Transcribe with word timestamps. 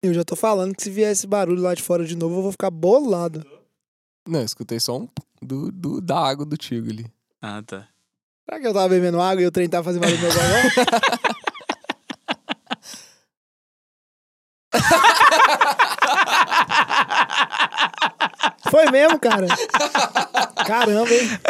Eu 0.00 0.14
já 0.14 0.22
tô 0.24 0.36
falando 0.36 0.76
que 0.76 0.82
se 0.82 0.90
vier 0.90 1.10
esse 1.10 1.26
barulho 1.26 1.60
lá 1.60 1.74
de 1.74 1.82
fora 1.82 2.04
de 2.04 2.16
novo, 2.16 2.36
eu 2.36 2.42
vou 2.42 2.52
ficar 2.52 2.70
bolado. 2.70 3.44
Não, 4.26 4.38
eu 4.38 4.44
escutei 4.44 4.78
só 4.78 4.96
um 4.96 5.08
do, 5.42 5.72
do, 5.72 6.00
da 6.00 6.18
água 6.18 6.46
do 6.46 6.56
Tigo 6.56 6.88
ali. 6.88 7.06
Ah, 7.42 7.62
tá. 7.66 7.88
Será 8.44 8.60
que 8.60 8.66
eu 8.66 8.72
tava 8.72 8.88
bebendo 8.88 9.20
água 9.20 9.42
e 9.42 9.46
o 9.46 9.50
trem 9.50 9.68
tava 9.68 9.84
fazendo 9.84 10.02
barulho 10.02 10.18
no 10.18 10.24
meu? 10.24 10.32
Foi 18.70 18.90
mesmo, 18.90 19.18
cara. 19.18 19.46
Caramba, 20.66 21.10
hein? 21.12 21.40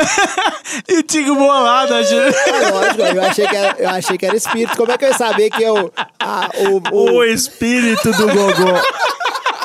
E 0.88 0.98
o 0.98 1.02
Tigo 1.02 1.34
bolado, 1.34 1.94
achando... 1.94 2.34
É 2.34 2.70
lógico, 2.70 3.02
eu 3.02 3.22
achei, 3.22 3.46
que 3.46 3.56
era, 3.56 3.78
eu 3.78 3.88
achei 3.90 4.18
que 4.18 4.26
era 4.26 4.36
espírito. 4.36 4.76
Como 4.76 4.92
é 4.92 4.98
que 4.98 5.04
eu 5.04 5.08
ia 5.08 5.18
saber 5.18 5.50
que 5.50 5.62
eu. 5.62 5.92
Ah, 6.28 6.50
o, 6.70 6.94
o- 6.94 7.10
O 7.20 7.24
espírito 7.24 8.10
do 8.12 8.26
Gogô. 8.26 8.74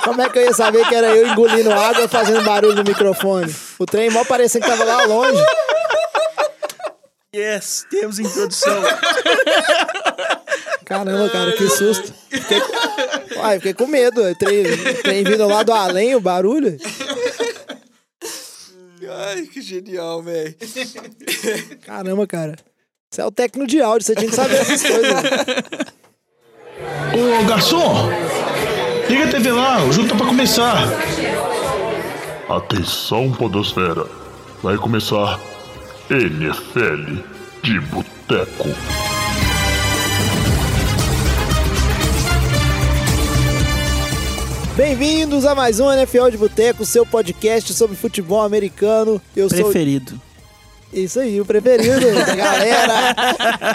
como 0.03 0.21
é 0.21 0.29
que 0.29 0.39
eu 0.39 0.43
ia 0.43 0.53
saber 0.53 0.87
que 0.87 0.95
era 0.95 1.07
eu 1.15 1.27
engolindo 1.27 1.71
água 1.71 2.03
e 2.05 2.07
fazendo 2.07 2.43
barulho 2.43 2.75
no 2.75 2.83
microfone? 2.83 3.53
O 3.79 3.85
trem 3.85 4.09
mal 4.09 4.25
parecendo 4.25 4.65
que 4.65 4.71
tava 4.71 4.83
lá 4.83 5.03
longe. 5.05 5.43
Yes, 7.35 7.85
temos 7.89 8.19
introdução. 8.19 8.79
Caramba, 10.85 11.29
cara, 11.29 11.51
que 11.53 11.67
susto. 11.67 12.13
Fiquei, 12.29 12.61
Uai, 13.37 13.55
fiquei 13.57 13.73
com 13.73 13.87
medo. 13.87 14.21
O 14.21 14.35
trem, 14.35 14.65
o 14.71 15.01
trem 15.01 15.23
vindo 15.23 15.47
lá 15.47 15.63
do 15.63 15.73
além, 15.73 16.15
o 16.15 16.19
barulho. 16.19 16.77
Ai, 19.27 19.41
que 19.47 19.61
genial, 19.61 20.21
velho. 20.21 20.55
Caramba, 21.85 22.27
cara. 22.27 22.55
Você 23.09 23.21
é 23.21 23.25
o 23.25 23.31
técnico 23.31 23.67
de 23.67 23.81
áudio, 23.81 24.05
você 24.05 24.15
tinha 24.15 24.29
que 24.29 24.35
saber 24.35 24.55
essas 24.57 24.81
coisas. 24.81 25.13
Ô 27.13 27.45
garçom, 27.45 28.09
liga 29.09 29.25
a 29.25 29.27
TV 29.27 29.51
lá, 29.51 29.83
o 29.83 29.91
jogo 29.91 30.09
tá 30.09 30.15
pra 30.15 30.25
começar. 30.25 30.87
Atenção, 32.49 33.31
Podosfera. 33.31 34.05
Vai 34.61 34.77
começar 34.77 35.39
NFL 36.09 37.21
de 37.61 37.79
Boteco. 37.79 38.69
Bem-vindos 44.75 45.45
a 45.45 45.53
mais 45.53 45.79
um 45.79 45.91
NFL 45.91 46.29
de 46.29 46.37
Boteco, 46.37 46.83
seu 46.83 47.05
podcast 47.05 47.73
sobre 47.73 47.95
futebol 47.95 48.41
americano. 48.41 49.21
Eu 49.35 49.49
sou 49.49 49.65
Preferido. 49.65 50.19
Isso 50.93 51.19
aí, 51.19 51.41
o 51.41 51.45
preferido 51.45 52.05
galera. 52.37 53.15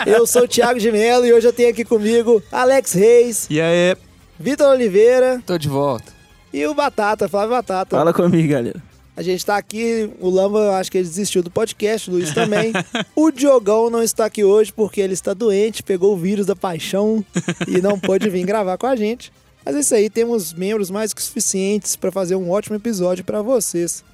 Eu 0.06 0.26
sou 0.26 0.42
o 0.44 0.48
Thiago 0.48 0.78
de 0.78 0.90
Mello 0.92 1.26
e 1.26 1.32
hoje 1.32 1.46
eu 1.48 1.52
tenho 1.52 1.70
aqui 1.70 1.84
comigo 1.84 2.42
Alex 2.50 2.92
Reis, 2.92 3.46
E 3.50 3.60
aí? 3.60 3.96
Vitor 4.38 4.68
Oliveira 4.68 5.42
Tô 5.44 5.58
de 5.58 5.68
volta. 5.68 6.12
e 6.52 6.64
o 6.66 6.74
Batata, 6.74 7.28
Flávio 7.28 7.50
Batata. 7.50 7.96
Fala 7.96 8.12
comigo, 8.12 8.48
galera. 8.48 8.80
A 9.16 9.22
gente 9.22 9.44
tá 9.44 9.56
aqui, 9.56 10.08
o 10.20 10.30
Lamba, 10.30 10.60
eu 10.60 10.72
acho 10.74 10.92
que 10.92 10.98
ele 10.98 11.08
desistiu 11.08 11.42
do 11.42 11.50
podcast, 11.50 12.08
o 12.08 12.12
Luiz 12.12 12.32
também. 12.32 12.72
o 13.16 13.32
Diogão 13.32 13.90
não 13.90 14.00
está 14.00 14.26
aqui 14.26 14.44
hoje 14.44 14.72
porque 14.72 15.00
ele 15.00 15.14
está 15.14 15.34
doente, 15.34 15.82
pegou 15.82 16.14
o 16.14 16.16
vírus 16.16 16.46
da 16.46 16.54
paixão 16.54 17.24
e 17.66 17.80
não 17.80 17.98
pôde 17.98 18.30
vir 18.30 18.44
gravar 18.46 18.78
com 18.78 18.86
a 18.86 18.94
gente. 18.94 19.32
Mas 19.66 19.74
é 19.74 19.80
isso 19.80 19.94
aí, 19.96 20.08
temos 20.08 20.52
membros 20.52 20.88
mais 20.88 21.12
que 21.12 21.20
suficientes 21.20 21.96
para 21.96 22.12
fazer 22.12 22.36
um 22.36 22.48
ótimo 22.48 22.76
episódio 22.76 23.24
para 23.24 23.42
vocês. 23.42 24.04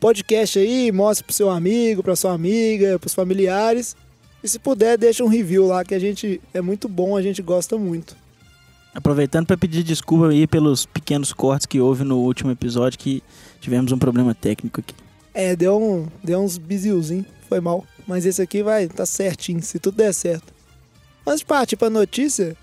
podcast 0.00 0.58
aí, 0.58 0.90
mostre 0.90 1.24
pro 1.24 1.32
seu 1.32 1.48
amigo, 1.48 2.02
pra 2.02 2.16
sua 2.16 2.32
amiga, 2.32 2.98
pros 2.98 3.14
familiares. 3.14 3.94
E 4.42 4.48
se 4.48 4.58
puder, 4.58 4.98
deixa 4.98 5.22
um 5.22 5.28
review 5.28 5.68
lá 5.68 5.84
que 5.84 5.94
a 5.94 6.00
gente 6.00 6.40
é 6.52 6.60
muito 6.60 6.88
bom, 6.88 7.16
a 7.16 7.22
gente 7.22 7.40
gosta 7.40 7.78
muito. 7.78 8.20
Aproveitando 8.94 9.46
para 9.46 9.56
pedir 9.56 9.82
desculpa 9.82 10.28
aí 10.28 10.46
pelos 10.46 10.84
pequenos 10.84 11.32
cortes 11.32 11.66
que 11.66 11.80
houve 11.80 12.04
no 12.04 12.18
último 12.18 12.50
episódio, 12.50 12.98
que 12.98 13.22
tivemos 13.60 13.90
um 13.90 13.98
problema 13.98 14.34
técnico 14.34 14.80
aqui. 14.80 14.94
É, 15.32 15.56
deu, 15.56 15.80
um, 15.80 16.06
deu 16.22 16.40
uns 16.40 16.58
bizilzinhos, 16.58 17.26
foi 17.48 17.60
mal. 17.60 17.86
Mas 18.06 18.26
esse 18.26 18.42
aqui 18.42 18.62
vai 18.62 18.86
tá 18.88 19.06
certinho, 19.06 19.62
se 19.62 19.78
tudo 19.78 19.96
der 19.96 20.12
certo. 20.12 20.52
Antes 21.26 21.40
de 21.40 21.46
partir 21.46 21.76
pra 21.76 21.88
notícia, 21.88 22.56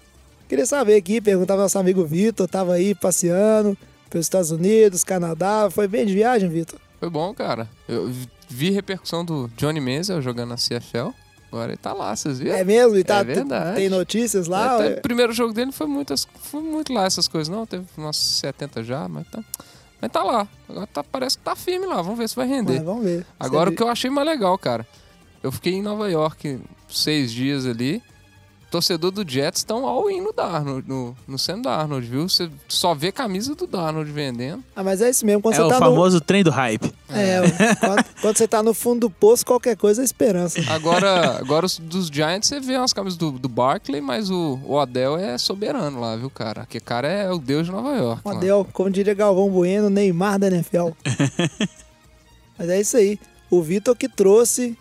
queria 0.47 0.65
saber 0.65 0.95
aqui, 0.95 1.19
perguntar 1.19 1.53
pro 1.53 1.63
nosso 1.63 1.79
amigo 1.79 2.05
Vitor, 2.05 2.47
tava 2.47 2.73
aí 2.73 2.93
passeando 2.93 3.77
pelos 4.09 4.25
Estados 4.25 4.51
Unidos, 4.51 5.03
Canadá, 5.03 5.69
foi 5.71 5.87
bem 5.87 6.05
de 6.05 6.13
viagem, 6.13 6.49
Vitor? 6.49 6.79
Foi 6.99 7.09
bom, 7.09 7.33
cara. 7.33 7.67
Eu 7.87 8.11
vi 8.49 8.71
repercussão 8.71 9.23
do 9.23 9.49
Johnny 9.55 9.79
Manziel 9.79 10.21
jogando 10.21 10.49
na 10.49 10.55
CFL. 10.55 11.13
Agora 11.51 11.71
ele 11.71 11.77
tá 11.77 11.93
lá, 11.93 12.15
vocês 12.15 12.37
viram? 12.39 12.55
É 12.55 12.63
mesmo? 12.63 12.95
E 12.95 13.03
tá, 13.03 13.17
É 13.17 13.23
verdade. 13.23 13.75
tem 13.75 13.89
notícias 13.89 14.47
lá? 14.47 14.75
Até 14.75 14.99
o 14.99 15.01
primeiro 15.01 15.33
jogo 15.33 15.51
dele 15.53 15.71
foi, 15.71 15.87
muitas, 15.87 16.27
foi 16.41 16.61
muito 16.61 16.93
lá 16.93 17.05
essas 17.05 17.27
coisas, 17.27 17.49
não. 17.49 17.65
Teve 17.65 17.85
umas 17.97 18.15
70 18.17 18.83
já, 18.83 19.07
mas 19.07 19.27
tá, 19.27 19.43
mas 19.99 20.11
tá 20.11 20.23
lá. 20.23 20.47
Agora 20.67 20.87
tá, 20.87 21.03
parece 21.03 21.37
que 21.37 21.43
tá 21.43 21.55
firme 21.55 21.87
lá. 21.87 22.01
Vamos 22.01 22.19
ver 22.19 22.29
se 22.29 22.35
vai 22.35 22.47
render. 22.47 22.75
Mas 22.75 22.83
vamos 22.83 23.03
ver. 23.03 23.25
Agora 23.39 23.69
o 23.69 23.71
Você 23.71 23.77
que 23.77 23.83
eu 23.83 23.89
achei 23.89 24.09
mais 24.11 24.27
legal, 24.27 24.57
cara. 24.57 24.85
Eu 25.41 25.51
fiquei 25.51 25.73
em 25.73 25.81
Nova 25.81 26.09
York 26.09 26.59
seis 26.87 27.31
dias 27.31 27.65
ali. 27.65 28.03
Torcedor 28.69 29.11
do 29.11 29.29
Jets 29.29 29.61
estão 29.61 29.85
all-in 29.85 30.21
no 30.21 30.31
Darnold, 30.31 30.87
no, 30.87 31.15
no 31.27 31.39
Sam 31.39 31.61
Darnold, 31.61 32.07
viu? 32.07 32.29
Você 32.29 32.49
só 32.67 32.93
vê 32.93 33.11
camisa 33.11 33.55
do 33.55 33.65
Darnold 33.65 34.11
vendendo. 34.11 34.63
Ah, 34.75 34.83
mas 34.83 35.01
é 35.01 35.09
isso 35.09 35.25
mesmo. 35.25 35.41
Quando 35.41 35.55
é 35.55 35.57
você 35.57 35.63
o 35.63 35.69
tá 35.69 35.79
famoso 35.79 36.21
trem 36.21 36.43
do 36.43 36.51
hype. 36.51 36.93
no. 37.09 37.17
É, 37.17 37.41
quando, 37.79 38.05
quando 38.21 38.37
você 38.37 38.47
tá 38.47 38.61
no 38.61 38.73
fundo 38.73 39.01
do 39.01 39.09
poço, 39.09 39.45
qualquer 39.45 39.75
coisa 39.75 40.01
é 40.01 40.05
esperança. 40.05 40.59
Agora, 40.69 41.39
agora 41.39 41.65
os 41.65 41.79
dos 41.79 42.07
Giants 42.07 42.47
você 42.47 42.59
vê 42.59 42.77
umas 42.77 42.93
camisas 42.93 43.17
do, 43.17 43.31
do 43.31 43.49
Barkley, 43.49 44.01
mas 44.01 44.29
o, 44.29 44.59
o 44.63 44.75
Odell 44.75 45.17
é 45.17 45.37
soberano 45.37 45.99
lá, 45.99 46.15
viu, 46.15 46.29
cara? 46.29 46.65
Que 46.65 46.79
cara 46.79 47.07
é 47.07 47.31
o 47.31 47.39
deus 47.39 47.65
de 47.65 47.71
Nova 47.71 47.95
York. 47.95 48.21
lá. 48.25 48.33
Adel, 48.33 48.67
como 48.71 48.89
diria 48.89 49.13
Galvão 49.13 49.49
Bueno, 49.49 49.89
Neymar 49.89 50.37
da 50.37 50.47
NFL. 50.47 50.89
Mas 52.57 52.69
é 52.69 52.79
isso 52.79 52.97
aí. 52.97 53.17
O 53.49 53.61
Vitor 53.61 53.95
que 53.95 54.09
trouxe 54.09 54.77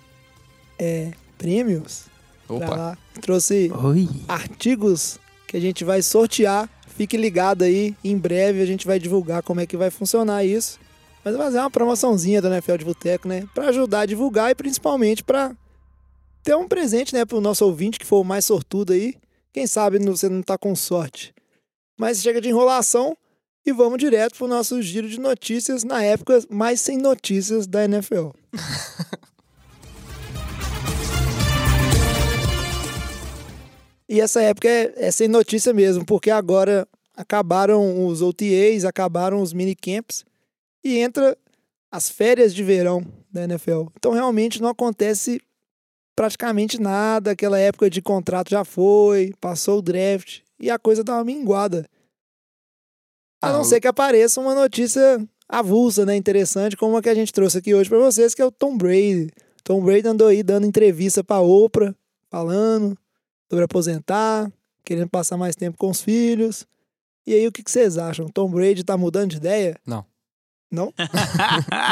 é, 0.78 1.12
prêmios 1.38 2.06
Opa, 2.48 2.74
lá. 2.74 2.98
Trouxe 3.20 3.70
Oi. 3.84 4.08
artigos 4.26 5.18
que 5.46 5.56
a 5.56 5.60
gente 5.60 5.84
vai 5.84 6.02
sortear. 6.02 6.68
Fique 6.86 7.16
ligado 7.16 7.62
aí, 7.62 7.94
em 8.02 8.16
breve 8.16 8.60
a 8.60 8.66
gente 8.66 8.86
vai 8.86 8.98
divulgar 8.98 9.42
como 9.42 9.60
é 9.60 9.66
que 9.66 9.76
vai 9.76 9.90
funcionar 9.90 10.44
isso. 10.44 10.80
Mas 11.24 11.36
vai 11.36 11.46
fazer 11.46 11.58
uma 11.58 11.70
promoçãozinha 11.70 12.40
da 12.40 12.48
NFL 12.48 12.76
de 12.76 12.84
Boteco, 12.84 13.28
né? 13.28 13.46
Pra 13.54 13.68
ajudar 13.68 14.00
a 14.00 14.06
divulgar 14.06 14.50
e 14.50 14.54
principalmente 14.54 15.22
pra 15.22 15.54
ter 16.42 16.56
um 16.56 16.66
presente, 16.66 17.14
né, 17.14 17.24
pro 17.24 17.40
nosso 17.40 17.64
ouvinte 17.64 17.98
que 17.98 18.06
for 18.06 18.20
o 18.20 18.24
mais 18.24 18.44
sortudo 18.44 18.92
aí. 18.92 19.14
Quem 19.52 19.66
sabe 19.66 19.98
você 19.98 20.28
não 20.28 20.42
tá 20.42 20.56
com 20.56 20.74
sorte. 20.74 21.34
Mas 21.98 22.22
chega 22.22 22.40
de 22.40 22.48
enrolação 22.48 23.16
e 23.66 23.72
vamos 23.72 23.98
direto 23.98 24.36
pro 24.36 24.48
nosso 24.48 24.80
giro 24.80 25.08
de 25.08 25.20
notícias 25.20 25.84
na 25.84 26.02
época 26.02 26.42
mais 26.48 26.80
sem 26.80 26.96
notícias 26.96 27.66
da 27.66 27.84
NFL. 27.84 28.30
E 34.08 34.20
essa 34.20 34.40
época 34.40 34.68
é, 34.68 34.92
é 34.96 35.10
sem 35.10 35.28
notícia 35.28 35.72
mesmo, 35.74 36.04
porque 36.04 36.30
agora 36.30 36.88
acabaram 37.16 38.06
os 38.06 38.22
OTAs, 38.22 38.84
acabaram 38.84 39.42
os 39.42 39.52
minicamps 39.52 40.24
e 40.82 40.98
entra 40.98 41.36
as 41.90 42.08
férias 42.08 42.54
de 42.54 42.62
verão 42.62 43.04
da 43.30 43.44
NFL. 43.44 43.86
Então 43.96 44.12
realmente 44.12 44.62
não 44.62 44.68
acontece 44.68 45.40
praticamente 46.16 46.80
nada, 46.80 47.32
aquela 47.32 47.58
época 47.58 47.90
de 47.90 48.00
contrato 48.00 48.50
já 48.50 48.64
foi, 48.64 49.32
passou 49.40 49.78
o 49.78 49.82
draft 49.82 50.40
e 50.58 50.70
a 50.70 50.78
coisa 50.78 51.04
dá 51.04 51.14
uma 51.14 51.24
minguada. 51.24 51.86
A 53.40 53.52
não 53.52 53.60
Ah, 53.60 53.64
ser 53.64 53.80
que 53.80 53.86
apareça 53.86 54.40
uma 54.40 54.54
notícia 54.54 55.24
avulsa, 55.48 56.04
né, 56.04 56.16
interessante, 56.16 56.76
como 56.76 56.96
a 56.96 57.02
que 57.02 57.08
a 57.08 57.14
gente 57.14 57.32
trouxe 57.32 57.58
aqui 57.58 57.74
hoje 57.74 57.88
para 57.88 57.98
vocês, 57.98 58.34
que 58.34 58.42
é 58.42 58.44
o 58.44 58.50
Tom 58.50 58.76
Brady. 58.76 59.30
Tom 59.62 59.82
Brady 59.82 60.08
andou 60.08 60.28
aí 60.28 60.42
dando 60.42 60.66
entrevista 60.66 61.22
para 61.22 61.40
Oprah, 61.40 61.94
falando 62.30 62.98
sobre 63.50 63.64
aposentar, 63.64 64.50
querendo 64.84 65.08
passar 65.08 65.36
mais 65.36 65.56
tempo 65.56 65.76
com 65.78 65.90
os 65.90 66.00
filhos. 66.00 66.66
E 67.26 67.34
aí, 67.34 67.46
o 67.46 67.52
que, 67.52 67.62
que 67.62 67.70
vocês 67.70 67.98
acham? 67.98 68.28
Tom 68.28 68.50
Brady 68.50 68.84
tá 68.84 68.96
mudando 68.96 69.30
de 69.30 69.36
ideia? 69.36 69.76
Não. 69.86 70.04
Não? 70.70 70.92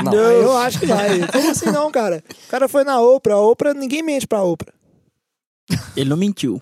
Não. 0.04 0.14
eu 0.14 0.56
acho 0.58 0.78
que 0.78 0.84
vai. 0.84 1.26
Como 1.28 1.50
assim 1.50 1.70
não, 1.70 1.90
cara? 1.90 2.22
O 2.46 2.50
cara 2.50 2.68
foi 2.68 2.84
na 2.84 3.00
Oprah. 3.00 3.36
A 3.36 3.40
Oprah, 3.40 3.72
ninguém 3.72 4.02
mente 4.02 4.26
pra 4.26 4.42
Oprah. 4.42 4.74
Ele 5.96 6.10
não 6.10 6.16
mentiu. 6.16 6.60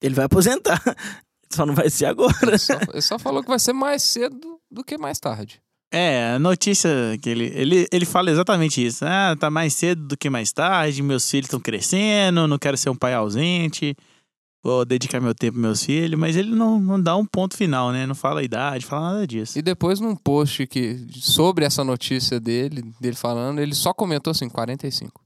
Ele 0.00 0.14
vai 0.14 0.26
aposentar. 0.26 0.80
Só 1.50 1.66
não 1.66 1.74
vai 1.74 1.90
ser 1.90 2.06
agora. 2.06 2.36
Ele 2.42 2.58
só, 2.58 2.74
ele 2.74 3.02
só 3.02 3.18
falou 3.18 3.42
que 3.42 3.48
vai 3.48 3.58
ser 3.58 3.72
mais 3.72 4.04
cedo 4.04 4.60
do 4.70 4.84
que 4.84 4.96
mais 4.96 5.18
tarde. 5.18 5.60
É, 5.90 6.34
a 6.34 6.38
notícia 6.38 6.90
que 7.22 7.30
ele, 7.30 7.50
ele, 7.54 7.88
ele 7.90 8.04
fala 8.04 8.30
exatamente 8.30 8.84
isso. 8.84 9.04
Ah, 9.04 9.34
tá 9.34 9.50
mais 9.50 9.72
cedo 9.72 10.08
do 10.08 10.16
que 10.16 10.28
mais 10.28 10.52
tarde, 10.52 11.02
meus 11.02 11.28
filhos 11.28 11.46
estão 11.46 11.58
crescendo, 11.58 12.46
não 12.46 12.58
quero 12.58 12.76
ser 12.76 12.90
um 12.90 12.94
pai 12.94 13.14
ausente, 13.14 13.96
vou 14.62 14.84
dedicar 14.84 15.20
meu 15.20 15.34
tempo 15.34 15.56
aos 15.56 15.62
meus 15.62 15.82
filhos, 15.84 16.18
mas 16.18 16.36
ele 16.36 16.54
não, 16.54 16.80
não 16.80 17.00
dá 17.00 17.16
um 17.16 17.24
ponto 17.26 17.56
final, 17.56 17.92
né? 17.92 18.06
Não 18.06 18.14
fala 18.14 18.40
a 18.40 18.42
idade, 18.42 18.84
fala 18.86 19.12
nada 19.12 19.26
disso. 19.26 19.58
E 19.58 19.62
depois, 19.62 20.00
num 20.00 20.14
post 20.16 20.66
que, 20.66 21.06
sobre 21.14 21.64
essa 21.64 21.82
notícia 21.84 22.38
dele, 22.40 22.82
dele 23.00 23.16
falando, 23.16 23.60
ele 23.60 23.74
só 23.74 23.92
comentou 23.94 24.30
assim, 24.30 24.48
45. 24.48 25.20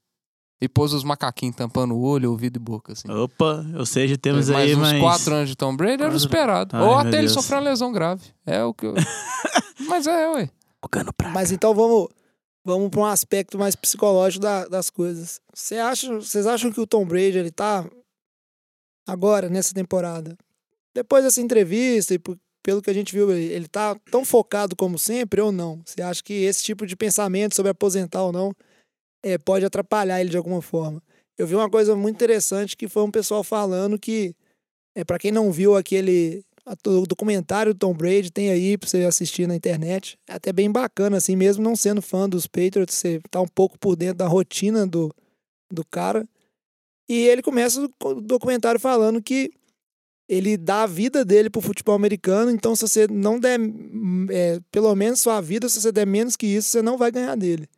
E 0.60 0.68
pôs 0.68 0.92
os 0.92 1.02
macaquinhos 1.02 1.56
tampando 1.56 1.92
o 1.92 2.00
olho, 2.02 2.30
ouvido 2.30 2.56
e 2.56 2.60
boca, 2.60 2.92
assim. 2.92 3.10
Opa, 3.10 3.66
ou 3.76 3.84
seja, 3.84 4.16
temos 4.16 4.48
mais 4.48 4.68
aí 4.68 4.76
uns 4.76 4.80
mais. 4.80 5.00
quatro 5.00 5.34
anos 5.34 5.48
de 5.48 5.56
Tom 5.56 5.74
Brady 5.74 6.04
era 6.04 6.12
o 6.12 6.16
esperado. 6.16 6.76
Ai, 6.76 6.82
Ou 6.84 6.94
até 6.94 7.08
ele 7.08 7.20
Deus. 7.22 7.32
sofreu 7.32 7.58
uma 7.58 7.68
lesão 7.68 7.90
grave. 7.90 8.22
É 8.46 8.62
o 8.62 8.72
que 8.72 8.86
eu... 8.86 8.94
Mas 9.88 10.06
é, 10.06 10.28
ué. 10.30 10.48
Mas 11.34 11.50
então 11.50 11.74
vamos, 11.74 12.06
vamos 12.64 12.90
para 12.90 13.00
um 13.00 13.04
aspecto 13.06 13.58
mais 13.58 13.74
psicológico 13.74 14.42
da- 14.42 14.66
das 14.68 14.88
coisas. 14.88 15.40
Você 15.52 15.78
acha, 15.78 16.14
vocês 16.14 16.46
acham 16.46 16.70
que 16.70 16.80
o 16.80 16.86
Tom 16.86 17.04
Brady 17.04 17.38
ele 17.38 17.50
tá 17.50 17.84
agora 19.06 19.48
nessa 19.48 19.74
temporada? 19.74 20.36
Depois 20.94 21.24
dessa 21.24 21.40
entrevista 21.40 22.14
e 22.14 22.20
pelo 22.62 22.80
que 22.80 22.90
a 22.90 22.94
gente 22.94 23.12
viu, 23.12 23.30
ele, 23.32 23.52
ele 23.52 23.68
tá 23.68 23.96
tão 24.10 24.24
focado 24.24 24.76
como 24.76 24.98
sempre 24.98 25.40
ou 25.40 25.50
não? 25.50 25.80
Você 25.84 26.00
acha 26.02 26.22
que 26.22 26.32
esse 26.32 26.62
tipo 26.62 26.86
de 26.86 26.96
pensamento 26.96 27.54
sobre 27.54 27.70
aposentar 27.70 28.22
ou 28.22 28.32
não 28.32 28.54
é, 29.22 29.38
pode 29.38 29.64
atrapalhar 29.64 30.20
ele 30.20 30.30
de 30.30 30.36
alguma 30.36 30.62
forma? 30.62 31.02
Eu 31.36 31.46
vi 31.46 31.54
uma 31.54 31.70
coisa 31.70 31.96
muito 31.96 32.16
interessante 32.16 32.76
que 32.76 32.88
foi 32.88 33.02
um 33.02 33.10
pessoal 33.10 33.42
falando 33.42 33.98
que 33.98 34.34
é 34.94 35.04
para 35.04 35.18
quem 35.18 35.32
não 35.32 35.50
viu 35.50 35.76
aquele 35.76 36.44
documentário 37.08 37.74
do 37.74 37.78
Tom 37.78 37.92
Brady 37.92 38.30
tem 38.30 38.50
aí 38.50 38.78
pra 38.78 38.88
você 38.88 39.04
assistir 39.04 39.48
na 39.48 39.56
internet. 39.56 40.18
É 40.28 40.34
até 40.34 40.52
bem 40.52 40.70
bacana, 40.70 41.16
assim, 41.16 41.34
mesmo 41.34 41.64
não 41.64 41.74
sendo 41.74 42.00
fã 42.00 42.28
dos 42.28 42.46
Patriots, 42.46 42.94
você 42.94 43.20
tá 43.30 43.40
um 43.40 43.48
pouco 43.48 43.78
por 43.78 43.96
dentro 43.96 44.18
da 44.18 44.28
rotina 44.28 44.86
do, 44.86 45.12
do 45.72 45.84
cara. 45.84 46.26
E 47.12 47.28
ele 47.28 47.42
começa 47.42 47.78
o 48.02 48.20
documentário 48.22 48.80
falando 48.80 49.20
que 49.20 49.52
ele 50.26 50.56
dá 50.56 50.84
a 50.84 50.86
vida 50.86 51.26
dele 51.26 51.50
pro 51.50 51.60
futebol 51.60 51.94
americano, 51.94 52.50
então 52.50 52.74
se 52.74 52.88
você 52.88 53.06
não 53.06 53.38
der 53.38 53.60
é, 54.30 54.58
pelo 54.70 54.96
menos 54.96 55.20
sua 55.20 55.38
vida, 55.38 55.68
se 55.68 55.78
você 55.78 55.92
der 55.92 56.06
menos 56.06 56.36
que 56.36 56.46
isso, 56.46 56.70
você 56.70 56.80
não 56.80 56.96
vai 56.96 57.10
ganhar 57.10 57.36
dele. 57.36 57.68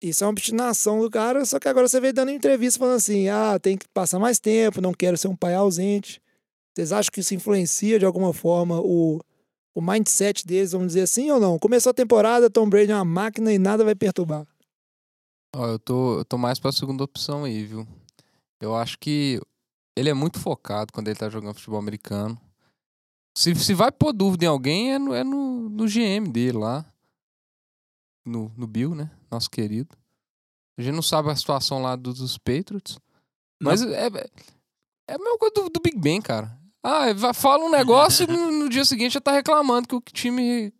Isso 0.00 0.22
é 0.22 0.28
uma 0.28 0.30
obstinação 0.30 1.00
do 1.00 1.10
cara, 1.10 1.44
só 1.44 1.58
que 1.58 1.66
agora 1.66 1.88
você 1.88 2.00
vem 2.00 2.14
dando 2.14 2.30
entrevista 2.30 2.78
falando 2.78 2.98
assim: 2.98 3.28
ah, 3.28 3.58
tem 3.58 3.76
que 3.76 3.88
passar 3.88 4.20
mais 4.20 4.38
tempo, 4.38 4.80
não 4.80 4.94
quero 4.94 5.16
ser 5.16 5.26
um 5.26 5.34
pai 5.34 5.54
ausente. 5.54 6.22
Vocês 6.72 6.92
acham 6.92 7.10
que 7.10 7.18
isso 7.18 7.34
influencia 7.34 7.98
de 7.98 8.04
alguma 8.04 8.32
forma 8.32 8.80
o, 8.80 9.20
o 9.74 9.82
mindset 9.82 10.46
deles, 10.46 10.70
vamos 10.70 10.86
dizer 10.86 11.00
assim 11.00 11.32
ou 11.32 11.40
não? 11.40 11.58
Começou 11.58 11.90
a 11.90 11.94
temporada, 11.94 12.48
Tom 12.48 12.70
Brady 12.70 12.92
é 12.92 12.94
uma 12.94 13.04
máquina 13.04 13.52
e 13.52 13.58
nada 13.58 13.82
vai 13.82 13.96
perturbar. 13.96 14.46
Ó, 15.52 15.66
eu 15.66 15.80
tô, 15.80 16.18
eu 16.18 16.24
tô 16.24 16.38
mais 16.38 16.60
pra 16.60 16.70
segunda 16.70 17.02
opção 17.02 17.42
aí, 17.42 17.64
viu? 17.64 17.84
Eu 18.60 18.74
acho 18.74 18.98
que 18.98 19.40
ele 19.96 20.08
é 20.10 20.14
muito 20.14 20.38
focado 20.38 20.92
quando 20.92 21.08
ele 21.08 21.18
tá 21.18 21.28
jogando 21.28 21.54
futebol 21.54 21.78
americano. 21.78 22.40
Se, 23.36 23.54
se 23.54 23.74
vai 23.74 23.92
pôr 23.92 24.12
dúvida 24.12 24.44
em 24.46 24.48
alguém, 24.48 24.94
é 24.94 24.98
no, 24.98 25.14
é 25.14 25.22
no, 25.22 25.68
no 25.68 25.84
GM 25.86 26.30
dele 26.30 26.58
lá. 26.58 26.84
No, 28.24 28.50
no 28.56 28.66
Bill, 28.66 28.94
né? 28.94 29.10
Nosso 29.30 29.50
querido. 29.50 29.96
A 30.78 30.82
gente 30.82 30.94
não 30.94 31.02
sabe 31.02 31.30
a 31.30 31.36
situação 31.36 31.80
lá 31.80 31.94
do- 31.96 32.12
dos 32.12 32.36
Patriots. 32.38 32.98
Mas 33.62 33.82
é, 33.82 34.06
é, 34.06 34.30
é 35.08 35.14
a 35.14 35.18
mesma 35.18 35.38
coisa 35.38 35.54
do, 35.54 35.70
do 35.70 35.80
Big 35.80 35.98
Ben, 35.98 36.20
cara. 36.20 36.58
Ah, 36.82 37.06
fala 37.34 37.64
um 37.64 37.70
negócio 37.70 38.24
e 38.24 38.26
no, 38.26 38.50
no 38.52 38.68
dia 38.68 38.84
seguinte 38.84 39.12
já 39.14 39.20
tá 39.20 39.32
reclamando 39.32 39.88
que 39.88 39.94
o 39.96 40.00
time 40.00 40.72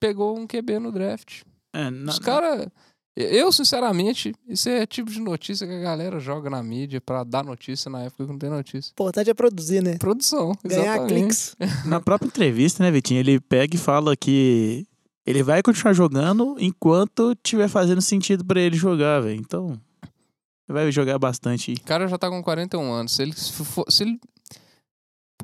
pegou 0.00 0.36
um 0.38 0.46
QB 0.46 0.78
no 0.78 0.92
draft. 0.92 1.42
É, 1.74 1.90
na- 1.90 2.12
Os 2.12 2.18
caras. 2.18 2.68
Eu, 3.16 3.52
sinceramente, 3.52 4.34
isso 4.48 4.68
é 4.68 4.84
tipo 4.86 5.08
de 5.10 5.20
notícia 5.20 5.66
que 5.66 5.72
a 5.72 5.78
galera 5.80 6.18
joga 6.18 6.50
na 6.50 6.60
mídia 6.62 7.00
pra 7.00 7.22
dar 7.22 7.44
notícia 7.44 7.88
na 7.88 8.02
época 8.02 8.24
que 8.24 8.32
não 8.32 8.38
tem 8.38 8.50
notícia. 8.50 8.90
O 8.90 8.94
importante 8.94 9.30
é 9.30 9.34
produzir, 9.34 9.80
né? 9.82 9.96
Produção, 9.98 10.52
Ganhar 10.64 10.96
exatamente. 10.96 11.14
cliques. 11.14 11.56
Na 11.86 12.00
própria 12.00 12.26
entrevista, 12.26 12.82
né, 12.82 12.90
Vitinho? 12.90 13.20
Ele 13.20 13.38
pega 13.38 13.76
e 13.76 13.78
fala 13.78 14.16
que 14.16 14.84
ele 15.24 15.44
vai 15.44 15.62
continuar 15.62 15.92
jogando 15.92 16.56
enquanto 16.58 17.36
tiver 17.36 17.68
fazendo 17.68 18.02
sentido 18.02 18.44
pra 18.44 18.60
ele 18.60 18.76
jogar, 18.76 19.20
velho. 19.20 19.38
Então, 19.40 19.80
ele 20.68 20.78
vai 20.78 20.90
jogar 20.90 21.16
bastante. 21.16 21.72
O 21.72 21.80
cara 21.84 22.08
já 22.08 22.18
tá 22.18 22.28
com 22.28 22.42
41 22.42 22.92
anos. 22.92 23.12
Se 23.12 23.22
ele. 23.22 23.32
Se 23.32 23.52
for- 23.64 23.86
se 23.88 24.02
ele... 24.02 24.18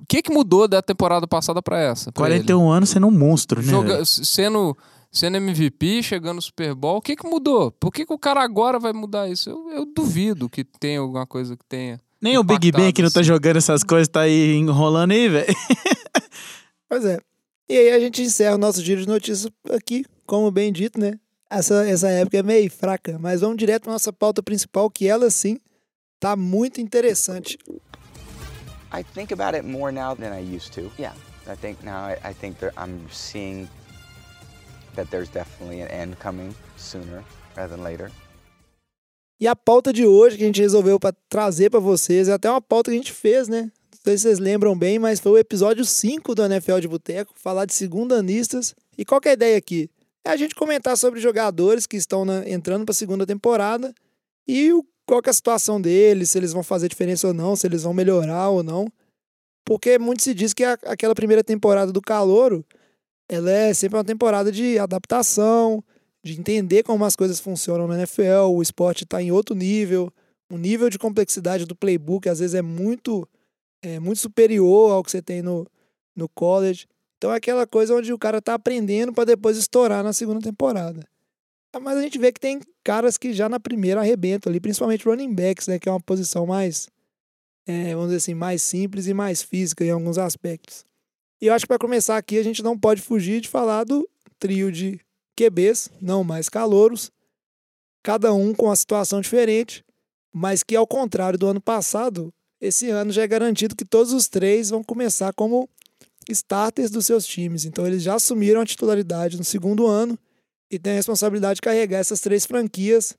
O 0.01 0.07
que 0.09 0.23
que 0.23 0.33
mudou 0.33 0.67
da 0.67 0.83
temporada 0.83 1.27
passada 1.29 1.63
pra 1.63 1.79
essa? 1.79 2.11
pra 2.11 2.27
ele? 2.31 2.39
41 2.41 2.69
anos 2.71 2.89
sendo 2.91 3.07
um 3.07 3.11
monstro, 3.13 3.63
né? 3.63 3.71
Joga- 3.71 4.05
sendo, 4.05 4.77
sendo 5.11 5.37
MVP, 5.37 6.03
chegando 6.03 6.37
no 6.37 6.43
Super 6.43 6.75
Bowl, 6.75 6.99
o 6.99 7.03
que 7.03 7.17
que 7.17 7.27
mudou? 7.29 7.73
Por 7.73 7.93
que, 7.93 8.07
que 8.07 8.12
o 8.12 8.19
cara 8.19 8.43
agora 8.43 8.79
vai 8.79 8.93
mudar 8.93 9.29
isso? 9.29 9.51
Eu, 9.51 9.71
eu 9.71 9.87
duvido 9.87 10.49
que 10.49 10.65
tenha 10.65 11.01
alguma 11.01 11.27
coisa 11.27 11.57
que 11.57 11.65
tenha. 11.65 12.01
Nem 12.21 12.37
o 12.39 12.45
Big 12.45 12.71
Ben 12.71 12.93
que 12.93 13.03
não 13.03 13.11
tá 13.11 13.21
assim. 13.21 13.29
jogando 13.29 13.57
essas 13.57 13.83
coisas 13.83 14.07
tá 14.07 14.21
aí 14.21 14.55
enrolando 14.55 15.12
aí, 15.12 15.29
velho. 15.29 15.55
Pois 16.89 17.05
é. 17.05 17.21
E 17.69 17.79
aí 17.79 17.91
a 17.93 18.01
gente 18.01 18.21
encerra 18.21 18.57
o 18.57 18.59
nosso 18.59 18.83
giro 18.83 19.01
de 19.01 19.07
notícias 19.07 19.49
aqui, 19.71 20.05
como 20.27 20.51
bem 20.51 20.73
dito, 20.73 20.99
né? 20.99 21.21
Essa, 21.49 21.89
essa 21.89 22.09
época 22.09 22.39
é 22.39 22.43
meio 22.43 22.69
fraca, 22.69 23.17
mas 23.17 23.43
vamos 23.43 23.59
direto 23.59 23.89
à 23.89 23.93
nossa 23.93 24.12
pauta 24.12 24.43
principal, 24.43 24.91
que 24.91 25.07
ela 25.07 25.31
sim 25.31 25.57
tá 26.19 26.35
muito 26.35 26.81
interessante. 26.81 27.57
I 28.93 29.05
think 29.15 29.33
about 29.33 29.55
it 29.55 29.65
more 29.65 29.93
now 29.93 30.17
than 30.17 30.37
I 30.37 30.41
used 30.41 30.73
to. 30.75 30.91
Yeah. 30.99 31.17
I 31.47 31.55
think 31.55 31.85
now 31.85 32.09
I, 32.09 32.31
I 32.31 32.35
think 32.35 32.59
there, 32.59 32.73
I'm 32.77 33.09
seeing 33.12 33.69
that 34.95 35.11
there's 35.11 35.29
definitely 35.31 35.83
an 35.83 35.89
end 35.91 36.17
coming 36.17 36.55
sooner 36.77 37.23
rather 37.57 37.77
than 37.77 37.83
later. 37.83 38.11
E 39.41 39.47
a 39.47 39.57
pauta 39.57 39.93
de 39.93 40.05
hoje 40.07 40.37
que 40.37 40.43
a 40.43 40.47
gente 40.47 40.61
resolveu 40.61 41.01
para 41.01 41.17
trazer 41.29 41.71
para 41.71 41.81
vocês 41.81 42.29
é 42.29 42.33
até 42.33 42.51
uma 42.51 42.61
pauta 42.61 42.91
que 42.91 42.97
a 42.97 42.99
gente 43.01 43.13
fez, 43.13 43.49
né? 43.49 43.63
Não 43.93 43.99
sei 44.05 44.17
se 44.19 44.23
vocês 44.25 44.39
lembram 44.39 44.77
bem, 44.77 44.99
mas 44.99 45.19
foi 45.21 45.33
o 45.33 45.39
episódio 45.39 45.85
5 45.85 46.35
do 46.35 46.45
NFL 46.45 46.79
de 46.81 46.89
Boteco, 46.89 47.33
falar 47.37 47.65
de 47.65 47.73
segundanistas. 47.75 48.75
E 48.99 49.05
qual 49.05 49.21
é 49.25 49.31
a 49.31 49.33
ideia 49.33 49.57
aqui? 49.57 49.89
É 50.25 50.31
a 50.31 50.37
gente 50.37 50.55
comentar 50.55 50.97
sobre 50.99 51.21
jogadores 51.21 51.87
que 51.87 51.97
estão 51.97 52.25
na- 52.25 52.47
entrando 52.49 52.85
para 52.85 52.93
a 52.93 52.95
segunda 52.95 53.27
temporada 53.27 53.95
e 54.47 54.73
o, 54.73 54.85
qual 55.07 55.23
é 55.25 55.31
a 55.31 55.33
situação 55.33 55.81
deles, 55.81 56.31
se 56.31 56.39
eles 56.39 56.53
vão 56.53 56.63
fazer 56.63 56.89
diferença 56.89 57.27
ou 57.27 57.33
não, 57.35 57.57
se 57.57 57.67
eles 57.67 57.83
vão 57.83 57.95
melhorar 57.95 58.51
ou 58.51 58.63
não. 58.63 58.87
Porque 59.65 59.99
muito 59.99 60.23
se 60.23 60.35
diz 60.35 60.53
que 60.53 60.65
a- 60.65 60.79
aquela 60.85 61.15
primeira 61.15 61.43
temporada 61.43 61.91
do 61.93 62.03
Calouro, 62.03 62.65
ela 63.31 63.49
é 63.49 63.73
sempre 63.73 63.97
uma 63.97 64.05
temporada 64.05 64.50
de 64.50 64.77
adaptação, 64.77 65.85
de 66.21 66.38
entender 66.38 66.82
como 66.82 67.05
as 67.05 67.15
coisas 67.15 67.38
funcionam 67.38 67.87
na 67.87 67.97
NFL, 67.97 68.50
o 68.50 68.61
esporte 68.61 69.05
está 69.05 69.23
em 69.23 69.31
outro 69.31 69.55
nível, 69.55 70.12
o 70.53 70.59
nível 70.59 70.91
de 70.91 70.99
complexidade 70.99 71.65
do 71.65 71.77
playbook 71.77 72.29
às 72.29 72.41
vezes 72.41 72.55
é 72.55 72.61
muito, 72.61 73.26
é, 73.83 74.00
muito 74.00 74.19
superior 74.19 74.90
ao 74.90 75.05
que 75.05 75.12
você 75.12 75.23
tem 75.23 75.43
no, 75.43 75.64
no 76.16 76.28
college. 76.28 76.88
Então 77.19 77.33
é 77.33 77.37
aquela 77.37 77.69
coisa 77.69 77.95
onde 77.95 78.12
o 78.12 78.19
cara 78.19 78.38
está 78.38 78.55
aprendendo 78.55 79.12
para 79.12 79.26
depois 79.26 79.57
estourar 79.57 80.02
na 80.02 80.12
segunda 80.12 80.40
temporada. 80.40 81.07
Mas 81.81 81.99
a 81.99 82.02
gente 82.02 82.19
vê 82.19 82.33
que 82.33 82.40
tem 82.40 82.61
caras 82.83 83.16
que 83.16 83.33
já 83.33 83.49
na 83.49 83.61
primeira 83.61 84.00
arrebentam 84.00 84.50
ali, 84.50 84.59
principalmente 84.59 85.05
running 85.05 85.33
backs, 85.33 85.69
né, 85.69 85.78
que 85.78 85.88
é 85.88 85.93
uma 85.93 86.00
posição 86.00 86.47
mais, 86.47 86.88
é, 87.64 87.95
vamos 87.95 88.07
dizer 88.07 88.16
assim, 88.16 88.35
mais 88.35 88.61
simples 88.61 89.07
e 89.07 89.14
mais 89.14 89.40
física 89.40 89.85
em 89.85 89.90
alguns 89.90 90.19
aspectos. 90.19 90.85
E 91.40 91.47
eu 91.47 91.54
acho 91.54 91.64
que 91.64 91.68
para 91.68 91.78
começar 91.78 92.16
aqui 92.16 92.38
a 92.38 92.42
gente 92.42 92.62
não 92.62 92.78
pode 92.78 93.00
fugir 93.00 93.40
de 93.40 93.49
falar 93.49 93.85
do 93.85 94.09
trio 94.38 94.70
de 94.70 95.00
QBs, 95.37 95.90
não 96.00 96.23
mais 96.23 96.49
calouros, 96.49 97.11
cada 98.02 98.32
um 98.32 98.54
com 98.54 98.66
uma 98.66 98.76
situação 98.76 99.20
diferente, 99.20 99.85
mas 100.32 100.62
que 100.62 100.76
ao 100.76 100.87
contrário 100.87 101.38
do 101.38 101.47
ano 101.47 101.61
passado, 101.61 102.32
esse 102.61 102.90
ano 102.90 103.11
já 103.11 103.23
é 103.23 103.26
garantido 103.26 103.75
que 103.75 103.85
todos 103.85 104.12
os 104.12 104.28
três 104.28 104.70
vão 104.70 104.85
começar 104.85 105.32
como 105.32 105.68
starters 106.28 106.90
dos 106.90 107.06
seus 107.06 107.26
times. 107.26 107.64
Então 107.64 107.87
eles 107.87 108.02
já 108.02 108.14
assumiram 108.14 108.61
a 108.61 108.66
titularidade 108.66 109.37
no 109.37 109.44
segundo 109.44 109.87
ano 109.87 110.18
e 110.70 110.78
têm 110.78 110.92
a 110.92 110.97
responsabilidade 110.97 111.56
de 111.56 111.62
carregar 111.62 111.99
essas 111.99 112.20
três 112.20 112.44
franquias 112.44 113.16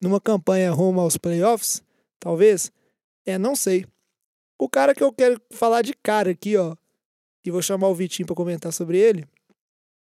numa 0.00 0.20
campanha 0.20 0.70
rumo 0.70 1.00
aos 1.00 1.16
playoffs, 1.16 1.82
talvez. 2.20 2.70
É, 3.24 3.38
não 3.38 3.56
sei. 3.56 3.86
O 4.58 4.68
cara 4.68 4.94
que 4.94 5.02
eu 5.02 5.12
quero 5.12 5.40
falar 5.50 5.82
de 5.82 5.94
cara 5.94 6.30
aqui, 6.30 6.56
ó, 6.56 6.76
e 7.44 7.50
vou 7.50 7.62
chamar 7.62 7.88
o 7.88 7.94
Vitinho 7.94 8.26
para 8.26 8.36
comentar 8.36 8.72
sobre 8.72 8.98
ele, 8.98 9.24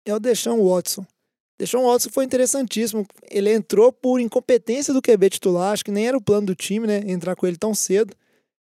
é 0.05 0.13
o 0.13 0.19
Deshaun 0.19 0.63
Watson. 0.67 1.05
Deshaun 1.57 1.85
Watson 1.85 2.09
foi 2.09 2.25
interessantíssimo. 2.25 3.05
Ele 3.29 3.51
entrou 3.51 3.91
por 3.91 4.19
incompetência 4.19 4.93
do 4.93 5.01
QB 5.01 5.29
titular, 5.29 5.73
acho 5.73 5.85
que 5.85 5.91
nem 5.91 6.07
era 6.07 6.17
o 6.17 6.21
plano 6.21 6.47
do 6.47 6.55
time, 6.55 6.85
né? 6.85 7.01
Entrar 7.07 7.35
com 7.35 7.47
ele 7.47 7.57
tão 7.57 7.73
cedo. 7.73 8.13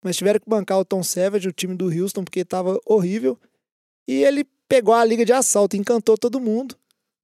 Mas 0.03 0.17
tiveram 0.17 0.39
que 0.39 0.49
bancar 0.49 0.79
o 0.79 0.85
Tom 0.85 1.03
Savage, 1.03 1.49
o 1.49 1.53
time 1.53 1.75
do 1.75 1.87
Houston, 1.87 2.25
porque 2.25 2.41
estava 2.41 2.79
horrível. 2.85 3.39
E 4.07 4.23
ele 4.23 4.45
pegou 4.69 4.95
a 4.95 5.05
liga 5.05 5.25
de 5.25 5.33
assalto, 5.33 5.77
encantou 5.77 6.19
todo 6.19 6.39
mundo, 6.39 6.77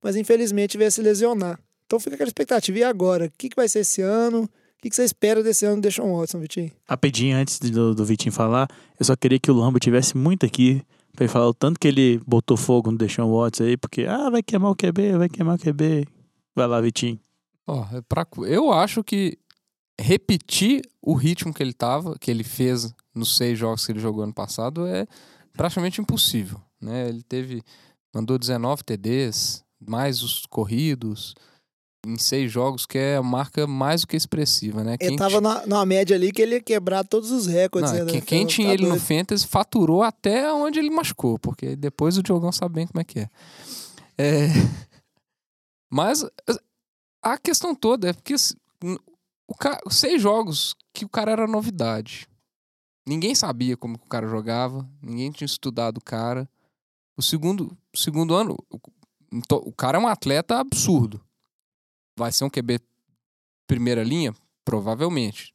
mas 0.03 0.17
infelizmente 0.17 0.79
veio 0.79 0.91
se 0.91 1.03
lesionar. 1.03 1.61
Então 1.85 2.01
fica 2.01 2.15
aquela 2.15 2.29
expectativa. 2.29 2.79
E 2.79 2.85
agora? 2.85 3.27
O 3.27 3.33
que, 3.37 3.51
que 3.51 3.57
vai 3.57 3.69
ser 3.69 3.81
esse 3.81 4.01
ano? 4.01 4.45
O 4.45 4.83
que, 4.83 4.89
que 4.89 4.97
você 4.97 5.05
espera 5.05 5.43
desse 5.43 5.67
ano 5.67 5.77
do 5.77 5.83
Deshaun 5.83 6.19
Watson, 6.19 6.39
Vitinho? 6.39 6.73
Rapidinho, 6.89 7.37
antes 7.37 7.59
do, 7.59 7.95
do 7.95 8.03
Vitinho 8.03 8.33
falar, 8.33 8.67
eu 8.99 9.05
só 9.05 9.15
queria 9.15 9.39
que 9.39 9.51
o 9.51 9.55
Lambo 9.55 9.79
tivesse 9.79 10.17
muito 10.17 10.47
aqui 10.47 10.83
Ele 11.19 11.29
falar 11.29 11.49
o 11.49 11.55
tanto 11.55 11.79
que 11.79 11.87
ele 11.89 12.19
botou 12.27 12.57
fogo 12.57 12.91
no 12.91 12.97
Deshaun 12.99 13.31
Watson 13.35 13.65
aí, 13.65 13.77
porque, 13.77 14.05
ah, 14.05 14.31
vai 14.31 14.43
queimar 14.43 14.71
o 14.71 14.77
QB, 14.77 15.19
vai 15.19 15.29
queimar 15.29 15.57
o 15.57 15.59
QB. 15.59 16.07
Vai 16.55 16.67
lá, 16.67 16.81
Vitinho. 16.81 17.19
Ó, 17.67 17.85
é 17.93 18.01
pra- 18.01 18.27
eu 18.47 18.73
acho 18.73 19.05
que 19.05 19.37
repetir 20.01 20.83
o 21.03 21.15
ritmo 21.15 21.53
que 21.53 21.63
ele 21.63 21.73
tava, 21.73 22.19
que 22.19 22.31
ele 22.31 22.45
fez 22.45 22.95
nos 23.15 23.37
seis 23.37 23.59
jogos 23.59 23.85
que 23.85 23.93
ele 23.93 24.01
jogou 24.01 24.23
ano 24.25 24.33
passado, 24.33 24.87
é 24.87 25.07
praticamente 25.53 26.01
impossível. 26.01 26.61
Né? 26.81 27.09
Ele 27.09 27.23
teve. 27.23 27.63
Mandou 28.15 28.39
19 28.39 28.83
TDs, 28.83 29.63
mais 29.81 30.23
os 30.23 30.45
corridos, 30.47 31.35
em 32.07 32.17
seis 32.19 32.51
jogos, 32.51 32.87
que 32.87 32.97
é 32.99 33.17
a 33.17 33.23
marca 33.23 33.67
mais 33.67 34.01
do 34.01 34.07
que 34.07 34.17
expressiva, 34.17 34.83
né? 34.83 34.97
Ele 34.99 35.11
Quem 35.11 35.17
tava 35.17 35.37
ti- 35.37 35.43
na, 35.43 35.67
numa 35.67 35.85
média 35.87 36.17
ali 36.17 36.33
que 36.33 36.41
ele 36.41 36.55
ia 36.55 36.61
quebrar 36.63 37.05
todos 37.05 37.31
os 37.31 37.47
recordes. 37.47 37.93
Não, 37.93 38.05
né, 38.05 38.13
quem, 38.13 38.21
quem 38.21 38.41
NFL, 38.43 38.55
tinha 38.55 38.69
tá 38.69 38.75
ele 38.75 38.87
no. 38.87 38.99
Fantasy 39.01 39.47
faturou 39.47 40.03
até 40.03 40.53
onde 40.53 40.79
ele 40.79 40.91
machucou, 40.91 41.39
porque 41.39 41.77
depois 41.77 42.17
o 42.17 42.23
Diogão 42.23 42.51
sabe 42.53 42.77
bem 42.77 42.87
como 42.87 43.01
é 43.01 43.05
que 43.05 43.21
é. 43.21 43.29
É, 44.19 44.47
Mas 45.93 46.25
a 47.23 47.37
questão 47.37 47.75
toda 47.75 48.11
é 48.11 48.13
porque 48.13 48.35
assim, 48.35 48.55
o 49.85 49.91
seis 49.91 50.23
jogos 50.23 50.75
que 50.95 51.05
o 51.05 51.09
cara 51.09 51.33
era 51.33 51.47
novidade. 51.47 52.29
Ninguém 53.09 53.35
sabia 53.35 53.77
como 53.77 53.99
que 53.99 54.05
o 54.05 54.09
cara 54.09 54.29
jogava, 54.29 54.89
ninguém 55.03 55.31
tinha 55.33 55.47
estudado 55.47 55.99
o 55.99 56.05
cara. 56.05 56.49
O 57.17 57.23
segundo, 57.23 57.77
segundo 57.95 58.35
ano, 58.35 58.57
o, 58.71 58.79
o 59.69 59.73
cara 59.73 59.99
é 59.99 60.01
um 60.01 60.07
atleta 60.07 60.59
absurdo. 60.59 61.21
Vai 62.19 62.33
ser 62.33 62.45
um 62.45 62.51
QB 62.51 62.81
primeira 63.67 64.03
linha? 64.03 64.35
Provavelmente. 64.65 65.55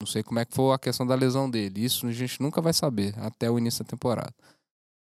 Não 0.00 0.06
sei 0.06 0.22
como 0.22 0.38
é 0.38 0.44
que 0.44 0.54
foi 0.54 0.74
a 0.74 0.78
questão 0.78 1.06
da 1.06 1.14
lesão 1.14 1.48
dele. 1.50 1.84
Isso 1.84 2.06
a 2.06 2.12
gente 2.12 2.40
nunca 2.40 2.60
vai 2.60 2.72
saber 2.72 3.18
até 3.18 3.50
o 3.50 3.58
início 3.58 3.82
da 3.84 3.88
temporada. 3.90 4.34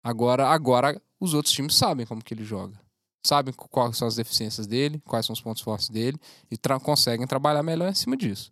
Agora, 0.05 0.49
agora 0.49 1.01
os 1.21 1.35
outros 1.35 1.53
times 1.53 1.75
sabem 1.75 2.07
como 2.07 2.23
que 2.23 2.33
ele 2.33 2.45
joga. 2.45 2.81
Sabem 3.27 3.53
qu- 3.53 3.69
quais 3.69 3.97
são 3.97 4.07
as 4.07 4.15
deficiências 4.17 4.67
dele, 4.67 5.01
quais 5.05 5.27
são 5.27 5.33
os 5.35 5.41
pontos 5.41 5.63
fortes 5.63 5.89
dele 5.89 6.19
e 6.51 6.57
tra- 6.57 6.79
conseguem 6.79 7.27
trabalhar 7.27 7.63
melhor 7.63 7.91
em 7.91 7.95
cima 7.95 8.17
disso. 8.17 8.51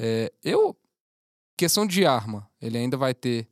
É, 0.00 0.32
eu, 0.42 0.74
questão 1.56 1.86
de 1.86 2.04
arma, 2.06 2.50
ele 2.60 2.78
ainda 2.78 2.96
vai 2.96 3.14
ter 3.14 3.46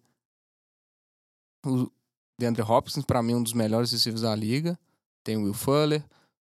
o 1.64 1.90
DeAndre 2.38 2.62
Hopkins, 2.62 3.04
para 3.04 3.22
mim 3.22 3.34
um 3.34 3.42
dos 3.42 3.52
melhores 3.52 3.92
receivers 3.92 4.22
da 4.22 4.34
liga. 4.34 4.78
Tem 5.22 5.36
o 5.36 5.42
Will 5.44 5.54
Fuller, 5.54 6.02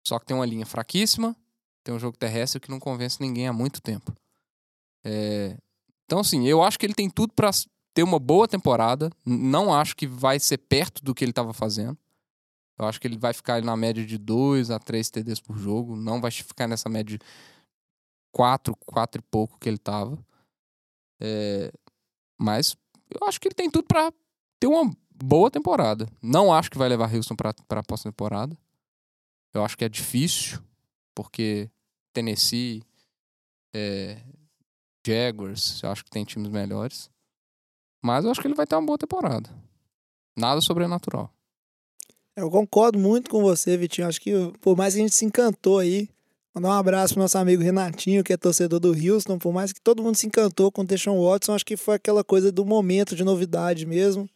só 0.07 0.17
que 0.17 0.25
tem 0.25 0.35
uma 0.35 0.45
linha 0.45 0.65
fraquíssima, 0.65 1.35
tem 1.83 1.93
um 1.93 1.99
jogo 1.99 2.17
terrestre 2.17 2.59
que 2.59 2.71
não 2.71 2.79
convence 2.79 3.19
ninguém 3.19 3.47
há 3.47 3.53
muito 3.53 3.81
tempo. 3.81 4.15
É, 5.03 5.57
então, 6.05 6.19
assim, 6.19 6.47
eu 6.47 6.63
acho 6.63 6.79
que 6.79 6.85
ele 6.85 6.93
tem 6.93 7.09
tudo 7.09 7.33
para 7.33 7.49
ter 7.93 8.03
uma 8.03 8.19
boa 8.19 8.47
temporada. 8.47 9.09
Não 9.25 9.73
acho 9.73 9.95
que 9.95 10.07
vai 10.07 10.39
ser 10.39 10.57
perto 10.57 11.03
do 11.03 11.13
que 11.13 11.23
ele 11.23 11.31
estava 11.31 11.53
fazendo. 11.53 11.97
Eu 12.77 12.85
acho 12.85 12.99
que 12.99 13.07
ele 13.07 13.17
vai 13.17 13.33
ficar 13.33 13.61
na 13.61 13.75
média 13.77 14.05
de 14.05 14.17
2 14.17 14.71
a 14.71 14.79
3 14.79 15.09
TDs 15.09 15.39
por 15.39 15.57
jogo. 15.57 15.95
Não 15.95 16.19
vai 16.19 16.31
ficar 16.31 16.67
nessa 16.67 16.89
média 16.89 17.17
de 17.17 17.25
4, 18.31 18.75
4 18.85 19.19
e 19.19 19.23
pouco 19.29 19.59
que 19.59 19.69
ele 19.69 19.77
tava. 19.77 20.17
É, 21.21 21.71
mas 22.39 22.75
eu 23.09 23.27
acho 23.27 23.39
que 23.39 23.47
ele 23.47 23.55
tem 23.55 23.69
tudo 23.69 23.85
para 23.85 24.11
ter 24.59 24.67
uma 24.67 24.91
boa 25.23 25.51
temporada. 25.51 26.07
Não 26.21 26.51
acho 26.51 26.71
que 26.71 26.77
vai 26.77 26.89
levar 26.89 27.13
Houston 27.13 27.35
para 27.35 27.51
a 27.51 27.83
próxima 27.83 28.11
temporada. 28.11 28.57
Eu 29.53 29.63
acho 29.63 29.77
que 29.77 29.85
é 29.85 29.89
difícil, 29.89 30.59
porque 31.13 31.69
Tennessee, 32.13 32.83
é, 33.75 34.17
Jaguars, 35.05 35.81
eu 35.83 35.89
acho 35.89 36.05
que 36.05 36.11
tem 36.11 36.23
times 36.23 36.49
melhores. 36.49 37.09
Mas 38.03 38.23
eu 38.23 38.31
acho 38.31 38.41
que 38.41 38.47
ele 38.47 38.55
vai 38.55 38.67
ter 38.67 38.75
uma 38.75 38.85
boa 38.85 38.97
temporada. 38.97 39.49
Nada 40.37 40.61
sobrenatural. 40.61 41.31
Eu 42.35 42.49
concordo 42.49 42.97
muito 42.97 43.29
com 43.29 43.41
você, 43.41 43.77
Vitinho. 43.77 44.07
Acho 44.07 44.19
que 44.19 44.31
por 44.59 44.75
mais 44.75 44.93
que 44.93 44.99
a 44.99 45.03
gente 45.03 45.15
se 45.15 45.23
encantou 45.23 45.79
aí, 45.79 46.09
mandar 46.53 46.69
um 46.69 46.71
abraço 46.71 47.13
pro 47.13 47.21
nosso 47.21 47.37
amigo 47.37 47.61
Renatinho, 47.61 48.23
que 48.23 48.33
é 48.33 48.37
torcedor 48.37 48.79
do 48.79 48.89
Houston, 48.89 49.37
por 49.37 49.53
mais 49.53 49.71
que 49.71 49.79
todo 49.79 50.01
mundo 50.01 50.15
se 50.15 50.27
encantou 50.27 50.71
com 50.71 50.81
o 50.81 50.85
Deshaun 50.85 51.23
Watson, 51.23 51.53
acho 51.53 51.65
que 51.65 51.77
foi 51.77 51.95
aquela 51.95 52.23
coisa 52.23 52.51
do 52.51 52.65
momento 52.65 53.15
de 53.15 53.23
novidade 53.23 53.85
mesmo. 53.85 54.27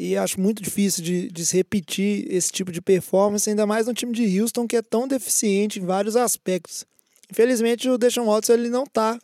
E 0.00 0.16
acho 0.16 0.40
muito 0.40 0.62
difícil 0.62 1.04
de, 1.04 1.28
de 1.28 1.44
se 1.44 1.56
repetir 1.56 2.26
esse 2.32 2.50
tipo 2.50 2.72
de 2.72 2.80
performance, 2.80 3.50
ainda 3.50 3.66
mais 3.66 3.86
no 3.86 3.94
time 3.94 4.12
de 4.12 4.40
Houston, 4.40 4.66
que 4.66 4.76
é 4.76 4.82
tão 4.82 5.06
deficiente 5.06 5.80
em 5.80 5.84
vários 5.84 6.16
aspectos. 6.16 6.86
Infelizmente, 7.30 7.88
o 7.88 7.98
Deshaun 7.98 8.26
Watson 8.26 8.54
ele 8.54 8.68
não 8.68 8.84
tá 8.84 9.18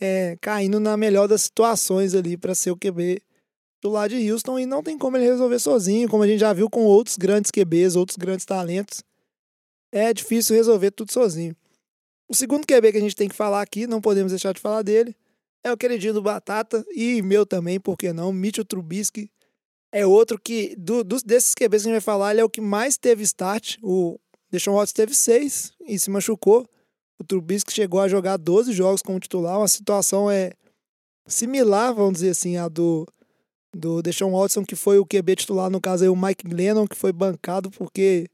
é, 0.00 0.36
caindo 0.40 0.78
na 0.78 0.96
melhor 0.96 1.26
das 1.26 1.42
situações 1.42 2.14
ali 2.14 2.36
para 2.36 2.54
ser 2.54 2.70
o 2.70 2.76
QB 2.76 3.20
do 3.82 3.90
lado 3.90 4.10
de 4.10 4.32
Houston 4.32 4.58
e 4.58 4.66
não 4.66 4.82
tem 4.82 4.98
como 4.98 5.16
ele 5.16 5.24
resolver 5.24 5.58
sozinho, 5.58 6.08
como 6.08 6.22
a 6.22 6.26
gente 6.26 6.40
já 6.40 6.52
viu 6.52 6.68
com 6.68 6.84
outros 6.84 7.16
grandes 7.16 7.50
QBs, 7.50 7.96
outros 7.96 8.16
grandes 8.16 8.44
talentos. 8.44 9.02
É 9.92 10.12
difícil 10.12 10.56
resolver 10.56 10.90
tudo 10.90 11.12
sozinho. 11.12 11.56
O 12.28 12.34
segundo 12.34 12.66
QB 12.66 12.92
que 12.92 12.98
a 12.98 13.00
gente 13.00 13.14
tem 13.14 13.28
que 13.28 13.34
falar 13.34 13.62
aqui, 13.62 13.86
não 13.86 14.00
podemos 14.00 14.32
deixar 14.32 14.52
de 14.52 14.60
falar 14.60 14.82
dele, 14.82 15.14
é 15.62 15.72
o 15.72 15.76
queridinho 15.76 16.14
do 16.14 16.22
Batata 16.22 16.84
e 16.94 17.22
meu 17.22 17.46
também, 17.46 17.78
por 17.78 17.96
que 17.96 18.12
não? 18.12 18.32
Mitchell 18.32 18.64
Trubisky 18.64 19.30
é 19.92 20.06
outro 20.06 20.38
que, 20.38 20.74
do, 20.76 21.02
desses 21.04 21.54
QBs 21.54 21.82
que 21.82 21.88
a 21.88 21.92
gente 21.92 21.92
vai 21.92 22.00
falar, 22.00 22.32
ele 22.32 22.40
é 22.40 22.44
o 22.44 22.50
que 22.50 22.60
mais 22.60 22.98
teve 22.98 23.22
start. 23.22 23.76
O 23.82 24.18
Deshaun 24.50 24.76
Watson 24.76 24.94
teve 24.94 25.14
seis 25.14 25.72
e 25.86 25.98
se 25.98 26.10
machucou. 26.10 26.68
O 27.18 27.24
Trubisky 27.24 27.72
chegou 27.72 28.00
a 28.00 28.08
jogar 28.08 28.36
12 28.36 28.72
jogos 28.72 29.02
como 29.02 29.18
titular, 29.18 29.58
uma 29.58 29.68
situação 29.68 30.30
é 30.30 30.52
similar, 31.26 31.94
vamos 31.94 32.14
dizer 32.14 32.30
assim, 32.30 32.56
à 32.56 32.68
do, 32.68 33.06
do 33.74 34.02
Deshaun 34.02 34.32
Watson, 34.32 34.64
que 34.64 34.76
foi 34.76 34.98
o 34.98 35.06
QB 35.06 35.36
titular, 35.36 35.70
no 35.70 35.80
caso 35.80 36.04
aí 36.04 36.10
o 36.10 36.16
Mike 36.16 36.46
Glennon, 36.48 36.86
que 36.86 36.96
foi 36.96 37.12
bancado 37.12 37.70
porque 37.70 38.28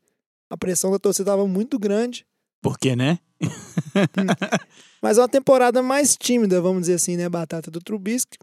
a 0.50 0.56
pressão 0.56 0.90
da 0.90 0.98
torcida 0.98 1.30
estava 1.30 1.46
muito 1.46 1.78
grande. 1.78 2.26
Por 2.60 2.78
quê, 2.78 2.94
né? 2.94 3.18
Mas 5.02 5.18
é 5.18 5.20
uma 5.20 5.28
temporada 5.28 5.82
mais 5.82 6.16
tímida, 6.16 6.60
vamos 6.60 6.82
dizer 6.82 6.94
assim, 6.94 7.16
né, 7.16 7.28
Batata 7.28 7.70
do 7.70 7.80
Trubisky. 7.80 8.38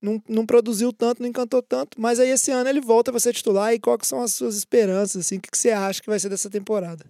Não, 0.00 0.22
não 0.28 0.46
produziu 0.46 0.92
tanto, 0.92 1.22
não 1.22 1.28
encantou 1.28 1.62
tanto, 1.62 1.98
mas 1.98 2.20
aí 2.20 2.28
esse 2.28 2.50
ano 2.50 2.68
ele 2.68 2.82
volta 2.82 3.10
para 3.10 3.18
ser 3.18 3.32
titular 3.32 3.72
e 3.72 3.80
quais 3.80 4.06
são 4.06 4.20
as 4.20 4.34
suas 4.34 4.54
esperanças, 4.54 5.24
assim, 5.24 5.38
o 5.38 5.40
que, 5.40 5.50
que 5.50 5.56
você 5.56 5.70
acha 5.70 6.02
que 6.02 6.08
vai 6.08 6.20
ser 6.20 6.28
dessa 6.28 6.50
temporada? 6.50 7.06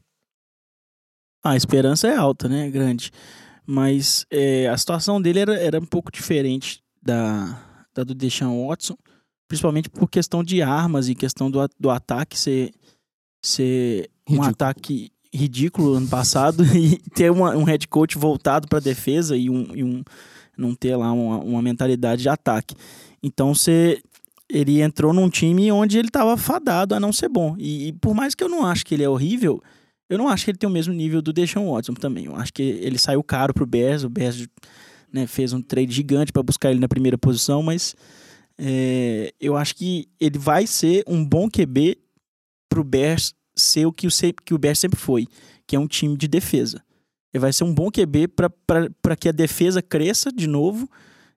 A 1.51 1.57
esperança 1.57 2.09
é 2.09 2.17
alta, 2.17 2.49
né? 2.49 2.69
Grande. 2.71 3.11
Mas 3.67 4.25
é, 4.31 4.69
a 4.69 4.77
situação 4.77 5.21
dele 5.21 5.41
era, 5.41 5.55
era 5.57 5.79
um 5.81 5.85
pouco 5.85 6.11
diferente 6.13 6.81
da, 7.03 7.59
da 7.95 8.05
do 8.05 8.15
Deshaun 8.15 8.67
Watson, 8.69 8.97
principalmente 9.49 9.89
por 9.89 10.09
questão 10.09 10.43
de 10.45 10.63
armas 10.63 11.09
e 11.09 11.15
questão 11.15 11.51
do, 11.51 11.59
do 11.79 11.91
ataque 11.91 12.39
ser, 12.39 12.71
ser 13.43 14.09
um 14.29 14.43
ataque 14.43 15.11
ridículo 15.35 15.95
ano 15.95 16.09
passado 16.09 16.65
e 16.77 16.97
ter 17.11 17.31
uma- 17.31 17.57
um 17.57 17.65
head 17.65 17.87
coach 17.89 18.17
voltado 18.17 18.69
para 18.69 18.81
defesa 18.81 19.37
e, 19.37 19.51
um, 19.51 19.67
e 19.75 19.83
um- 19.85 20.03
não 20.57 20.75
ter 20.75 20.97
lá 20.97 21.13
uma, 21.13 21.39
uma 21.39 21.63
mentalidade 21.63 22.23
de 22.23 22.29
ataque. 22.29 22.75
Então 23.23 23.55
você 23.55 24.01
ele 24.49 24.81
entrou 24.81 25.13
num 25.13 25.29
time 25.29 25.73
onde 25.73 25.99
ele 25.99 26.07
estava 26.07 26.37
fadado 26.37 26.95
a 26.95 27.01
não 27.01 27.13
ser 27.13 27.29
bom. 27.29 27.57
E, 27.59 27.89
e 27.89 27.93
por 27.93 28.15
mais 28.15 28.33
que 28.33 28.45
eu 28.45 28.49
não 28.49 28.65
acho 28.65 28.87
que 28.87 28.95
ele 28.95 29.03
é 29.03 29.09
horrível, 29.09 29.61
eu 30.09 30.19
não 30.19 30.29
acho 30.29 30.45
que 30.45 30.51
ele 30.51 30.59
tem 30.59 30.69
o 30.69 30.73
mesmo 30.73 30.95
nível 30.95 31.21
do 31.21 31.33
Deshaun 31.33 31.73
Watson 31.73 31.95
também. 31.95 32.27
Eu 32.27 32.37
acho 32.37 32.53
que 32.53 32.63
ele 32.63 32.99
saiu 32.99 33.23
caro 33.23 33.53
pro 33.53 33.67
Bears, 33.67 34.05
o 34.05 34.09
Bears 34.09 34.47
né, 35.13 35.27
fez 35.27 35.53
um 35.53 35.61
trade 35.61 35.93
gigante 35.93 36.33
para 36.33 36.43
buscar 36.43 36.71
ele 36.71 36.81
na 36.81 36.89
primeira 36.89 37.19
posição, 37.19 37.63
mas 37.63 37.95
é, 38.59 39.33
eu 39.41 39.57
acho 39.57 39.75
que 39.75 40.09
ele 40.21 40.39
vai 40.39 40.67
ser 40.67 41.05
um 41.07 41.25
bom 41.25 41.49
QB 41.49 41.99
pro 42.69 42.85
Bears 42.85 43.35
ser 43.55 43.87
o 43.87 43.93
que 43.93 44.07
o, 44.07 44.11
que 44.45 44.55
o 44.55 44.59
Bears 44.59 44.79
sempre 44.79 44.99
foi, 44.99 45.27
que 45.67 45.75
é 45.75 45.79
um 45.79 45.87
time 45.87 46.17
de 46.17 46.29
defesa. 46.29 46.83
Ele 47.33 47.41
vai 47.41 47.53
ser 47.53 47.65
um 47.65 47.75
bom 47.75 47.91
QB 47.91 48.29
para 48.29 49.17
que 49.17 49.29
a 49.29 49.33
defesa 49.33 49.83
cresça 49.83 50.31
de 50.31 50.47
novo. 50.47 50.89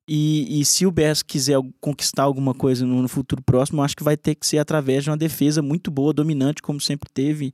E, 0.07 0.59
e 0.59 0.65
se 0.65 0.85
o 0.85 0.91
Bears 0.91 1.21
quiser 1.21 1.59
conquistar 1.79 2.23
alguma 2.23 2.53
coisa 2.53 2.85
no, 2.85 3.01
no 3.01 3.07
futuro 3.07 3.43
próximo, 3.43 3.83
acho 3.83 3.95
que 3.95 4.03
vai 4.03 4.17
ter 4.17 4.35
que 4.35 4.47
ser 4.47 4.57
através 4.57 5.03
de 5.03 5.09
uma 5.09 5.17
defesa 5.17 5.61
muito 5.61 5.91
boa, 5.91 6.13
dominante, 6.13 6.61
como 6.61 6.79
sempre 6.81 7.09
teve. 7.13 7.53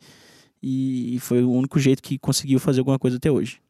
E, 0.67 1.15
e 1.15 1.19
foi 1.19 1.43
o 1.43 1.51
único 1.51 1.77
jeito 1.77 2.01
que 2.01 2.17
conseguiu 2.17 2.59
fazer 2.59 2.79
alguma 2.79 2.97
coisa 2.97 3.17
até 3.17 3.29
hoje. 3.29 3.61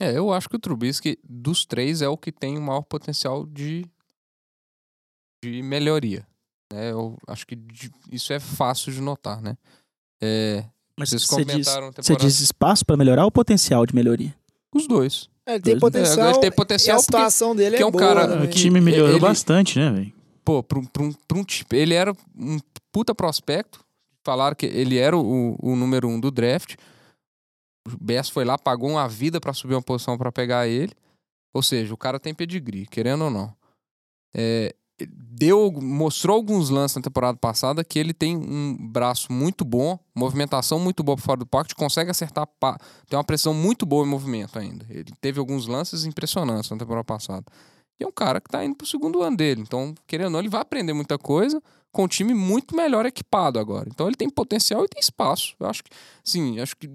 É, 0.00 0.16
eu 0.16 0.32
acho 0.32 0.48
que 0.48 0.56
o 0.56 0.58
Trubisky, 0.58 1.18
dos 1.22 1.64
três, 1.66 2.02
é 2.02 2.08
o 2.08 2.16
que 2.16 2.32
tem 2.32 2.58
o 2.58 2.62
maior 2.62 2.82
potencial 2.82 3.46
de, 3.46 3.84
de 5.44 5.62
melhoria. 5.62 6.26
né? 6.72 6.90
eu 6.90 7.16
acho 7.28 7.46
que 7.46 7.54
de- 7.54 7.92
isso 8.10 8.32
é 8.32 8.40
fácil 8.40 8.92
de 8.92 9.00
notar, 9.00 9.40
né? 9.40 9.56
É, 10.22 10.64
Mas 10.98 11.10
vocês 11.10 11.22
você 11.26 11.44
diz, 11.44 11.52
comentaram 11.66 11.88
a 11.88 11.90
você 11.92 12.02
temporada... 12.02 12.26
diz 12.28 12.40
espaço 12.40 12.84
para 12.84 12.96
melhorar 12.96 13.24
ou 13.24 13.30
potencial 13.30 13.86
de 13.86 13.94
melhoria? 13.94 14.34
Os 14.74 14.88
dois. 14.88 15.28
É, 15.46 15.54
Ele 15.54 15.62
tem 15.62 15.72
Dois- 15.74 15.80
potencial, 15.80 16.30
ele 16.30 16.40
tem 16.40 16.48
e 16.48 16.50
potencial 16.52 16.96
a 16.96 16.98
porque- 17.00 17.12
situação 17.12 17.54
dele 17.54 17.70
porque 17.76 17.82
é 17.82 17.84
é 17.84 17.86
um 17.86 17.90
boa. 17.92 18.02
cara- 18.02 18.26
né? 18.36 18.42
O 18.46 18.50
time 18.50 18.80
melhorou 18.80 19.10
ele- 19.16 19.20
bastante, 19.20 19.78
né, 19.78 19.90
velho? 19.92 20.12
Pô, 20.44 20.62
pra 20.62 20.78
um, 20.78 20.84
pra 20.86 21.02
um, 21.02 21.12
pra 21.12 21.38
um 21.38 21.44
tipo, 21.44 21.74
ele 21.74 21.92
era 21.94 22.12
um 22.34 22.58
puta 22.90 23.14
prospecto. 23.14 23.83
Falaram 24.24 24.56
que 24.56 24.66
ele 24.66 24.96
era 24.96 25.16
o, 25.16 25.56
o 25.60 25.76
número 25.76 26.08
um 26.08 26.18
do 26.18 26.30
draft. 26.30 26.76
O 27.86 27.96
Bears 28.00 28.30
foi 28.30 28.44
lá, 28.44 28.56
pagou 28.56 28.90
uma 28.90 29.06
vida 29.06 29.40
pra 29.40 29.52
subir 29.52 29.74
uma 29.74 29.82
posição 29.82 30.16
pra 30.16 30.32
pegar 30.32 30.66
ele. 30.66 30.92
Ou 31.52 31.62
seja, 31.62 31.92
o 31.92 31.96
cara 31.96 32.18
tem 32.18 32.34
pedigree, 32.34 32.86
querendo 32.86 33.24
ou 33.24 33.30
não. 33.30 33.54
É, 34.34 34.74
deu, 35.08 35.70
mostrou 35.72 36.36
alguns 36.36 36.70
lances 36.70 36.96
na 36.96 37.02
temporada 37.02 37.36
passada 37.36 37.84
que 37.84 37.98
ele 37.98 38.14
tem 38.14 38.36
um 38.36 38.76
braço 38.88 39.32
muito 39.32 39.64
bom, 39.64 39.98
movimentação 40.14 40.78
muito 40.78 41.02
boa 41.02 41.18
fora 41.18 41.38
do 41.38 41.46
pocket, 41.46 41.74
consegue 41.74 42.10
acertar, 42.10 42.48
tem 43.08 43.16
uma 43.16 43.24
pressão 43.24 43.52
muito 43.52 43.84
boa 43.84 44.06
em 44.06 44.08
movimento 44.08 44.58
ainda. 44.58 44.86
Ele 44.88 45.12
teve 45.20 45.38
alguns 45.38 45.66
lances 45.66 46.04
impressionantes 46.04 46.70
na 46.70 46.78
temporada 46.78 47.04
passada. 47.04 47.44
E 48.00 48.04
é 48.04 48.06
um 48.06 48.12
cara 48.12 48.40
que 48.40 48.48
tá 48.48 48.64
indo 48.64 48.74
pro 48.74 48.86
segundo 48.86 49.22
ano 49.22 49.36
dele. 49.36 49.60
Então, 49.60 49.94
querendo 50.06 50.26
ou 50.26 50.32
não, 50.32 50.38
ele 50.40 50.48
vai 50.48 50.62
aprender 50.62 50.92
muita 50.92 51.18
coisa 51.18 51.62
com 51.94 52.04
um 52.04 52.08
time 52.08 52.34
muito 52.34 52.76
melhor 52.76 53.06
equipado 53.06 53.58
agora. 53.58 53.88
Então, 53.88 54.06
ele 54.06 54.16
tem 54.16 54.28
potencial 54.28 54.84
e 54.84 54.88
tem 54.88 55.00
espaço. 55.00 55.54
Eu 55.58 55.66
acho 55.66 55.82
que, 55.82 55.90
sim, 56.22 56.60
acho 56.60 56.76
que 56.76 56.88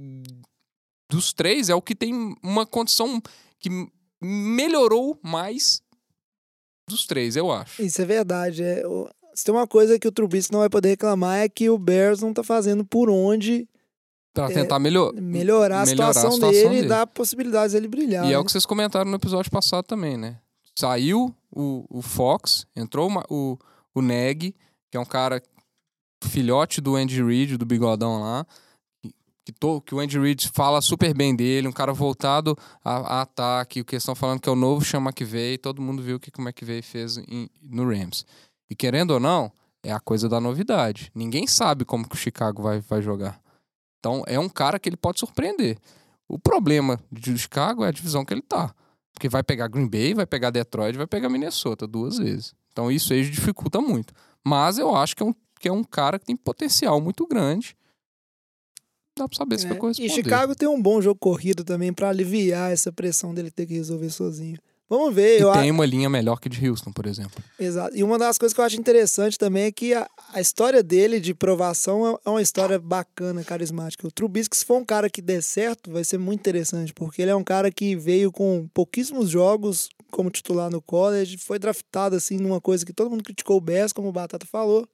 dos 1.10 1.34
três 1.34 1.70
é 1.70 1.76
o 1.76 1.82
que 1.82 1.96
tem 1.96 2.36
uma 2.44 2.66
condição 2.66 3.22
que 3.60 3.70
melhorou 4.22 5.18
mais 5.24 5.82
dos 6.88 7.08
três, 7.08 7.36
eu 7.36 7.52
acho. 7.52 7.82
Isso 7.82 8.02
é 8.02 8.06
verdade. 8.06 8.62
É, 8.62 8.84
se 9.34 9.46
tem 9.46 9.54
uma 9.54 9.68
coisa 9.68 9.98
que 9.98 10.08
o 10.08 10.12
Trubisky 10.12 10.52
não 10.52 10.60
vai 10.60 10.70
poder 10.70 10.90
reclamar 10.90 11.40
é 11.40 11.50
que 11.50 11.70
o 11.70 11.78
Bears 11.78 12.22
não 12.22 12.34
tá 12.34 12.44
fazendo 12.44 12.86
por 12.86 13.10
onde 13.10 13.68
Pra 14.34 14.50
É, 14.50 14.54
tentar 14.54 14.78
melhor, 14.80 15.12
melhorar 15.14 15.82
a, 15.82 15.86
melhorar 15.86 16.14
situação, 16.14 16.52
dele, 16.52 16.86
e 16.86 16.88
dar 16.88 17.08
possibilidades 17.08 17.74
dele 17.74 17.88
brilhar. 17.88 18.26
E 18.26 18.28
é 18.28 18.32
né? 18.32 18.38
o 18.38 18.46
que 18.46 18.52
vocês 18.52 18.66
comentaram 18.66 19.10
no 19.10 19.18
episódio 19.18 19.50
passado 19.50 19.84
também, 19.86 20.18
né? 20.18 20.38
Saiu 20.78 21.36
o, 21.52 21.86
o 21.90 22.02
Fox, 22.02 22.66
entrou 22.76 23.12
o, 23.30 23.58
o 23.94 24.02
Neg, 24.02 24.56
que 24.90 24.98
é 24.98 25.00
um 25.00 25.06
cara 25.06 25.42
filhote 26.24 26.82
do 26.82 26.96
Andy 26.96 27.24
Reid, 27.24 27.58
do 27.58 27.66
bigodão 27.66 28.22
lá, 28.22 28.46
que, 29.02 29.14
que, 29.46 29.52
to- 29.54 29.82
que 29.82 29.96
o 29.96 30.00
Andy 30.00 30.20
Reid 30.20 30.50
fala 30.54 30.82
super 30.82 31.14
bem 31.14 31.36
dele, 31.36 31.68
um 31.68 31.72
cara 31.72 31.94
voltado 31.94 32.58
a, 32.84 33.18
a 33.18 33.22
ataque, 33.22 33.82
o 33.82 33.86
que 33.86 33.96
estão 33.96 34.16
falando 34.16 34.40
que 34.40 34.50
é 34.50 34.52
o 34.52 34.56
novo 34.56 34.84
Sean 34.84 35.02
McVay, 35.02 35.58
todo 35.58 35.82
mundo 35.82 36.02
viu 36.02 36.18
o 36.18 36.20
que 36.20 36.32
o 36.38 36.42
McVay 36.42 36.82
fez 36.82 37.18
em- 37.18 37.50
no 37.62 37.88
Rams. 37.90 38.26
E 38.70 38.76
querendo 38.76 39.12
ou 39.12 39.20
não, 39.20 39.52
é 39.84 39.92
a 39.92 40.00
coisa 40.00 40.28
da 40.28 40.40
novidade. 40.42 41.10
Ninguém 41.16 41.48
sabe 41.48 41.86
como 41.86 42.08
que 42.08 42.16
o 42.16 42.20
Chicago 42.20 42.62
vai, 42.62 42.82
vai 42.82 43.02
jogar. 43.02 43.40
Então 44.00 44.24
é 44.28 44.38
um 44.40 44.50
cara 44.50 44.78
que 44.80 44.90
ele 44.90 44.98
pode 44.98 45.20
surpreender. 45.20 45.78
O 46.28 46.38
problema 46.38 47.00
de 47.12 47.36
Chicago 47.38 47.84
é 47.84 47.88
a 47.88 47.92
divisão 47.92 48.24
que 48.24 48.34
ele 48.34 48.42
tá. 48.42 48.74
Porque 49.14 49.28
vai 49.28 49.42
pegar 49.42 49.68
Green 49.68 49.88
Bay, 49.88 50.14
vai 50.14 50.26
pegar 50.26 50.50
Detroit, 50.52 50.96
vai 50.96 51.08
pegar 51.08 51.28
Minnesota 51.30 51.88
duas 51.88 52.18
vezes. 52.20 52.54
Então 52.72 52.92
isso 52.92 53.12
aí 53.14 53.28
dificulta 53.30 53.82
muito. 53.82 54.14
Mas 54.46 54.78
eu 54.78 54.96
acho 54.96 55.16
que 55.16 55.24
é 55.24 55.26
um, 55.26 55.34
que 55.60 55.68
é 55.68 55.72
um 55.72 55.84
cara 55.84 56.18
que 56.20 56.26
tem 56.26 56.36
potencial 56.36 57.00
muito 57.02 57.28
grande. 57.28 57.76
Dá 59.18 59.28
pra 59.28 59.38
saber 59.38 59.60
se 59.60 59.66
É, 59.66 59.70
vai 59.70 59.78
corresponder. 59.78 60.12
E 60.12 60.16
Chicago 60.16 60.56
tem 60.56 60.68
um 60.68 60.82
bom 60.82 61.02
jogo 61.02 61.20
corrido 61.20 61.64
também 61.64 61.94
pra 61.94 62.10
aliviar 62.10 62.72
essa 62.72 62.92
pressão 62.92 63.34
dele 63.34 63.52
ter 63.52 63.66
que 63.66 63.74
resolver 63.74 64.10
sozinho. 64.10 64.58
Vamos 64.90 65.14
ver, 65.14 65.36
E 65.42 65.52
tem 65.54 65.70
a- 65.70 65.74
uma 65.74 65.86
linha 65.86 66.10
melhor 66.10 66.40
que 66.40 66.50
de 66.50 66.68
Houston, 66.68 66.92
por 66.92 67.06
exemplo. 67.06 67.44
Exato. 67.60 67.96
E 67.96 68.04
uma 68.04 68.18
das 68.18 68.40
coisas 68.40 68.56
que 68.56 68.60
eu 68.60 68.66
acho 68.66 68.80
interessante 68.80 69.38
também 69.38 69.66
é 69.66 69.72
que 69.72 69.94
a, 69.94 70.10
a 70.34 70.42
história 70.42 70.82
dele 70.82 71.20
de 71.20 71.34
provação 71.36 72.08
é- 72.08 72.18
é 72.26 72.30
uma 72.30 72.42
história 72.42 72.80
bacana, 72.80 73.44
carismática. 73.44 74.08
O 74.08 74.12
Trubisky, 74.12 74.58
se 74.58 74.66
for 74.66 74.78
um 74.78 74.86
cara 74.86 75.08
que 75.08 75.22
der 75.22 75.44
certo, 75.44 75.92
vai 75.92 76.04
ser 76.04 76.18
muito 76.18 76.40
interessante, 76.40 76.92
porque 76.92 77.22
ele 77.22 77.30
é 77.30 77.36
um 77.36 77.44
cara 77.44 77.72
que 77.72 77.96
veio 77.96 78.32
com 78.32 78.68
pouquíssimos 78.74 79.30
jogos 79.30 79.90
como 80.10 80.32
titular 80.32 80.72
no 80.72 80.82
college, 80.82 81.38
foi 81.38 81.60
draftado 81.60 82.16
assim 82.16 82.38
numa 82.40 82.60
coisa 82.60 82.84
que 82.84 82.92
todo 82.92 83.12
mundo 83.12 83.24
criticou 83.24 83.58
o 83.58 83.62
Bears, 83.62 83.94
como 83.94 84.08
o 84.10 84.12
Batata 84.12 84.48
falou. 84.48 84.88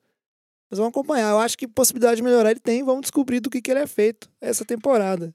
Mas 0.69 0.77
vamos 0.77 0.89
acompanhar. 0.89 1.29
Eu 1.31 1.39
acho 1.39 1.57
que 1.57 1.67
possibilidade 1.69 2.17
de 2.17 2.21
melhorar 2.23 2.51
ele 2.51 2.59
tem, 2.59 2.83
vamos 2.83 3.01
descobrir 3.03 3.39
do 3.39 3.49
que, 3.49 3.61
que 3.61 3.71
ele 3.71 3.79
é 3.79 3.87
feito 3.87 4.29
essa 4.41 4.65
temporada. 4.65 5.33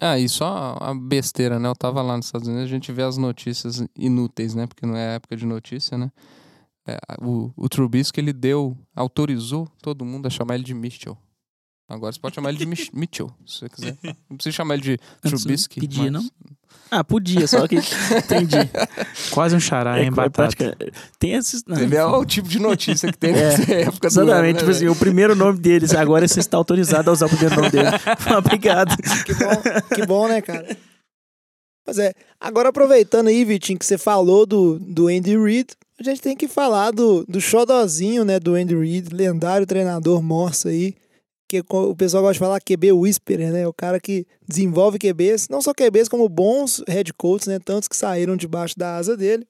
Ah, 0.00 0.18
e 0.18 0.28
só 0.28 0.76
a 0.80 0.92
besteira, 0.94 1.58
né? 1.58 1.68
Eu 1.68 1.76
tava 1.76 2.02
lá 2.02 2.16
nos 2.16 2.26
Estados 2.26 2.48
Unidos, 2.48 2.64
a 2.64 2.70
gente 2.70 2.90
vê 2.92 3.02
as 3.02 3.16
notícias 3.16 3.84
inúteis, 3.96 4.54
né? 4.54 4.66
Porque 4.66 4.84
não 4.84 4.96
é 4.96 5.16
época 5.16 5.36
de 5.36 5.46
notícia, 5.46 5.96
né? 5.96 6.10
É, 6.86 6.98
o, 7.22 7.52
o 7.56 7.68
Trubisky, 7.68 8.20
ele 8.20 8.32
deu, 8.32 8.76
autorizou 8.94 9.68
todo 9.80 10.04
mundo 10.04 10.26
a 10.26 10.30
chamar 10.30 10.56
ele 10.56 10.64
de 10.64 10.74
Mitchell. 10.74 11.16
Agora 11.88 12.12
você 12.12 12.18
pode 12.18 12.34
chamar 12.34 12.48
ele 12.50 12.58
de 12.58 12.66
Mich- 12.66 12.90
Mitchell, 12.94 13.30
se 13.46 13.58
você 13.60 13.68
quiser. 13.68 13.96
Não 14.30 14.36
precisa 14.36 14.54
chamar 14.56 14.74
ele 14.74 14.82
de 14.82 14.98
Antes 15.24 15.42
Trubisky. 15.42 15.80
não 15.80 15.88
pedia, 15.88 16.10
mas- 16.10 16.22
não? 16.24 16.30
Ah, 16.90 17.02
podia, 17.02 17.46
só 17.46 17.66
que 17.66 17.76
entendi. 18.16 18.56
Quase 19.30 19.54
um 19.56 19.60
xará, 19.60 20.00
hein, 20.00 20.08
É, 20.08 20.10
batata. 20.10 20.30
prática- 20.30 20.76
Tem 21.18 21.32
esses. 21.32 21.62
não, 21.66 21.78
Ele 21.78 21.96
é 21.96 22.04
o 22.04 22.24
tipo 22.24 22.48
de 22.48 22.58
notícia 22.58 23.10
que 23.10 23.18
tem 23.18 23.30
É, 23.30 23.34
nessa 23.34 23.72
época 23.72 24.08
do 24.10 24.20
ano, 24.20 24.30
Exatamente, 24.30 24.54
né, 24.54 24.58
tipo 24.60 24.70
assim, 24.70 24.88
o 24.88 24.96
primeiro 24.96 25.34
nome 25.34 25.58
deles, 25.58 25.94
agora 25.94 26.26
você 26.28 26.40
está 26.40 26.56
autorizado 26.56 27.10
a 27.10 27.12
usar 27.12 27.26
o 27.26 27.28
primeiro 27.30 27.56
nome 27.56 27.70
dele. 27.70 27.88
Obrigado. 28.38 28.96
Que 29.24 29.34
bom, 29.34 29.94
que 29.94 30.06
bom, 30.06 30.28
né, 30.28 30.40
cara? 30.40 30.76
Mas 31.86 31.98
é, 31.98 32.12
agora 32.40 32.68
aproveitando 32.70 33.28
aí, 33.28 33.44
Vitinho, 33.44 33.78
que 33.78 33.84
você 33.84 33.98
falou 33.98 34.46
do, 34.46 34.78
do 34.78 35.08
Andy 35.08 35.36
Reid, 35.36 35.68
a 36.00 36.02
gente 36.02 36.20
tem 36.22 36.36
que 36.36 36.48
falar 36.48 36.90
do, 36.92 37.24
do 37.26 37.40
xodozinho, 37.40 38.24
né, 38.24 38.38
do 38.40 38.54
Andy 38.54 38.74
Reid, 38.76 39.08
lendário 39.14 39.66
treinador 39.66 40.22
morso 40.22 40.68
aí, 40.68 40.94
que 41.62 41.76
o 41.76 41.94
pessoal 41.94 42.22
gosta 42.22 42.34
de 42.34 42.38
falar 42.38 42.60
QB 42.60 42.92
Whisperer, 42.92 43.52
né, 43.52 43.66
o 43.66 43.72
cara 43.72 44.00
que 44.00 44.26
desenvolve 44.46 44.98
QBs, 44.98 45.48
não 45.48 45.60
só 45.60 45.72
QBs, 45.72 46.08
como 46.08 46.28
bons 46.28 46.82
head 46.88 47.12
coaches, 47.14 47.46
né, 47.46 47.58
tantos 47.58 47.88
que 47.88 47.96
saíram 47.96 48.36
debaixo 48.36 48.78
da 48.78 48.96
asa 48.96 49.16
dele. 49.16 49.46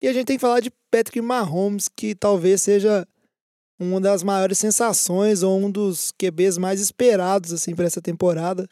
E 0.00 0.08
a 0.08 0.12
gente 0.12 0.26
tem 0.26 0.36
que 0.36 0.40
falar 0.40 0.60
de 0.60 0.70
Patrick 0.90 1.20
Mahomes, 1.20 1.88
que 1.88 2.14
talvez 2.14 2.62
seja 2.62 3.06
uma 3.78 4.00
das 4.00 4.22
maiores 4.22 4.58
sensações 4.58 5.42
ou 5.42 5.58
um 5.58 5.70
dos 5.70 6.12
QBs 6.12 6.58
mais 6.58 6.80
esperados, 6.80 7.52
assim, 7.52 7.74
para 7.74 7.86
essa 7.86 8.00
temporada. 8.00 8.68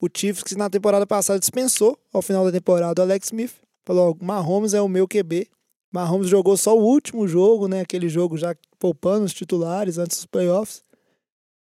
O 0.00 0.08
Chiefs, 0.12 0.42
que 0.42 0.56
na 0.56 0.70
temporada 0.70 1.06
passada 1.06 1.38
dispensou, 1.38 1.98
ao 2.12 2.22
final 2.22 2.44
da 2.44 2.52
temporada, 2.52 3.00
o 3.00 3.04
Alex 3.04 3.26
Smith. 3.26 3.54
Falou, 3.84 4.16
Mahomes 4.20 4.74
é 4.74 4.80
o 4.80 4.88
meu 4.88 5.06
QB. 5.06 5.48
Mahomes 5.92 6.28
jogou 6.28 6.56
só 6.56 6.76
o 6.76 6.82
último 6.82 7.26
jogo, 7.26 7.66
né? 7.68 7.80
Aquele 7.80 8.08
jogo 8.08 8.36
já 8.36 8.54
poupando 8.78 9.24
os 9.24 9.34
titulares 9.34 9.98
antes 9.98 10.18
dos 10.18 10.26
playoffs. 10.26 10.82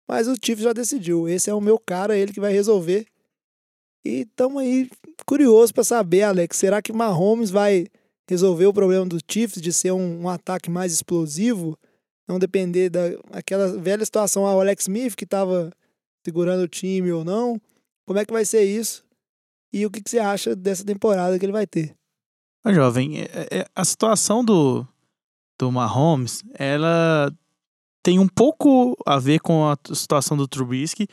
Mas 0.07 0.27
o 0.27 0.35
Chiefs 0.35 0.63
já 0.63 0.73
decidiu. 0.73 1.27
Esse 1.27 1.49
é 1.49 1.53
o 1.53 1.61
meu 1.61 1.79
cara, 1.79 2.17
ele 2.17 2.33
que 2.33 2.39
vai 2.39 2.51
resolver. 2.51 3.05
E 4.05 4.21
estamos 4.21 4.61
aí 4.61 4.89
curiosos 5.25 5.71
para 5.71 5.83
saber, 5.83 6.23
Alex. 6.23 6.57
Será 6.57 6.81
que 6.81 6.91
Mahomes 6.91 7.49
vai 7.49 7.87
resolver 8.29 8.65
o 8.65 8.73
problema 8.73 9.05
do 9.05 9.17
Chiefs 9.29 9.61
de 9.61 9.71
ser 9.71 9.91
um, 9.91 10.23
um 10.23 10.29
ataque 10.29 10.69
mais 10.69 10.91
explosivo? 10.93 11.77
Não 12.27 12.39
depender 12.39 12.89
daquela 12.89 13.77
velha 13.77 14.03
situação, 14.05 14.45
ah, 14.47 14.55
o 14.55 14.61
Alex 14.61 14.83
Smith 14.83 15.15
que 15.15 15.25
estava 15.25 15.71
segurando 16.25 16.63
o 16.63 16.67
time 16.67 17.11
ou 17.11 17.23
não. 17.23 17.59
Como 18.05 18.19
é 18.19 18.25
que 18.25 18.31
vai 18.33 18.45
ser 18.45 18.63
isso? 18.63 19.03
E 19.73 19.85
o 19.85 19.91
que, 19.91 20.01
que 20.01 20.09
você 20.09 20.19
acha 20.19 20.55
dessa 20.55 20.85
temporada 20.85 21.37
que 21.37 21.45
ele 21.45 21.51
vai 21.51 21.65
ter? 21.67 21.95
Ô, 22.65 22.73
jovem, 22.73 23.21
é- 23.21 23.47
é- 23.51 23.65
a 23.75 23.83
situação 23.83 24.43
do, 24.43 24.87
do 25.59 25.71
Mahomes, 25.71 26.43
ela 26.53 27.33
tem 28.03 28.19
um 28.19 28.27
pouco 28.27 28.95
a 29.05 29.17
ver 29.17 29.39
com 29.39 29.65
a 29.67 29.77
situação 29.93 30.35
do 30.37 30.47
Trubisky, 30.47 31.07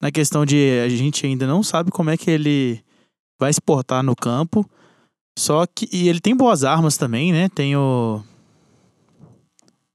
na 0.00 0.10
questão 0.10 0.44
de 0.46 0.80
a 0.84 0.88
gente 0.88 1.24
ainda 1.26 1.46
não 1.46 1.62
sabe 1.62 1.90
como 1.90 2.10
é 2.10 2.16
que 2.16 2.30
ele 2.30 2.82
vai 3.38 3.52
se 3.52 3.60
portar 3.60 4.02
no 4.02 4.16
campo. 4.16 4.68
Só 5.38 5.64
que. 5.66 5.88
E 5.92 6.08
ele 6.08 6.20
tem 6.20 6.34
boas 6.36 6.64
armas 6.64 6.96
também, 6.96 7.32
né? 7.32 7.48
Tem 7.48 7.76
o 7.76 8.22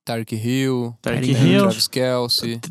Tyreek 0.05 0.35
Hill, 0.35 0.75
o 0.75 0.85
Hill. 1.47 1.59
Travis 1.63 1.87
Kelsey, 1.87 2.61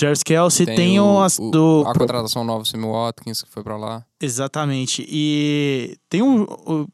Jarvis 0.00 0.22
Kelsey, 0.22 0.66
tem, 0.66 0.76
tem, 0.76 1.00
o, 1.00 1.20
as- 1.20 1.38
o- 1.38 1.50
do. 1.50 1.84
a 1.86 1.94
contratação 1.94 2.42
nova, 2.44 2.64
Samuel 2.64 2.92
Watkins, 2.92 3.42
que 3.42 3.50
foi 3.50 3.62
pra 3.62 3.76
lá. 3.76 4.04
Exatamente. 4.20 5.06
E 5.08 5.96
tem 6.08 6.22
um. 6.22 6.42
o- 6.42 6.88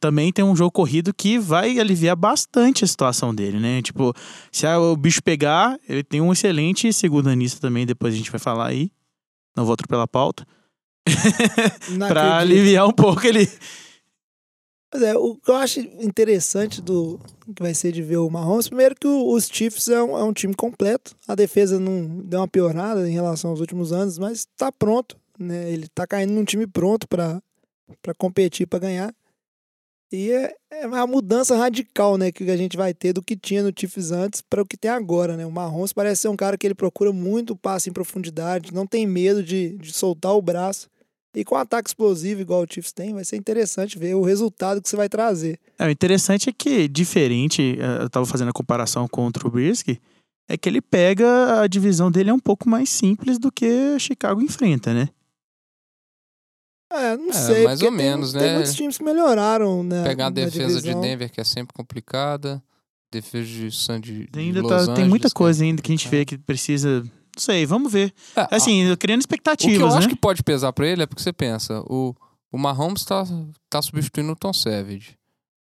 também 0.00 0.32
tem 0.32 0.44
um 0.44 0.56
jogo 0.56 0.70
corrido 0.70 1.12
que 1.12 1.38
vai 1.38 1.78
aliviar 1.78 2.16
bastante 2.16 2.84
a 2.84 2.86
situação 2.86 3.34
dele, 3.34 3.58
né? 3.60 3.82
Tipo, 3.82 4.14
se 4.50 4.66
o 4.66 4.96
bicho 4.96 5.22
pegar, 5.22 5.78
ele 5.88 6.02
tem 6.02 6.20
um 6.20 6.32
excelente 6.32 6.92
seguranista 6.92 7.60
também, 7.60 7.84
depois 7.86 8.14
a 8.14 8.16
gente 8.16 8.30
vai 8.30 8.40
falar 8.40 8.68
aí. 8.68 8.90
Não 9.56 9.64
vou 9.64 9.74
atropelar 9.74 10.04
a 10.04 10.08
pauta. 10.08 10.46
Acredito. 11.06 12.18
aliviar 12.18 12.86
um 12.88 12.92
pouco 12.92 13.26
ele. 13.26 13.48
É, 14.94 15.16
o 15.16 15.34
que 15.34 15.50
eu 15.50 15.56
acho 15.56 15.80
interessante 15.80 16.80
do 16.80 17.18
que 17.54 17.60
vai 17.62 17.74
ser 17.74 17.90
de 17.90 18.00
ver 18.00 18.18
o 18.18 18.30
Mahomes, 18.30 18.68
primeiro 18.68 18.94
que 18.94 19.06
o- 19.08 19.32
os 19.32 19.48
Chiefs 19.48 19.88
é 19.88 20.00
um, 20.00 20.16
é 20.16 20.22
um 20.22 20.32
time 20.32 20.54
completo. 20.54 21.16
A 21.26 21.34
defesa 21.34 21.80
não 21.80 22.20
deu 22.20 22.38
uma 22.40 22.46
piorada 22.48 23.08
em 23.08 23.12
relação 23.12 23.50
aos 23.50 23.58
últimos 23.60 23.92
anos, 23.92 24.18
mas 24.18 24.46
tá 24.56 24.70
pronto, 24.70 25.16
né? 25.38 25.70
Ele 25.72 25.88
tá 25.88 26.06
caindo 26.06 26.32
num 26.32 26.44
time 26.44 26.66
pronto 26.66 27.08
para 27.08 27.42
para 28.00 28.14
competir, 28.14 28.66
para 28.66 28.78
ganhar. 28.78 29.14
E 30.14 30.30
é, 30.30 30.54
é 30.70 30.86
uma 30.86 31.06
mudança 31.06 31.56
radical, 31.56 32.16
né, 32.16 32.30
que 32.30 32.48
a 32.50 32.56
gente 32.56 32.76
vai 32.76 32.94
ter 32.94 33.12
do 33.12 33.22
que 33.22 33.36
tinha 33.36 33.62
no 33.62 33.72
Chiefs 33.76 34.12
antes 34.12 34.40
para 34.40 34.62
o 34.62 34.66
que 34.66 34.76
tem 34.76 34.90
agora, 34.90 35.36
né? 35.36 35.44
O 35.44 35.50
Mahomes 35.50 35.92
parece 35.92 36.22
ser 36.22 36.28
um 36.28 36.36
cara 36.36 36.56
que 36.56 36.66
ele 36.66 36.74
procura 36.74 37.12
muito 37.12 37.56
passe 37.56 37.90
em 37.90 37.92
profundidade, 37.92 38.72
não 38.72 38.86
tem 38.86 39.06
medo 39.06 39.42
de, 39.42 39.76
de 39.76 39.92
soltar 39.92 40.32
o 40.32 40.42
braço. 40.42 40.88
E 41.34 41.44
com 41.44 41.56
ataque 41.56 41.88
explosivo 41.88 42.40
igual 42.40 42.62
o 42.62 42.66
Chiefs 42.70 42.92
tem, 42.92 43.12
vai 43.12 43.24
ser 43.24 43.36
interessante 43.36 43.98
ver 43.98 44.14
o 44.14 44.22
resultado 44.22 44.80
que 44.80 44.88
você 44.88 44.94
vai 44.94 45.08
trazer. 45.08 45.58
É, 45.76 45.86
o 45.86 45.90
interessante 45.90 46.48
é 46.48 46.52
que, 46.52 46.86
diferente, 46.86 47.76
eh, 47.80 48.02
eu 48.04 48.08
tava 48.08 48.24
fazendo 48.24 48.50
a 48.50 48.52
comparação 48.52 49.08
com 49.08 49.26
o 49.26 49.32
Trubisky, 49.32 50.00
é 50.48 50.56
que 50.56 50.68
ele 50.68 50.80
pega 50.80 51.60
a 51.60 51.66
divisão 51.66 52.08
dele 52.08 52.30
é 52.30 52.32
um 52.32 52.38
pouco 52.38 52.68
mais 52.68 52.88
simples 52.88 53.36
do 53.36 53.50
que 53.50 53.98
Chicago 53.98 54.40
enfrenta, 54.40 54.94
né? 54.94 55.08
É, 56.96 57.16
não 57.16 57.30
É, 57.30 57.32
sei. 57.32 57.64
mais 57.64 57.80
ou 57.82 57.88
tem- 57.88 57.96
menos, 57.96 58.32
tem, 58.32 58.42
né? 58.42 58.54
muitos 58.54 58.74
times 58.74 58.96
que 58.98 59.04
melhoraram, 59.04 59.82
né? 59.82 60.02
Pegar 60.04 60.26
a 60.26 60.30
defesa 60.30 60.80
de. 60.80 60.94
Denver, 60.94 61.30
que 61.30 61.40
é 61.40 61.44
sempre 61.44 61.74
complicada. 61.74 62.62
defesa 63.12 63.46
de 63.46 63.70
Sandy. 63.70 64.28
de 64.32 64.38
Ainda 64.40 64.60
Los 64.60 64.70
tá- 64.70 64.78
tem 64.78 64.90
Angeles, 64.92 65.08
muita 65.08 65.28
cara. 65.28 65.34
coisa 65.34 65.62
ainda 65.62 65.80
que 65.80 65.92
a 65.92 65.94
gente 65.96 66.08
vê 66.08 66.24
que 66.24 66.36
precisa. 66.36 67.00
Não 67.02 67.38
sei, 67.40 67.64
vamos 67.64 67.92
ver. 67.92 68.12
É, 68.34 68.48
Assim, 68.56 68.94
criando 68.96 69.20
O 69.20 69.22
expectativas, 69.22 69.76
que 69.76 69.82
eu 69.82 69.88
né? 69.88 69.96
acho 69.98 70.08
que 70.08 70.16
pode 70.16 70.42
pesar 70.42 70.72
pra 70.72 70.86
ele 70.86 71.02
é 71.02 71.06
porque 71.06 71.22
você 71.22 71.32
pensa, 71.32 71.80
o, 71.88 72.14
o 72.50 72.58
Mahomes 72.58 73.04
tá, 73.04 73.24
tá 73.70 73.80
substituindo 73.80 74.32
o 74.32 74.36
Tom 74.36 74.52
Savage. 74.52 75.16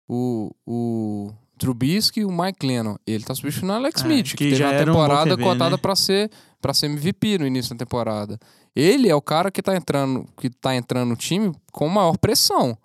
O, 0.09 0.51
o 0.67 1.31
Trubisky 1.59 2.21
e 2.21 2.25
o 2.25 2.31
Mike 2.33 2.67
Lennon. 2.67 2.97
Ele 3.07 3.23
tá 3.25 3.35
substituindo 3.35 3.73
o 3.73 3.77
Alex 3.77 4.01
É, 4.01 4.05
Smith, 4.07 4.27
que 4.31 4.37
que, 4.37 4.45
teve 4.45 4.57
já 4.57 4.67
uma 4.69 4.73
era 4.75 4.83
um 4.91 4.95
temporada 4.95 5.31
QB, 5.37 5.43
cotada 5.43 5.71
né? 5.71 5.77
pra 5.77 5.95
ser 5.97 6.31
para 6.61 6.73
ser 6.73 6.87
MVP 6.87 7.39
no 7.39 7.47
início 7.47 7.75
da 7.75 7.79
temporada. 7.85 8.39
Ele 8.75 9.09
é 9.09 9.15
o 9.15 9.21
cara 9.23 9.51
que 9.51 9.63
tá 9.63 9.77
entrando, 9.77 10.27
que 10.39 10.49
tá 10.49 10.75
entrando 10.75 11.11
no 11.11 11.17
time 11.17 11.53
com 11.71 11.89
maior 11.89 12.17
pressão. 12.17 12.77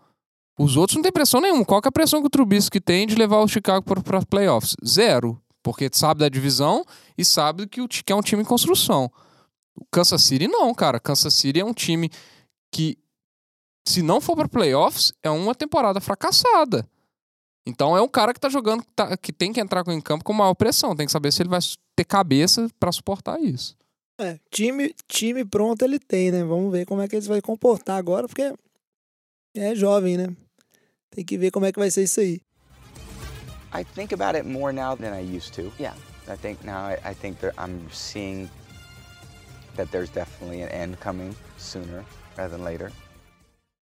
Os 0.60 0.76
outros 0.76 0.96
não 0.96 1.04
tem 1.04 1.12
pressão 1.12 1.40
nenhuma. 1.40 1.64
Qual 1.64 1.80
é 1.84 1.88
a 1.88 1.92
pressão 1.92 2.20
que 2.20 2.28
o 2.28 2.30
Trubisky 2.30 2.82
tem 2.82 3.06
de 3.06 3.16
levar 3.16 3.38
o 3.40 3.48
Chicago 3.48 3.86
para 4.04 4.26
playoffs? 4.26 4.76
Zero. 4.86 5.42
Porque 5.64 5.90
sabe 5.92 6.22
da 6.22 6.30
divisão 6.30 6.84
e 7.18 7.24
sabe 7.24 7.68
que, 7.68 7.82
o, 7.82 7.88
que 7.88 8.12
é 8.12 8.16
um 8.16 8.22
time 8.22 8.42
em 8.42 8.46
construção. 8.46 9.12
O 9.80 9.86
Kansas 9.92 10.24
City 10.24 10.48
não, 10.48 10.74
cara. 10.74 11.00
Kansas 11.00 11.34
City 11.34 11.60
é 11.60 11.66
um 11.66 11.74
time 11.74 12.10
que, 12.74 12.98
se 13.88 14.02
não 14.02 14.20
for 14.20 14.36
para 14.36 14.48
playoffs, 14.50 15.14
é 15.22 15.30
uma 15.30 15.54
temporada 15.54 16.02
fracassada. 16.02 16.88
Então 17.68 17.96
é 17.96 18.02
um 18.02 18.08
cara 18.08 18.34
que 18.34 18.40
tá 18.40 18.50
jogando, 18.50 18.82
que, 18.82 18.92
tá- 18.96 19.18
que 19.18 19.32
tem 19.32 19.54
que 19.54 19.60
entrar 19.60 19.86
em 19.90 20.02
campo 20.02 20.24
com 20.24 20.34
maior 20.34 20.54
pressão. 20.56 20.96
Tem 20.96 21.06
que 21.06 21.12
saber 21.12 21.32
se 21.32 21.42
ele 21.42 21.50
vai 21.50 21.60
ter 21.96 22.06
cabeça 22.06 22.68
para 22.80 22.92
suportar 22.92 23.40
isso. 23.42 23.76
É, 24.20 24.40
time, 24.50 24.94
time 25.08 25.46
pronto 25.46 25.84
ele 25.84 26.00
tem, 26.00 26.32
né? 26.32 26.44
Vamos 26.44 26.72
ver 26.72 26.86
como 26.86 27.02
é 27.02 27.08
que 27.08 27.16
eles 27.16 27.28
vão 27.28 27.40
comportar 27.40 27.98
agora, 27.98 28.28
porque 28.28 28.54
é 29.56 29.76
jovem, 29.76 30.18
né? 30.18 30.36
Tem 31.12 31.24
que 31.24 31.38
ver 31.38 31.52
como 31.52 31.66
é 31.66 31.72
que 31.72 31.80
vai 31.80 31.92
ser 31.92 32.04
isso 32.04 32.20
aí. 32.20 32.42
I 33.74 33.84
think 33.84 34.14
about 34.14 34.36
it 34.36 34.48
more 34.48 34.74
now 34.74 34.96
than 34.96 35.14
I 35.14 35.22
used 35.22 35.54
to. 35.56 35.72
Yeah, 35.80 35.96
I 36.28 36.36
think 36.36 36.66
now 36.66 36.90
I, 36.90 36.98
I 37.12 37.14
think 37.14 37.40
there, 37.40 37.54
I'm 37.58 37.90
seeing 37.92 38.50
that 39.76 39.92
there's 39.92 40.10
definitely 40.10 40.64
an 40.64 40.70
end 40.70 41.00
coming 41.00 41.36
sooner 41.58 42.04
rather 42.36 42.58
than 42.58 42.64
later. 42.64 42.92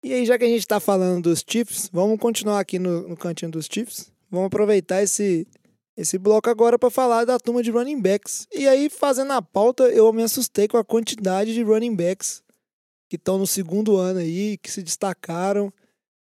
E 0.04 0.14
aí, 0.14 0.26
já 0.26 0.38
que 0.38 0.44
a 0.44 0.48
gente 0.48 0.68
tá 0.68 0.80
falando 0.80 1.24
dos 1.24 1.44
Chiefs, 1.48 1.90
vamos 1.92 2.20
continuar 2.20 2.60
aqui 2.60 2.78
no, 2.78 3.08
no 3.08 3.18
cantinho 3.18 3.52
dos 3.52 3.68
Chiefs. 3.72 4.12
Vamos 4.30 4.48
aproveitar 4.48 5.02
esse, 5.02 5.48
esse 5.98 6.18
bloco 6.18 6.50
agora 6.50 6.78
para 6.78 6.90
falar 6.90 7.26
da 7.26 7.40
turma 7.40 7.64
de 7.64 7.72
running 7.72 8.02
backs. 8.02 8.48
E 8.54 8.68
aí, 8.68 8.90
fazendo 8.90 9.32
a 9.32 9.42
pauta, 9.42 9.84
eu 9.84 10.12
me 10.12 10.24
assustei 10.24 10.68
com 10.68 10.78
a 10.78 10.84
quantidade 10.84 11.54
de 11.54 11.64
running 11.64 11.96
backs 11.96 12.44
que 13.10 13.16
estão 13.16 13.38
no 13.38 13.48
segundo 13.48 13.96
ano 13.96 14.20
aí, 14.20 14.58
que 14.58 14.72
se 14.72 14.84
destacaram. 14.84 15.72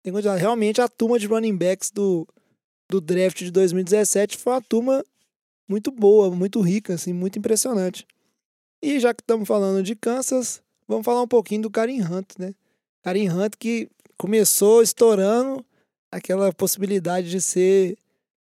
Tem. 0.03 0.13
Realmente, 0.37 0.79
a 0.79 0.87
turma 0.87 1.19
de 1.19 1.27
running 1.27 1.55
backs 1.55 1.91
do, 1.91 2.25
do 2.89 3.01
draft 3.01 3.39
de 3.39 3.51
2017 3.51 4.37
foi 4.37 4.53
uma 4.53 4.61
turma 4.61 5.03
muito 5.67 5.91
boa, 5.91 6.31
muito 6.31 6.61
rica, 6.61 6.93
assim, 6.93 7.11
muito 7.11 7.37
impressionante. 7.37 8.07
E 8.81 8.99
já 8.99 9.13
que 9.13 9.21
estamos 9.21 9.47
falando 9.47 9.83
de 9.83 9.95
Kansas, 9.95 10.61
vamos 10.87 11.03
falar 11.03 11.21
um 11.21 11.27
pouquinho 11.27 11.63
do 11.63 11.69
Karim 11.69 12.01
Hunt, 12.01 12.37
né? 12.37 12.53
Karim 13.03 13.29
Hunt 13.29 13.55
que 13.59 13.89
começou 14.17 14.81
estourando 14.81 15.65
aquela 16.11 16.53
possibilidade 16.53 17.29
de 17.29 17.41
ser 17.41 17.97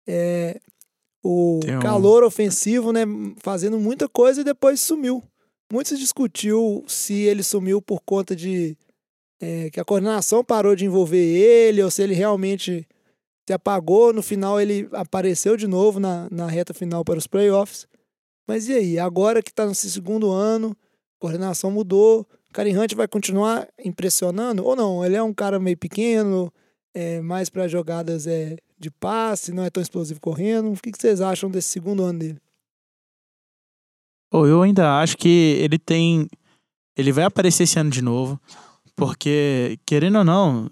é, 0.08 0.60
o 1.24 1.60
um- 1.64 1.80
calor 1.80 2.24
ofensivo, 2.24 2.92
né? 2.92 3.02
Fazendo 3.38 3.80
muita 3.80 4.08
coisa 4.08 4.42
e 4.42 4.44
depois 4.44 4.80
sumiu. 4.80 5.24
Muito 5.72 5.90
se 5.90 5.98
discutiu 5.98 6.84
se 6.88 7.14
ele 7.14 7.44
sumiu 7.44 7.82
por 7.82 8.02
conta 8.02 8.36
de 8.36 8.78
é, 9.42 9.70
que 9.70 9.80
a 9.80 9.86
coordenação 9.86 10.44
parou 10.44 10.76
de 10.76 10.86
envolver 10.86 11.18
ele 11.18 11.82
ou 11.82 11.90
se 11.90 12.02
ele 12.02 12.14
realmente 12.14 12.88
se 13.48 13.54
apagou. 13.54 14.14
No 14.14 14.22
final 14.22 14.60
ele 14.60 14.88
apareceu 14.92 15.56
de 15.56 15.68
novo 15.68 16.00
na, 16.00 16.28
na 16.30 16.48
reta 16.48 16.74
final 16.74 17.04
para 17.04 17.18
os 17.18 17.28
playoffs. 17.28 17.88
Mas 18.48 18.68
e 18.68 18.74
aí? 18.74 19.00
Agora 19.00 19.42
que 19.42 19.50
está 19.50 19.66
no 19.66 19.74
segundo 19.74 20.30
ano, 20.30 20.76
a 21.18 21.22
coordenação 21.22 21.72
mudou. 21.72 22.28
Karim 22.54 22.78
Hunt 22.78 22.94
vai 22.96 23.08
continuar 23.08 23.68
impressionando 23.84 24.66
ou 24.66 24.76
não? 24.76 25.06
Ele 25.06 25.16
é 25.16 25.24
um 25.24 25.34
cara 25.34 25.58
meio 25.58 25.78
pequeno, 25.78 26.52
é, 26.94 27.22
mais 27.22 27.50
para 27.50 27.68
jogadas 27.68 28.28
é, 28.28 28.58
de 28.82 28.90
passe, 28.90 29.54
não 29.54 29.64
é 29.64 29.70
tão 29.70 29.82
explosivo 29.82 30.20
correndo. 30.20 30.74
O 30.74 30.76
que, 30.76 30.92
vocês 30.92 31.22
acham 31.22 31.50
desse 31.50 31.70
segundo 31.70 32.04
ano 32.04 32.20
dele? 32.20 32.42
Pô, 34.30 34.48
eu 34.48 34.62
ainda 34.62 35.00
acho 35.00 35.18
que 35.18 35.58
ele 35.60 35.78
tem. 35.78 36.28
Ele 36.98 37.12
vai 37.12 37.24
aparecer 37.24 37.64
esse 37.64 37.78
ano 37.78 37.90
de 37.90 38.02
novo. 38.02 38.40
Porque, 38.96 39.80
querendo 39.86 40.20
ou 40.20 40.24
não, 40.24 40.70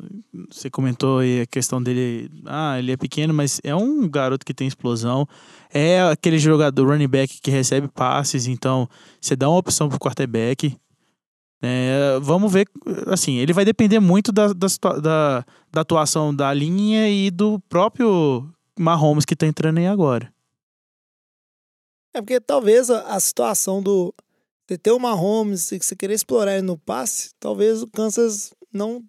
você 0.51 0.69
comentou 0.69 1.19
aí 1.19 1.41
a 1.41 1.45
questão 1.45 1.81
dele. 1.81 2.29
Ah, 2.45 2.77
ele 2.77 2.91
é 2.91 2.97
pequeno, 2.97 3.33
mas 3.33 3.59
é 3.63 3.75
um 3.75 4.07
garoto 4.07 4.45
que 4.45 4.53
tem 4.53 4.67
explosão. 4.67 5.27
É 5.73 6.01
aquele 6.01 6.37
jogador 6.37 6.87
running 6.87 7.07
back 7.07 7.39
que 7.41 7.49
recebe 7.49 7.87
passes, 7.87 8.45
então 8.45 8.89
você 9.19 9.35
dá 9.35 9.49
uma 9.49 9.57
opção 9.57 9.87
pro 9.87 9.99
quarterback. 9.99 10.75
É, 11.61 12.17
vamos 12.21 12.51
ver, 12.51 12.69
assim, 13.07 13.35
ele 13.35 13.51
vai 13.51 13.65
depender 13.65 13.99
muito 13.99 14.31
da, 14.31 14.53
da, 14.53 14.67
da, 15.01 15.45
da 15.71 15.81
atuação 15.81 16.33
da 16.33 16.53
linha 16.53 17.09
e 17.09 17.29
do 17.29 17.59
próprio 17.67 18.49
Mahomes 18.77 19.25
que 19.25 19.35
tá 19.35 19.45
entrando 19.45 19.77
aí 19.77 19.87
agora. 19.87 20.33
É 22.13 22.21
porque 22.21 22.39
talvez 22.39 22.89
a, 22.89 23.01
a 23.15 23.19
situação 23.19 23.83
do 23.83 24.13
ter 24.81 24.91
o 24.91 24.99
Mahomes 24.99 25.71
e 25.71 25.79
você 25.79 25.95
querer 25.95 26.13
explorar 26.13 26.53
ele 26.53 26.61
no 26.61 26.77
passe, 26.77 27.31
talvez 27.39 27.81
o 27.81 27.87
Kansas 27.87 28.53
não 28.71 29.03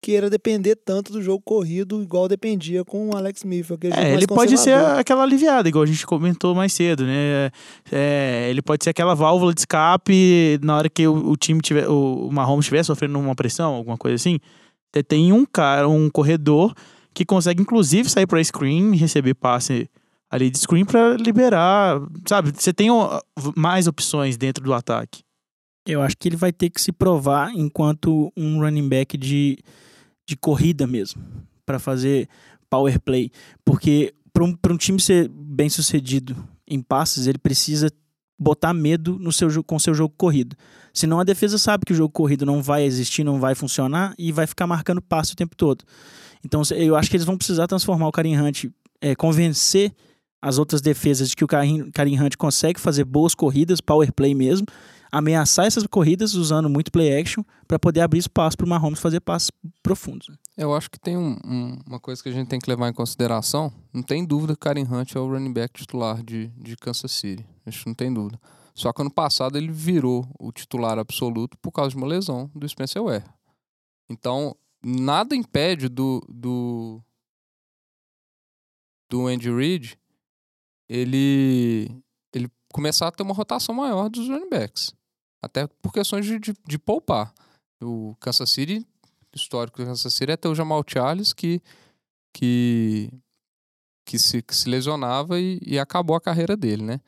queira 0.00 0.30
depender 0.30 0.76
tanto 0.76 1.12
do 1.12 1.22
jogo 1.22 1.42
corrido 1.44 2.02
igual 2.02 2.28
dependia 2.28 2.84
com 2.84 3.10
o 3.10 3.16
Alex 3.16 3.40
Smith. 3.40 3.66
É, 3.92 4.12
ele 4.12 4.26
pode 4.26 4.56
ser 4.58 4.74
aquela 4.74 5.22
aliviada, 5.22 5.68
igual 5.68 5.82
a 5.82 5.86
gente 5.86 6.06
comentou 6.06 6.54
mais 6.54 6.72
cedo, 6.72 7.04
né? 7.04 7.50
É, 7.90 8.48
ele 8.50 8.62
pode 8.62 8.84
ser 8.84 8.90
aquela 8.90 9.14
válvula 9.14 9.52
de 9.52 9.60
escape 9.60 10.58
na 10.62 10.76
hora 10.76 10.88
que 10.88 11.06
o, 11.06 11.30
o 11.30 11.36
time 11.36 11.60
tiver, 11.60 11.88
o, 11.88 12.28
o 12.28 12.32
Mahomes 12.32 12.64
estiver 12.64 12.84
sofrendo 12.84 13.18
uma 13.18 13.34
pressão, 13.34 13.74
alguma 13.74 13.96
coisa 13.96 14.14
assim. 14.14 14.38
Você 14.94 15.02
tem 15.02 15.32
um 15.32 15.44
cara, 15.44 15.88
um 15.88 16.08
corredor 16.08 16.72
que 17.12 17.24
consegue 17.24 17.62
inclusive 17.62 18.08
sair 18.08 18.26
para 18.26 18.42
screen, 18.42 18.94
receber 18.94 19.34
passe 19.34 19.90
ali 20.30 20.50
de 20.50 20.58
screen 20.58 20.84
para 20.84 21.16
liberar, 21.16 22.00
sabe? 22.28 22.52
Você 22.54 22.72
tem 22.72 22.88
mais 23.56 23.86
opções 23.86 24.36
dentro 24.36 24.62
do 24.62 24.72
ataque. 24.74 25.22
Eu 25.86 26.02
acho 26.02 26.16
que 26.18 26.28
ele 26.28 26.36
vai 26.36 26.52
ter 26.52 26.68
que 26.68 26.80
se 26.80 26.90
provar 26.90 27.52
enquanto 27.54 28.32
um 28.36 28.60
running 28.60 28.88
back 28.88 29.16
de, 29.16 29.56
de 30.26 30.36
corrida 30.36 30.86
mesmo, 30.86 31.22
para 31.64 31.78
fazer 31.78 32.28
power 32.68 33.00
play. 33.00 33.30
Porque 33.64 34.14
para 34.32 34.44
um, 34.44 34.56
um 34.70 34.76
time 34.76 35.00
ser 35.00 35.28
bem 35.28 35.68
sucedido 35.68 36.36
em 36.66 36.82
passes, 36.82 37.26
ele 37.26 37.38
precisa 37.38 37.88
botar 38.38 38.74
medo 38.74 39.18
no 39.18 39.32
seu, 39.32 39.64
com 39.64 39.78
seu 39.78 39.94
jogo 39.94 40.14
corrido. 40.16 40.56
Senão 40.92 41.20
a 41.20 41.24
defesa 41.24 41.58
sabe 41.58 41.84
que 41.86 41.92
o 41.92 41.96
jogo 41.96 42.12
corrido 42.12 42.44
não 42.44 42.62
vai 42.62 42.84
existir, 42.84 43.24
não 43.24 43.40
vai 43.40 43.54
funcionar 43.54 44.14
e 44.18 44.32
vai 44.32 44.46
ficar 44.46 44.66
marcando 44.66 45.00
passe 45.00 45.32
o 45.32 45.36
tempo 45.36 45.56
todo. 45.56 45.84
Então 46.44 46.62
eu 46.74 46.96
acho 46.96 47.08
que 47.08 47.16
eles 47.16 47.26
vão 47.26 47.36
precisar 47.36 47.66
transformar 47.66 48.08
o 48.08 48.12
Karim 48.12 48.36
Hunt, 48.38 48.66
é, 49.00 49.14
convencer 49.14 49.92
as 50.40 50.58
outras 50.58 50.80
defesas 50.80 51.30
de 51.30 51.36
que 51.36 51.44
o 51.44 51.46
Karim, 51.46 51.90
Karim 51.90 52.20
Hunt 52.20 52.36
consegue 52.36 52.78
fazer 52.78 53.04
boas 53.04 53.34
corridas, 53.34 53.80
power 53.80 54.12
play 54.12 54.34
mesmo, 54.34 54.66
ameaçar 55.10 55.66
essas 55.66 55.86
corridas 55.86 56.34
usando 56.34 56.68
muito 56.68 56.90
play 56.92 57.18
action 57.20 57.42
para 57.66 57.78
poder 57.78 58.00
abrir 58.00 58.18
espaço 58.18 58.56
para 58.56 58.66
o 58.66 58.68
Mahomes 58.68 58.98
fazer 59.00 59.20
passes 59.20 59.50
profundos. 59.82 60.28
Eu 60.56 60.74
acho 60.74 60.90
que 60.90 60.98
tem 60.98 61.16
um- 61.16 61.38
um- 61.44 61.78
uma 61.86 62.00
coisa 62.00 62.22
que 62.22 62.28
a 62.28 62.32
gente 62.32 62.48
tem 62.48 62.58
que 62.58 62.68
levar 62.70 62.88
em 62.88 62.92
consideração. 62.92 63.72
Não 63.92 64.02
tem 64.02 64.24
dúvida 64.24 64.54
que 64.54 64.60
Karen 64.60 64.82
Hunt 64.90 65.14
é 65.14 65.18
o 65.20 65.28
running 65.28 65.52
back 65.52 65.74
titular 65.74 66.22
de, 66.22 66.48
de 66.56 66.76
Kansas 66.76 67.12
City. 67.12 67.44
Que 67.64 67.86
não 67.86 67.94
tem 67.94 68.12
dúvida. 68.12 68.40
Só 68.74 68.92
que 68.92 69.00
ano 69.00 69.10
passado 69.10 69.56
ele 69.56 69.72
virou 69.72 70.28
o 70.38 70.52
titular 70.52 70.98
absoluto 70.98 71.56
por 71.58 71.72
causa 71.72 71.90
de 71.90 71.96
uma 71.96 72.06
lesão 72.06 72.50
do 72.54 72.68
Spencer 72.68 73.02
Ware. 73.02 73.24
Então, 74.08 74.54
nada 74.84 75.34
impede 75.34 75.88
do, 75.88 76.22
do, 76.28 77.02
do 79.10 79.26
Andy 79.26 79.50
Reid 79.50 79.98
ele 80.88 81.90
começar 82.76 83.08
a 83.08 83.10
ter 83.10 83.22
uma 83.22 83.32
rotação 83.34 83.74
maior 83.74 84.10
dos 84.10 84.28
running 84.28 84.50
backs. 84.50 84.94
Até 85.42 85.66
por 85.66 85.92
questões 85.92 86.26
de, 86.26 86.38
de, 86.38 86.54
de 86.66 86.78
poupar. 86.78 87.32
O 87.82 88.14
Kansas 88.20 88.50
City 88.50 88.86
histórico 89.34 89.78
do 89.78 89.86
Kansas 89.86 90.12
City 90.12 90.32
é 90.32 90.36
ter 90.36 90.48
o 90.48 90.54
Jamal 90.54 90.82
Charles 90.86 91.32
que 91.32 91.60
que 92.34 93.10
que 94.06 94.18
se, 94.18 94.40
que 94.40 94.54
se 94.54 94.68
lesionava 94.68 95.40
e, 95.40 95.58
e 95.62 95.78
acabou 95.78 96.14
a 96.14 96.20
carreira 96.20 96.56
dele, 96.56 96.82
né? 96.82 97.00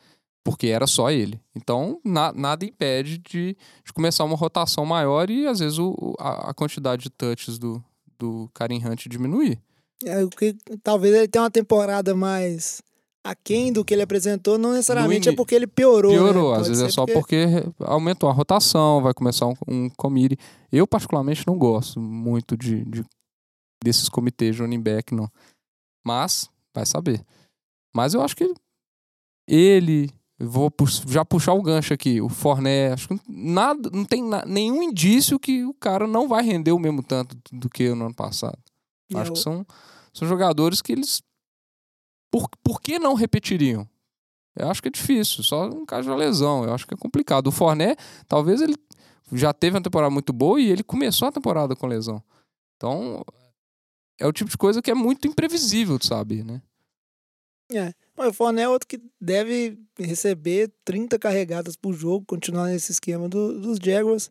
Porque 0.44 0.66
era 0.66 0.86
só 0.86 1.10
ele. 1.10 1.40
Então, 1.54 2.00
na- 2.04 2.32
nada 2.32 2.64
impede 2.64 3.18
de, 3.18 3.56
de 3.84 3.92
começar 3.92 4.24
uma 4.24 4.36
rotação 4.36 4.84
maior 4.84 5.30
e, 5.30 5.46
às 5.46 5.60
vezes, 5.60 5.78
o, 5.78 6.14
a, 6.18 6.50
a 6.50 6.54
quantidade 6.54 7.04
de 7.04 7.10
touches 7.10 7.56
do, 7.56 7.82
do 8.18 8.50
Karim 8.52 8.84
Hunt 8.84 9.06
diminuir. 9.06 9.60
É, 10.04 10.26
que, 10.26 10.56
talvez 10.82 11.14
ele 11.14 11.28
tenha 11.28 11.44
uma 11.44 11.50
temporada 11.50 12.14
mais 12.16 12.82
aquém 13.24 13.72
do 13.72 13.84
que 13.84 13.92
ele 13.94 14.02
apresentou, 14.02 14.56
não 14.58 14.72
necessariamente 14.72 15.28
é 15.28 15.32
porque 15.36 15.54
ele 15.54 15.66
piorou. 15.66 16.12
né? 16.12 16.18
Piorou, 16.18 16.52
às 16.52 16.58
Pode 16.58 16.68
vezes 16.70 16.84
é 16.84 16.90
só 16.90 17.04
porque 17.06 17.44
aumentou 17.80 18.28
a 18.28 18.32
rotação, 18.32 19.02
vai 19.02 19.12
começar 19.14 19.46
um, 19.46 19.54
um 19.66 19.90
committee. 19.90 20.38
Eu, 20.72 20.86
particularmente, 20.86 21.46
não 21.46 21.58
gosto 21.58 22.00
muito 22.00 22.56
de, 22.56 22.84
de- 22.84 23.04
desses 23.82 24.08
comitês 24.08 24.56
de 24.56 24.62
running 24.62 24.80
back, 24.80 25.14
não. 25.14 25.30
Mas, 26.06 26.48
vai 26.74 26.86
saber. 26.86 27.22
Mas 27.94 28.14
eu 28.14 28.22
acho 28.22 28.34
que 28.36 28.52
ele, 29.48 30.10
eu 30.38 30.48
vou 30.48 30.72
já 31.06 31.24
puxar 31.24 31.52
o 31.54 31.62
gancho 31.62 31.92
aqui, 31.92 32.20
o 32.20 32.28
Forné, 32.28 32.92
acho 32.92 33.08
que 33.08 33.20
nada, 33.28 33.90
não 33.92 34.04
tem 34.04 34.22
na- 34.22 34.44
nenhum 34.44 34.82
indício 34.82 35.38
que 35.38 35.64
o 35.64 35.74
cara 35.74 36.06
não 36.06 36.28
vai 36.28 36.42
render 36.44 36.72
o 36.72 36.78
mesmo 36.78 37.02
tanto 37.02 37.36
do 37.52 37.68
que 37.68 37.88
no 37.94 38.06
ano 38.06 38.14
passado. 38.14 38.58
E 39.10 39.16
Acho 39.16 39.32
que 39.32 39.38
são, 39.38 39.66
são 40.12 40.28
jogadores 40.28 40.82
que 40.82 40.92
eles. 40.92 41.22
Por, 42.30 42.48
por 42.62 42.80
que 42.80 42.98
não 42.98 43.14
repetiriam? 43.14 43.88
Eu 44.56 44.68
acho 44.70 44.82
que 44.82 44.88
é 44.88 44.90
difícil, 44.90 45.42
só 45.44 45.68
um 45.68 45.86
caso 45.86 46.10
de 46.10 46.16
lesão. 46.16 46.64
Eu 46.64 46.74
acho 46.74 46.86
que 46.86 46.94
é 46.94 46.96
complicado. 46.96 47.46
O 47.46 47.52
Forné, 47.52 47.94
talvez 48.26 48.60
ele 48.60 48.74
já 49.32 49.52
teve 49.52 49.76
uma 49.76 49.82
temporada 49.82 50.10
muito 50.10 50.32
boa 50.32 50.60
e 50.60 50.68
ele 50.68 50.82
começou 50.82 51.28
a 51.28 51.32
temporada 51.32 51.76
com 51.76 51.86
lesão. 51.86 52.22
Então, 52.76 53.24
é 54.18 54.26
o 54.26 54.32
tipo 54.32 54.50
de 54.50 54.56
coisa 54.56 54.82
que 54.82 54.90
é 54.90 54.94
muito 54.94 55.28
imprevisível 55.28 55.98
de 55.98 56.06
saber, 56.06 56.44
né? 56.44 56.60
Mas 58.16 58.28
o 58.30 58.32
Forné 58.32 58.62
é 58.62 58.68
outro 58.68 58.88
que 58.88 59.00
deve 59.20 59.78
receber 59.98 60.72
30 60.84 61.18
carregadas 61.18 61.76
por 61.76 61.92
jogo, 61.92 62.24
continuar 62.26 62.66
nesse 62.66 62.90
esquema 62.90 63.28
do- 63.28 63.60
dos 63.60 63.78
Jaguars. 63.78 64.30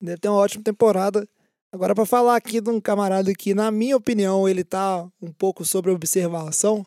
Deve 0.00 0.18
ter 0.18 0.28
uma 0.28 0.38
ótima 0.38 0.64
temporada. 0.64 1.28
Agora, 1.70 1.94
para 1.94 2.06
falar 2.06 2.34
aqui 2.36 2.60
de 2.60 2.68
um 2.70 2.80
camarada 2.80 3.32
que, 3.34 3.54
na 3.54 3.70
minha 3.70 3.96
opinião, 3.96 4.48
ele 4.48 4.64
tá 4.64 5.06
um 5.22 5.30
pouco 5.30 5.64
sobre 5.64 5.92
observação, 5.92 6.84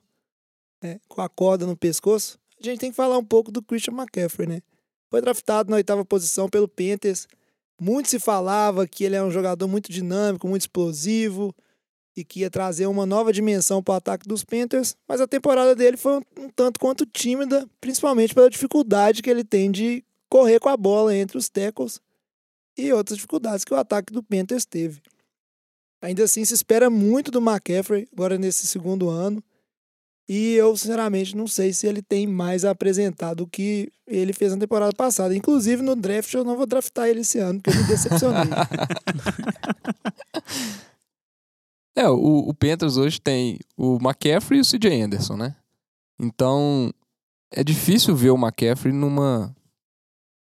né, 0.83 0.99
com 1.07 1.21
a 1.21 1.29
corda 1.29 1.65
no 1.65 1.75
pescoço, 1.75 2.37
a 2.59 2.63
gente 2.63 2.79
tem 2.79 2.91
que 2.91 2.95
falar 2.95 3.17
um 3.17 3.23
pouco 3.25 3.51
do 3.51 3.61
Christian 3.61 3.93
McCaffrey, 3.93 4.47
né? 4.47 4.61
Foi 5.09 5.21
draftado 5.21 5.69
na 5.69 5.77
oitava 5.77 6.05
posição 6.05 6.47
pelo 6.49 6.67
Panthers. 6.67 7.27
Muito 7.79 8.09
se 8.09 8.19
falava 8.19 8.87
que 8.87 9.03
ele 9.03 9.15
é 9.15 9.23
um 9.23 9.31
jogador 9.31 9.67
muito 9.67 9.91
dinâmico, 9.91 10.47
muito 10.47 10.61
explosivo, 10.61 11.53
e 12.15 12.23
que 12.23 12.41
ia 12.41 12.49
trazer 12.49 12.85
uma 12.85 13.05
nova 13.05 13.33
dimensão 13.33 13.81
para 13.81 13.93
o 13.93 13.97
ataque 13.97 14.27
dos 14.27 14.43
Panthers, 14.43 14.95
mas 15.07 15.19
a 15.19 15.27
temporada 15.27 15.75
dele 15.75 15.97
foi 15.97 16.17
um, 16.37 16.49
tanto 16.55 16.79
quanto 16.79 17.05
tímida, 17.05 17.67
principalmente 17.81 18.35
pela 18.35 18.49
dificuldade 18.49 19.21
que 19.21 19.29
ele 19.29 19.43
tem 19.43 19.71
de 19.71 20.03
correr 20.29 20.59
com 20.59 20.69
a 20.69 20.77
bola 20.77 21.15
entre 21.15 21.37
os 21.37 21.49
tackles 21.49 21.99
e 22.77 22.91
outras 22.93 23.17
dificuldades 23.17 23.65
que 23.65 23.73
o 23.73 23.77
ataque 23.77 24.13
do 24.13 24.23
Panthers 24.23 24.65
teve. 24.65 25.01
Ainda 26.01 26.23
assim, 26.23 26.43
se 26.43 26.53
espera 26.53 26.89
muito 26.89 27.31
do 27.31 27.39
McCaffrey 27.39 28.07
agora 28.11 28.37
nesse 28.37 28.67
segundo 28.67 29.09
ano. 29.09 29.43
E 30.27 30.53
eu, 30.53 30.75
sinceramente, 30.77 31.35
não 31.35 31.47
sei 31.47 31.73
se 31.73 31.85
ele 31.85 32.01
tem 32.01 32.25
mais 32.25 32.63
a 32.63 32.71
apresentar 32.71 33.33
do 33.33 33.45
que 33.45 33.91
ele 34.07 34.31
fez 34.31 34.53
na 34.53 34.59
temporada 34.59 34.93
passada. 34.93 35.35
Inclusive, 35.35 35.81
no 35.81 35.95
draft, 35.95 36.33
eu 36.33 36.43
não 36.43 36.55
vou 36.55 36.65
draftar 36.65 37.09
ele 37.09 37.21
esse 37.21 37.39
ano, 37.39 37.61
porque 37.61 37.77
eu 37.77 37.81
me 37.81 37.87
decepcionei. 37.87 38.49
É, 41.95 42.09
o, 42.09 42.49
o 42.49 42.53
Panthers 42.55 42.97
hoje 42.97 43.21
tem 43.21 43.59
o 43.77 43.97
McCaffrey 43.97 44.57
e 44.57 44.61
o 44.61 44.65
CJ 44.65 45.03
Anderson, 45.03 45.37
né? 45.37 45.55
Então, 46.19 46.91
é 47.51 47.63
difícil 47.63 48.15
ver 48.15 48.31
o 48.31 48.37
McCaffrey 48.37 48.91
numa 48.91 49.55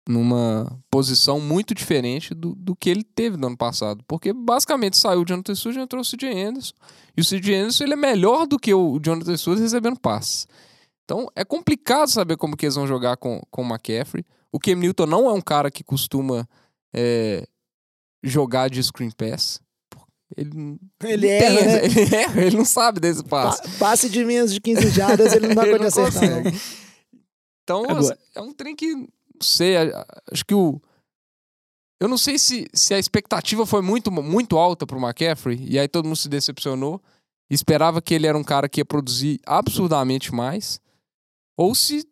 numa 0.08 0.78
posição 0.90 1.38
muito 1.40 1.74
diferente 1.74 2.34
do, 2.34 2.54
do 2.56 2.74
que 2.74 2.90
ele 2.90 3.04
teve 3.04 3.36
no 3.36 3.46
ano 3.48 3.56
passado. 3.56 4.02
Porque 4.08 4.32
basicamente 4.32 4.96
saiu 4.96 5.20
o 5.20 5.24
Jonathan 5.24 5.54
Stewart 5.54 5.76
e 5.76 5.80
entrou 5.80 6.02
o 6.02 6.04
CJ 6.04 6.42
Anderson. 6.42 6.72
E 7.16 7.20
o 7.20 7.24
CJ 7.24 7.54
Anderson 7.54 7.84
ele 7.84 7.92
é 7.92 7.96
melhor 7.96 8.46
do 8.46 8.58
que 8.58 8.74
o 8.74 8.98
Jonathan 8.98 9.36
Stewart 9.36 9.60
recebendo 9.60 9.98
passes. 10.00 10.46
Então 11.04 11.28
é 11.36 11.44
complicado 11.44 12.08
saber 12.08 12.36
como 12.36 12.56
que 12.56 12.64
eles 12.66 12.74
vão 12.74 12.86
jogar 12.86 13.16
com, 13.16 13.40
com 13.50 13.62
o 13.62 13.66
McCaffrey. 13.66 14.24
O 14.50 14.58
Cam 14.58 14.74
Newton 14.76 15.06
não 15.06 15.26
é 15.28 15.32
um 15.32 15.40
cara 15.40 15.70
que 15.70 15.84
costuma 15.84 16.48
é, 16.94 17.46
jogar 18.22 18.68
de 18.70 18.82
screen 18.82 19.10
pass. 19.10 19.60
Ele, 20.36 20.78
Ele 21.04 21.26
tem 21.26 21.30
erra, 21.30 21.60
né? 21.60 21.86
esse- 21.86 22.00
ele 22.00 22.14
erra, 22.14 22.40
ele 22.42 22.56
não 22.56 22.64
sabe 22.64 22.98
desse 23.00 23.22
Pa- 23.22 23.50
passe. 23.50 23.78
passe 23.78 24.10
de 24.10 24.24
menos 24.24 24.52
de 24.52 24.60
15 24.60 24.90
jardas, 24.90 25.32
ele 25.34 25.48
não 25.48 25.54
dá 25.54 25.62
Ele 25.68 25.78
não 25.78 25.86
acertar. 25.86 26.12
consegue. 26.12 26.60
Então, 27.62 27.84
Agora- 27.88 28.18
é 28.34 28.40
um 28.40 28.52
trem 28.52 28.74
que, 28.74 29.06
sei, 29.42 29.76
acho 30.30 30.44
que 30.44 30.54
o... 30.54 30.80
Eu 32.00 32.08
não 32.08 32.18
sei 32.18 32.38
se, 32.38 32.66
se 32.74 32.92
a 32.94 32.98
expectativa 32.98 33.64
foi 33.64 33.80
muito, 33.82 34.10
muito 34.10 34.56
alta 34.58 34.86
pro 34.86 34.98
McCaffrey, 34.98 35.64
e 35.68 35.78
aí 35.78 35.86
todo 35.86 36.04
mundo 36.06 36.16
se 36.16 36.28
decepcionou, 36.28 37.00
esperava 37.50 38.02
que 38.02 38.14
ele 38.14 38.26
era 38.26 38.36
um 38.36 38.42
cara 38.42 38.68
que 38.68 38.80
ia 38.80 38.84
produzir 38.84 39.40
absurdamente 39.46 40.34
mais, 40.34 40.80
ou 41.56 41.74
se 41.74 42.04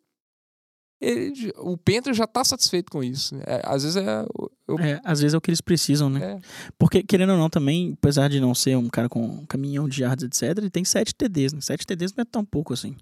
ele- 1.01 1.51
o 1.57 1.75
Panther 1.77 2.13
já 2.13 2.27
tá 2.27 2.43
satisfeito 2.43 2.91
com 2.91 3.03
isso. 3.03 3.35
É, 3.45 3.61
às 3.65 3.83
vezes 3.83 3.97
é... 3.97 4.25
eu- 4.67 4.79
É, 4.79 5.01
às 5.03 5.19
vezes 5.19 5.33
é 5.33 5.37
o 5.37 5.41
que 5.41 5.49
eles 5.49 5.59
precisam, 5.59 6.09
né? 6.09 6.33
É. 6.37 6.39
Porque, 6.77 7.01
querendo 7.03 7.31
ou 7.31 7.37
não, 7.37 7.49
também, 7.49 7.93
apesar 7.97 8.29
de 8.29 8.39
não 8.39 8.53
ser 8.55 8.77
um 8.77 8.87
cara 8.87 9.09
com 9.09 9.21
um 9.25 9.45
caminhão 9.45 9.89
de 9.89 10.03
yards, 10.03 10.23
etc., 10.23 10.57
ele 10.59 10.69
tem 10.69 10.85
7 10.85 11.13
TDs, 11.13 11.51
né? 11.53 11.59
7 11.59 11.85
TDs 11.85 12.13
não 12.15 12.21
é 12.21 12.25
tão 12.25 12.45
pouco 12.45 12.71
assim, 12.73 12.95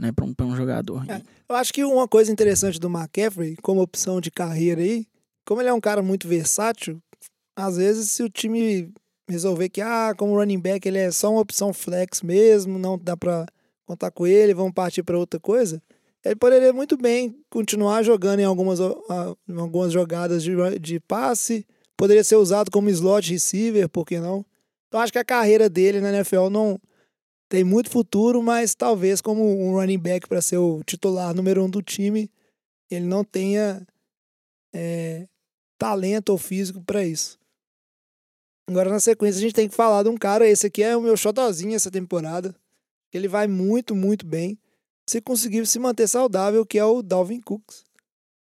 né? 0.00 0.12
Pra 0.12 0.24
um, 0.24 0.34
um 0.40 0.56
jogador. 0.56 1.04
É. 1.10 1.22
Eu 1.48 1.56
acho 1.56 1.72
que 1.72 1.84
uma 1.84 2.08
coisa 2.08 2.30
interessante 2.30 2.78
do 2.78 2.88
McCaffrey, 2.88 3.56
como 3.62 3.80
opção 3.80 4.20
de 4.20 4.30
carreira 4.30 4.80
aí, 4.80 5.06
como 5.44 5.60
ele 5.60 5.68
é 5.68 5.72
um 5.72 5.80
cara 5.80 6.02
muito 6.02 6.26
versátil, 6.26 7.00
às 7.56 7.76
vezes 7.76 8.10
se 8.10 8.22
o 8.22 8.28
time 8.28 8.92
resolver 9.28 9.68
que, 9.68 9.80
ah, 9.80 10.14
como 10.16 10.36
running 10.36 10.60
back 10.60 10.86
ele 10.86 10.98
é 10.98 11.10
só 11.10 11.30
uma 11.30 11.40
opção 11.40 11.72
flex 11.72 12.22
mesmo, 12.22 12.78
não 12.78 12.98
dá 12.98 13.16
pra 13.16 13.46
contar 13.84 14.10
com 14.10 14.26
ele, 14.26 14.54
vamos 14.54 14.72
partir 14.72 15.02
pra 15.02 15.18
outra 15.18 15.38
coisa, 15.40 15.82
ele 16.24 16.36
poderia 16.36 16.72
muito 16.72 16.96
bem 16.96 17.36
continuar 17.48 18.02
jogando 18.02 18.40
em 18.40 18.44
algumas, 18.44 18.80
em 18.80 19.58
algumas 19.58 19.92
jogadas 19.92 20.42
de, 20.42 20.52
de 20.80 20.98
passe, 21.00 21.64
poderia 21.96 22.24
ser 22.24 22.36
usado 22.36 22.70
como 22.70 22.90
slot 22.90 23.30
receiver, 23.30 23.88
por 23.88 24.04
que 24.04 24.18
não? 24.18 24.44
Então 24.88 25.00
acho 25.00 25.12
que 25.12 25.18
a 25.18 25.24
carreira 25.24 25.68
dele 25.68 26.00
na 26.00 26.10
NFL 26.10 26.48
não 26.50 26.80
tem 27.48 27.62
muito 27.62 27.90
futuro, 27.90 28.42
mas 28.42 28.74
talvez 28.74 29.20
como 29.20 29.44
um 29.44 29.74
running 29.74 29.98
back 29.98 30.28
para 30.28 30.42
ser 30.42 30.58
o 30.58 30.82
titular 30.84 31.34
número 31.34 31.64
um 31.64 31.70
do 31.70 31.82
time, 31.82 32.30
ele 32.90 33.06
não 33.06 33.24
tenha 33.24 33.86
é, 34.74 35.28
talento 35.78 36.30
ou 36.30 36.38
físico 36.38 36.82
para 36.82 37.04
isso. 37.04 37.38
Agora 38.68 38.90
na 38.90 38.98
sequência 38.98 39.38
a 39.38 39.42
gente 39.42 39.54
tem 39.54 39.68
que 39.68 39.74
falar 39.74 40.02
de 40.02 40.08
um 40.08 40.16
cara, 40.16 40.46
esse 40.46 40.66
aqui 40.66 40.82
é 40.82 40.96
o 40.96 41.02
meu 41.02 41.16
xodozinho 41.16 41.76
essa 41.76 41.90
temporada. 41.90 42.54
Ele 43.12 43.28
vai 43.28 43.46
muito, 43.46 43.94
muito 43.94 44.26
bem. 44.26 44.58
Se 45.08 45.20
conseguir 45.20 45.64
se 45.66 45.78
manter 45.78 46.08
saudável, 46.08 46.66
que 46.66 46.78
é 46.78 46.84
o 46.84 47.00
Dalvin 47.00 47.40
Cooks, 47.40 47.84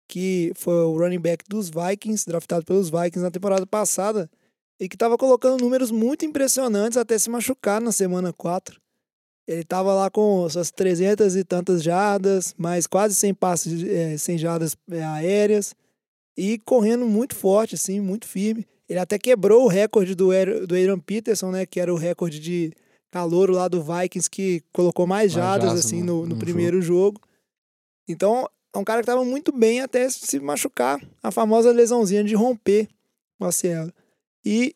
que 0.07 0.53
foi 0.55 0.75
o 0.75 0.99
running 0.99 1.19
back 1.19 1.45
dos 1.49 1.71
Vikings, 1.71 2.27
draftado 2.27 2.67
pelos 2.67 2.91
Vikings 2.91 3.21
na 3.21 3.31
temporada 3.31 3.67
passada, 3.67 4.31
e 4.79 4.87
que 4.87 4.95
estava 4.95 5.17
colocando 5.17 5.63
números 5.63 5.91
muito 5.91 6.27
impressionantes 6.27 6.99
até 6.99 7.19
se 7.19 7.31
machucar 7.31 7.81
na 7.81 7.91
semana 7.91 8.33
4. 8.33 8.82
Ele 9.53 9.63
estava 9.63 9.93
lá 9.95 10.11
com 10.11 10.49
suas 10.49 10.71
300 10.71 11.37
e 11.37 11.45
tantas 11.45 11.83
jardas, 11.83 12.55
mais 12.57 12.87
quase 12.87 13.15
100 13.15 13.35
passes, 13.35 13.85
é, 13.85 14.17
100 14.17 14.39
jardas 14.39 14.77
é, 14.91 15.03
aéreas, 15.03 15.75
e 16.37 16.59
correndo 16.59 17.07
muito 17.07 17.35
forte, 17.35 17.75
assim, 17.75 18.01
muito 18.01 18.27
firme. 18.27 18.67
Ele 18.89 18.99
até 18.99 19.19
quebrou 19.19 19.65
o 19.65 19.69
recorde 19.69 20.15
do, 20.15 20.29
do 20.67 20.75
Aaron 20.75 20.99
Peterson, 20.99 21.51
né, 21.51 21.67
que 21.67 21.79
era 21.81 21.93
o 21.93 21.97
recorde 21.97 22.41
de 22.41 22.73
calouro 23.11 23.53
lá 23.53 23.69
do 23.69 23.83
Vikings, 23.83 24.29
que 24.31 24.63
colocou 24.73 25.07
mais 25.07 25.33
Mais 25.33 25.33
jardas, 25.33 25.69
jardas 25.69 25.85
assim, 25.85 26.03
no- 26.03 26.27
no, 26.27 26.37
primeiro 26.37 26.81
jogo. 26.81 27.21
Então, 28.09 28.49
é 28.75 28.79
um 28.79 28.85
cara 28.85 29.01
que 29.01 29.05
estava 29.05 29.25
muito 29.25 29.53
bem 29.53 29.81
até 29.81 30.09
se 30.09 30.41
machucar, 30.41 31.01
a 31.23 31.31
famosa 31.31 31.71
lesãozinha 31.71 32.25
de 32.25 32.35
romper 32.35 32.89
o 33.39 33.45
ACL. 33.45 33.93
E 34.45 34.75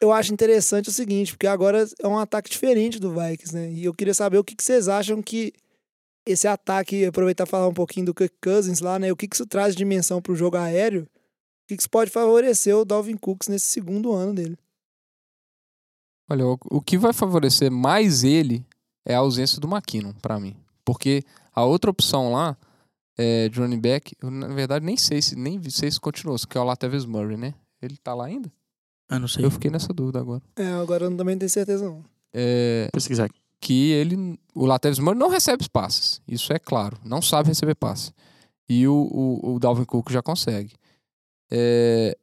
eu 0.00 0.12
acho 0.12 0.32
interessante 0.32 0.88
o 0.88 0.92
seguinte, 0.92 1.32
porque 1.32 1.46
agora 1.46 1.86
é 1.98 2.06
um 2.06 2.18
ataque 2.18 2.50
diferente 2.50 3.00
do 3.00 3.10
Vikings, 3.10 3.54
né? 3.54 3.70
E 3.70 3.84
eu 3.84 3.94
queria 3.94 4.14
saber 4.14 4.38
o 4.38 4.44
que, 4.44 4.54
que 4.54 4.62
vocês 4.62 4.88
acham 4.88 5.22
que 5.22 5.52
esse 6.26 6.48
ataque, 6.48 7.04
aproveitar 7.04 7.46
e 7.46 7.50
falar 7.50 7.68
um 7.68 7.74
pouquinho 7.74 8.06
do 8.06 8.14
Kirk 8.14 8.34
Cousins 8.42 8.80
lá, 8.80 8.98
né? 8.98 9.12
O 9.12 9.16
que, 9.16 9.28
que 9.28 9.36
isso 9.36 9.46
traz 9.46 9.74
de 9.74 9.78
dimensão 9.78 10.20
para 10.20 10.32
o 10.32 10.36
jogo 10.36 10.56
aéreo? 10.56 11.02
O 11.02 11.68
que, 11.68 11.76
que 11.76 11.82
isso 11.82 11.90
pode 11.90 12.10
favorecer 12.10 12.76
o 12.76 12.84
Dalvin 12.84 13.16
Cooks 13.16 13.48
nesse 13.48 13.66
segundo 13.66 14.12
ano 14.12 14.34
dele? 14.34 14.58
Olha, 16.28 16.44
o, 16.44 16.80
que 16.80 16.98
vai 16.98 17.12
favorecer 17.12 17.70
mais 17.70 18.24
ele 18.24 18.66
é 19.04 19.14
a 19.14 19.18
ausência 19.18 19.60
do 19.60 19.68
McKinnon, 19.68 20.12
pra 20.14 20.40
mim. 20.40 20.56
Porque 20.84 21.22
a 21.54 21.64
outra 21.64 21.90
opção 21.90 22.32
lá, 22.32 22.56
é, 23.16 23.48
de 23.48 23.60
running 23.60 23.80
back, 23.80 24.16
eu 24.20 24.30
na 24.30 24.48
verdade 24.48 24.84
nem 24.84 24.96
sei 24.96 25.22
se 25.22 25.36
nem 25.36 25.62
sei 25.70 25.90
se 25.90 26.00
continuou, 26.00 26.36
que 26.38 26.58
é 26.58 26.60
o 26.60 26.64
Latavius 26.64 27.06
Murray, 27.06 27.36
né? 27.36 27.54
Ele 27.80 27.96
tá 27.96 28.12
lá 28.14 28.26
ainda? 28.26 28.52
Ah, 29.08 29.18
não 29.18 29.28
sei. 29.28 29.44
Eu 29.44 29.50
fiquei 29.50 29.70
nessa 29.70 29.92
dúvida 29.92 30.18
agora. 30.18 30.42
É, 30.56 30.66
agora 30.72 31.04
eu 31.04 31.16
também 31.16 31.34
não 31.34 31.40
tenho 31.40 31.50
certeza 31.50 31.84
não. 31.84 32.04
É, 32.34 32.88
Pesquisar 32.92 33.26
aqui. 33.26 33.38
que 33.60 33.90
ele, 33.92 34.38
o 34.54 34.66
Latavius 34.66 34.98
Murray 34.98 35.18
não 35.18 35.28
recebe 35.28 35.62
os 35.62 35.68
passes, 35.68 36.20
isso 36.26 36.52
é 36.52 36.58
claro, 36.58 36.98
não 37.04 37.22
sabe 37.22 37.48
receber 37.48 37.74
passe. 37.74 38.12
E 38.68 38.86
o, 38.86 38.92
o, 38.94 39.54
o 39.54 39.58
Dalvin 39.60 39.84
Cook 39.84 40.10
já 40.10 40.20
consegue. 40.20 40.74
É, 41.50 42.16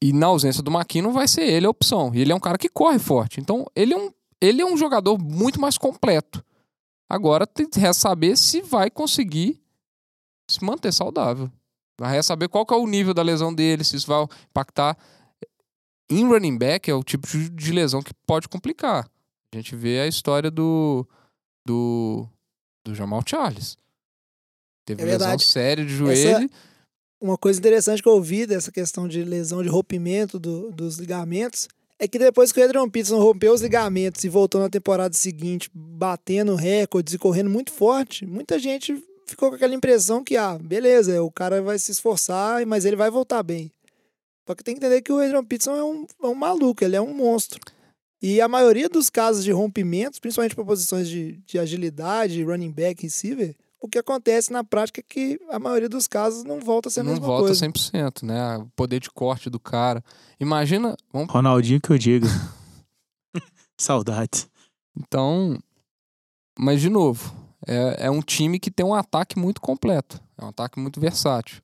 e 0.00 0.12
na 0.12 0.26
ausência 0.26 0.62
do 0.62 0.70
McKinnon 0.70 1.10
vai 1.10 1.26
ser 1.26 1.42
ele 1.42 1.66
a 1.66 1.70
opção. 1.70 2.14
E 2.14 2.20
ele 2.20 2.32
é 2.32 2.34
um 2.34 2.40
cara 2.40 2.58
que 2.58 2.68
corre 2.68 2.98
forte. 2.98 3.40
Então, 3.40 3.66
ele 3.74 3.94
é 3.94 3.96
um, 3.96 4.10
ele 4.40 4.62
é 4.62 4.66
um 4.66 4.76
jogador 4.76 5.18
muito 5.18 5.60
mais 5.60 5.78
completo. 5.78 6.44
Agora, 7.08 7.46
tem 7.46 7.68
que 7.68 7.92
saber 7.94 8.36
se 8.36 8.60
vai 8.60 8.90
conseguir 8.90 9.60
se 10.48 10.62
manter 10.62 10.92
saudável. 10.92 11.50
Vai 11.98 12.22
saber 12.22 12.48
qual 12.48 12.66
que 12.66 12.74
é 12.74 12.76
o 12.76 12.86
nível 12.86 13.14
da 13.14 13.22
lesão 13.22 13.54
dele, 13.54 13.84
se 13.84 13.96
isso 13.96 14.06
vai 14.06 14.22
impactar. 14.50 14.96
Em 16.10 16.24
running 16.26 16.58
back 16.58 16.90
é 16.90 16.94
o 16.94 17.02
tipo 17.02 17.26
de 17.26 17.72
lesão 17.72 18.02
que 18.02 18.12
pode 18.26 18.48
complicar. 18.48 19.08
A 19.52 19.56
gente 19.56 19.74
vê 19.74 20.00
a 20.00 20.06
história 20.06 20.50
do, 20.50 21.06
do 21.66 22.26
do 22.84 22.94
Jamal 22.94 23.22
Charles. 23.26 23.76
Teve 24.84 25.02
É 25.02 25.06
lesão 25.06 25.38
séria 25.38 25.84
de 25.84 25.94
joelho. 25.94 26.50
Uma 27.20 27.38
coisa 27.38 27.58
interessante 27.58 28.02
que 28.02 28.08
eu 28.08 28.12
ouvi 28.12 28.44
dessa 28.44 28.70
questão 28.70 29.08
de 29.08 29.24
lesão 29.24 29.62
de 29.62 29.68
rompimento 29.70 30.38
do- 30.38 30.70
dos 30.70 30.98
ligamentos 30.98 31.66
é 31.98 32.06
que 32.06 32.18
depois 32.18 32.52
que 32.52 32.60
o 32.60 32.64
Adrian 32.64 32.90
Peterson 32.90 33.18
rompeu 33.18 33.54
os 33.54 33.62
ligamentos 33.62 34.22
e 34.24 34.28
voltou 34.28 34.60
na 34.60 34.68
temporada 34.68 35.14
seguinte 35.14 35.70
batendo 35.72 36.54
recordes 36.54 37.14
e 37.14 37.18
correndo 37.18 37.48
muito 37.48 37.72
forte, 37.72 38.26
muita 38.26 38.58
gente 38.58 39.02
ficou 39.26 39.48
com 39.48 39.56
aquela 39.56 39.74
impressão 39.74 40.22
que, 40.22 40.36
ah, 40.36 40.58
beleza, 40.58 41.22
o 41.22 41.30
cara 41.30 41.62
vai 41.62 41.78
se 41.78 41.92
esforçar, 41.92 42.66
mas 42.66 42.84
ele 42.84 42.96
vai 42.96 43.08
voltar 43.10 43.42
bem. 43.42 43.70
Só 44.46 44.54
que 44.54 44.62
tem 44.62 44.74
que 44.74 44.84
entender 44.84 45.02
que 45.02 45.12
o 45.12 45.18
Adrian 45.18 45.44
Peterson 45.44 45.76
é 45.76 45.84
um, 45.84 46.06
é 46.22 46.26
um 46.26 46.34
maluco, 46.34 46.84
ele 46.84 46.96
é 46.96 47.00
um 47.00 47.14
monstro. 47.14 47.60
E 48.20 48.40
a 48.40 48.48
maioria 48.48 48.88
dos 48.88 49.10
casos 49.10 49.44
de 49.44 49.52
rompimentos, 49.52 50.18
principalmente 50.18 50.54
para 50.54 50.64
posições 50.64 51.08
de, 51.08 51.42
de 51.46 51.58
agilidade, 51.58 52.42
running 52.42 52.72
back, 52.72 53.02
receiver, 53.02 53.54
o 53.80 53.88
que 53.88 53.98
acontece 53.98 54.50
na 54.50 54.64
prática 54.64 55.00
é 55.00 55.04
que 55.06 55.38
a 55.50 55.58
maioria 55.58 55.90
dos 55.90 56.06
casos 56.06 56.42
não 56.42 56.58
volta 56.58 56.88
a 56.88 56.90
ser 56.90 57.00
a 57.00 57.02
não 57.02 57.12
mesma 57.12 57.26
volta 57.26 57.48
coisa. 57.48 57.66
100%, 57.66 58.22
né? 58.22 58.56
O 58.56 58.66
poder 58.74 58.98
de 58.98 59.10
corte 59.10 59.50
do 59.50 59.60
cara. 59.60 60.02
Imagina, 60.40 60.96
vamos 61.12 61.30
Ronaldinho 61.30 61.80
que 61.80 61.90
eu 61.90 61.98
digo. 61.98 62.26
Saudades. 63.78 64.48
Então, 64.96 65.58
mas 66.58 66.80
de 66.80 66.88
novo, 66.88 67.34
é, 67.66 68.06
é 68.06 68.10
um 68.10 68.22
time 68.22 68.58
que 68.58 68.70
tem 68.70 68.86
um 68.86 68.94
ataque 68.94 69.38
muito 69.38 69.60
completo, 69.60 70.18
é 70.38 70.44
um 70.44 70.48
ataque 70.48 70.80
muito 70.80 70.98
versátil. 70.98 71.60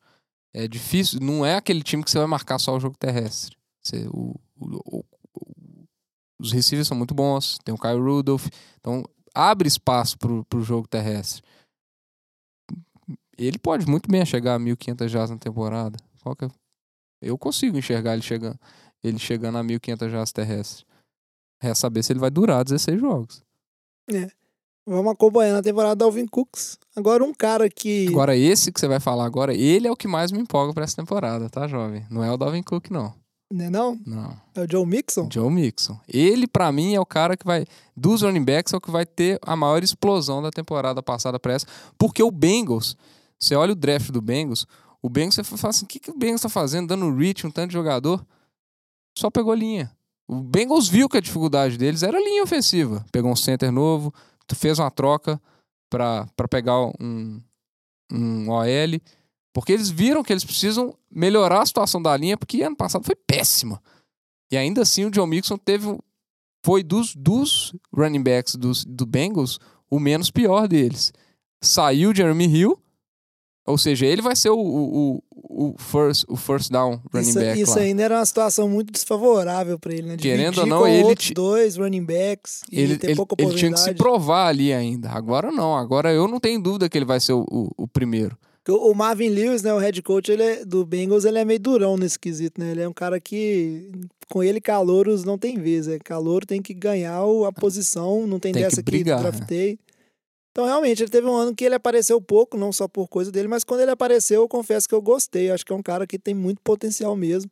É 0.52 0.66
difícil, 0.66 1.20
não 1.20 1.44
é 1.46 1.56
aquele 1.56 1.82
time 1.82 2.02
que 2.02 2.10
você 2.10 2.18
vai 2.18 2.26
marcar 2.26 2.58
só 2.58 2.74
o 2.76 2.80
jogo 2.80 2.96
terrestre. 2.98 3.56
Você- 3.82 4.06
o- 4.08 4.34
o- 4.58 4.98
o- 4.98 5.04
os 6.40 6.52
receivers 6.52 6.88
são 6.88 6.96
muito 6.96 7.14
bons, 7.14 7.58
tem 7.64 7.74
o 7.74 7.78
Kyle 7.78 8.00
Rudolph, 8.00 8.48
então 8.78 9.04
abre 9.34 9.68
espaço 9.68 10.18
pro, 10.18 10.44
pro 10.46 10.62
jogo 10.62 10.88
terrestre. 10.88 11.42
Ele 13.38 13.58
pode 13.58 13.86
muito 13.86 14.10
bem 14.10 14.24
chegar 14.26 14.54
a 14.54 14.58
1.500 14.58 15.10
jardas 15.10 15.30
na 15.30 15.38
temporada. 15.38 15.96
É? 16.02 16.50
Eu 17.22 17.38
consigo 17.38 17.78
enxergar 17.78 18.14
ele 18.14 18.22
chegando, 18.22 18.58
ele 19.02 19.18
chegando 19.18 19.56
a 19.58 19.62
1.500 19.62 20.10
jardas 20.10 20.32
terrestres. 20.32 20.84
É 21.62 21.74
saber 21.74 22.02
se 22.02 22.12
ele 22.12 22.20
vai 22.20 22.30
durar 22.30 22.64
16 22.64 22.98
jogos. 23.00 23.42
Vamos 24.90 25.12
acompanhando 25.12 25.58
a 25.58 25.62
temporada 25.62 25.94
do 25.94 26.04
Alvin 26.04 26.26
Cooks. 26.26 26.76
Agora 26.96 27.22
um 27.22 27.32
cara 27.32 27.70
que. 27.70 28.08
Agora, 28.08 28.36
esse 28.36 28.72
que 28.72 28.80
você 28.80 28.88
vai 28.88 28.98
falar 28.98 29.24
agora, 29.24 29.54
ele 29.54 29.86
é 29.86 29.90
o 29.90 29.94
que 29.94 30.08
mais 30.08 30.32
me 30.32 30.40
empolga 30.40 30.74
pra 30.74 30.82
essa 30.82 30.96
temporada, 30.96 31.48
tá, 31.48 31.68
jovem? 31.68 32.04
Não 32.10 32.24
é 32.24 32.32
o 32.32 32.36
Dalvin 32.36 32.60
Cook, 32.64 32.90
não. 32.90 33.14
Né, 33.52 33.70
não? 33.70 33.96
Não. 34.04 34.36
É 34.52 34.62
o 34.62 34.66
Joe 34.68 34.84
Mixon? 34.84 35.28
Joe 35.32 35.48
Mixon. 35.48 35.96
Ele, 36.08 36.48
pra 36.48 36.72
mim, 36.72 36.96
é 36.96 37.00
o 37.00 37.06
cara 37.06 37.36
que 37.36 37.46
vai. 37.46 37.66
Dos 37.96 38.22
running 38.22 38.42
backs, 38.42 38.72
é 38.72 38.76
o 38.78 38.80
que 38.80 38.90
vai 38.90 39.06
ter 39.06 39.38
a 39.42 39.54
maior 39.54 39.80
explosão 39.84 40.42
da 40.42 40.50
temporada 40.50 41.00
passada 41.00 41.38
pra 41.38 41.52
essa. 41.52 41.66
Porque 41.96 42.20
o 42.20 42.30
Bengals, 42.32 42.96
você 43.38 43.54
olha 43.54 43.70
o 43.70 43.76
draft 43.76 44.10
do 44.10 44.20
Bengals, 44.20 44.66
o 45.00 45.08
Bengals, 45.08 45.36
você 45.36 45.44
fala 45.44 45.70
assim: 45.70 45.84
o 45.84 45.88
que, 45.88 46.00
que 46.00 46.10
o 46.10 46.18
Bengals 46.18 46.42
tá 46.42 46.48
fazendo? 46.48 46.88
Dando 46.88 47.14
reach, 47.14 47.46
um 47.46 47.50
tanto 47.52 47.68
de 47.68 47.74
jogador? 47.74 48.26
Só 49.16 49.30
pegou 49.30 49.54
linha. 49.54 49.88
O 50.26 50.40
Bengals 50.40 50.88
viu 50.88 51.08
que 51.08 51.16
a 51.16 51.20
dificuldade 51.20 51.78
deles 51.78 52.02
era 52.02 52.18
linha 52.18 52.42
ofensiva. 52.42 53.06
Pegou 53.12 53.30
um 53.30 53.36
center 53.36 53.70
novo, 53.70 54.12
fez 54.54 54.78
uma 54.78 54.90
troca 54.90 55.40
pra 55.90 56.48
pegar 56.48 56.80
um, 57.00 57.40
um 58.12 58.48
OL. 58.48 59.00
Porque 59.52 59.72
eles 59.72 59.90
viram 59.90 60.22
que 60.22 60.32
eles 60.32 60.44
precisam 60.44 60.96
melhorar 61.10 61.62
a 61.62 61.66
situação 61.66 62.00
da 62.00 62.16
linha, 62.16 62.36
porque 62.36 62.62
ano 62.62 62.76
passado 62.76 63.04
foi 63.04 63.16
péssima. 63.16 63.82
E 64.50 64.56
ainda 64.56 64.82
assim 64.82 65.04
o 65.04 65.10
John 65.10 65.26
Mixon 65.26 65.58
teve. 65.58 65.98
Foi 66.64 66.82
dos, 66.82 67.14
dos 67.16 67.74
running 67.92 68.22
backs 68.22 68.54
dos, 68.54 68.84
do 68.84 69.06
Bengals 69.06 69.58
o 69.88 69.98
menos 69.98 70.30
pior 70.30 70.68
deles. 70.68 71.12
Saiu 71.62 72.14
Jeremy 72.14 72.46
Hill, 72.46 72.78
ou 73.70 73.78
seja, 73.78 74.06
ele 74.06 74.20
vai 74.20 74.36
ser 74.36 74.50
o, 74.50 74.58
o, 74.58 75.22
o, 75.32 75.74
first, 75.78 76.24
o 76.28 76.36
first 76.36 76.70
down 76.70 77.00
running 77.12 77.28
Isso, 77.28 77.38
back 77.38 77.60
isso 77.60 77.74
lá. 77.76 77.82
ainda 77.82 78.02
era 78.02 78.18
uma 78.18 78.26
situação 78.26 78.68
muito 78.68 78.92
desfavorável 78.92 79.78
pra 79.78 79.92
ele, 79.92 80.08
né? 80.08 80.16
Querendo 80.16 80.58
ou 80.58 80.66
não, 80.66 80.86
ele 80.86 81.04
outros 81.04 81.30
dois 81.32 81.76
running 81.76 82.04
backs 82.04 82.62
e 82.70 82.80
Ele, 82.80 82.98
ele, 83.02 83.20
ele 83.38 83.54
tinha 83.54 83.72
que 83.72 83.80
se 83.80 83.94
provar 83.94 84.48
ali 84.48 84.72
ainda. 84.72 85.10
Agora 85.10 85.50
não. 85.50 85.76
Agora 85.76 86.12
eu 86.12 86.28
não 86.28 86.38
tenho 86.38 86.60
dúvida 86.60 86.88
que 86.88 86.96
ele 86.98 87.04
vai 87.04 87.20
ser 87.20 87.32
o, 87.32 87.44
o, 87.50 87.70
o 87.76 87.88
primeiro. 87.88 88.36
O 88.68 88.94
Marvin 88.94 89.30
Lewis, 89.30 89.62
né, 89.62 89.72
o 89.72 89.78
head 89.78 90.00
coach 90.02 90.30
ele 90.30 90.42
é, 90.42 90.64
do 90.64 90.84
Bengals, 90.84 91.24
ele 91.24 91.38
é 91.38 91.44
meio 91.44 91.58
durão 91.58 91.96
nesse 91.96 92.18
quesito, 92.18 92.60
né? 92.60 92.70
Ele 92.70 92.82
é 92.82 92.88
um 92.88 92.92
cara 92.92 93.18
que, 93.18 93.90
com 94.28 94.44
ele, 94.44 94.60
calouros 94.60 95.24
não 95.24 95.36
tem 95.36 95.58
vez. 95.58 95.88
É 95.88 95.98
calouro 95.98 96.46
tem 96.46 96.62
que 96.62 96.72
ganhar 96.74 97.20
a 97.48 97.52
posição, 97.52 98.26
não 98.26 98.38
tem, 98.38 98.52
Tem 98.52 98.62
que 98.62 98.68
dessa 98.68 98.82
que 98.82 98.90
brigar, 98.90 99.22
né? 99.22 99.30
draftei. 99.30 99.78
Então, 100.50 100.64
realmente, 100.66 101.02
ele 101.02 101.10
teve 101.10 101.26
um 101.26 101.34
ano 101.34 101.54
que 101.54 101.64
ele 101.64 101.74
apareceu 101.76 102.20
pouco, 102.20 102.56
não 102.56 102.72
só 102.72 102.88
por 102.88 103.08
coisa 103.08 103.30
dele, 103.30 103.46
mas 103.46 103.62
quando 103.62 103.80
ele 103.82 103.90
apareceu, 103.90 104.42
eu 104.42 104.48
confesso 104.48 104.88
que 104.88 104.94
eu 104.94 105.00
gostei. 105.00 105.50
Acho 105.50 105.64
que 105.64 105.72
é 105.72 105.76
um 105.76 105.82
cara 105.82 106.06
que 106.06 106.18
tem 106.18 106.34
muito 106.34 106.60
potencial 106.62 107.14
mesmo. 107.14 107.50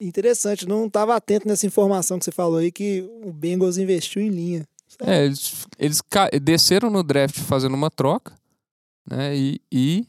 Interessante, 0.00 0.66
não 0.66 0.86
estava 0.86 1.14
atento 1.14 1.46
nessa 1.46 1.66
informação 1.66 2.18
que 2.18 2.24
você 2.24 2.32
falou 2.32 2.58
aí, 2.58 2.70
que 2.72 3.02
o 3.24 3.32
Bengals 3.32 3.78
investiu 3.78 4.22
em 4.22 4.28
linha. 4.30 4.68
É, 5.00 5.24
eles, 5.26 5.66
eles 5.78 6.00
desceram 6.42 6.88
no 6.90 7.02
draft 7.02 7.36
fazendo 7.40 7.74
uma 7.74 7.90
troca, 7.90 8.34
né? 9.08 9.36
E, 9.36 9.60
e 9.70 10.06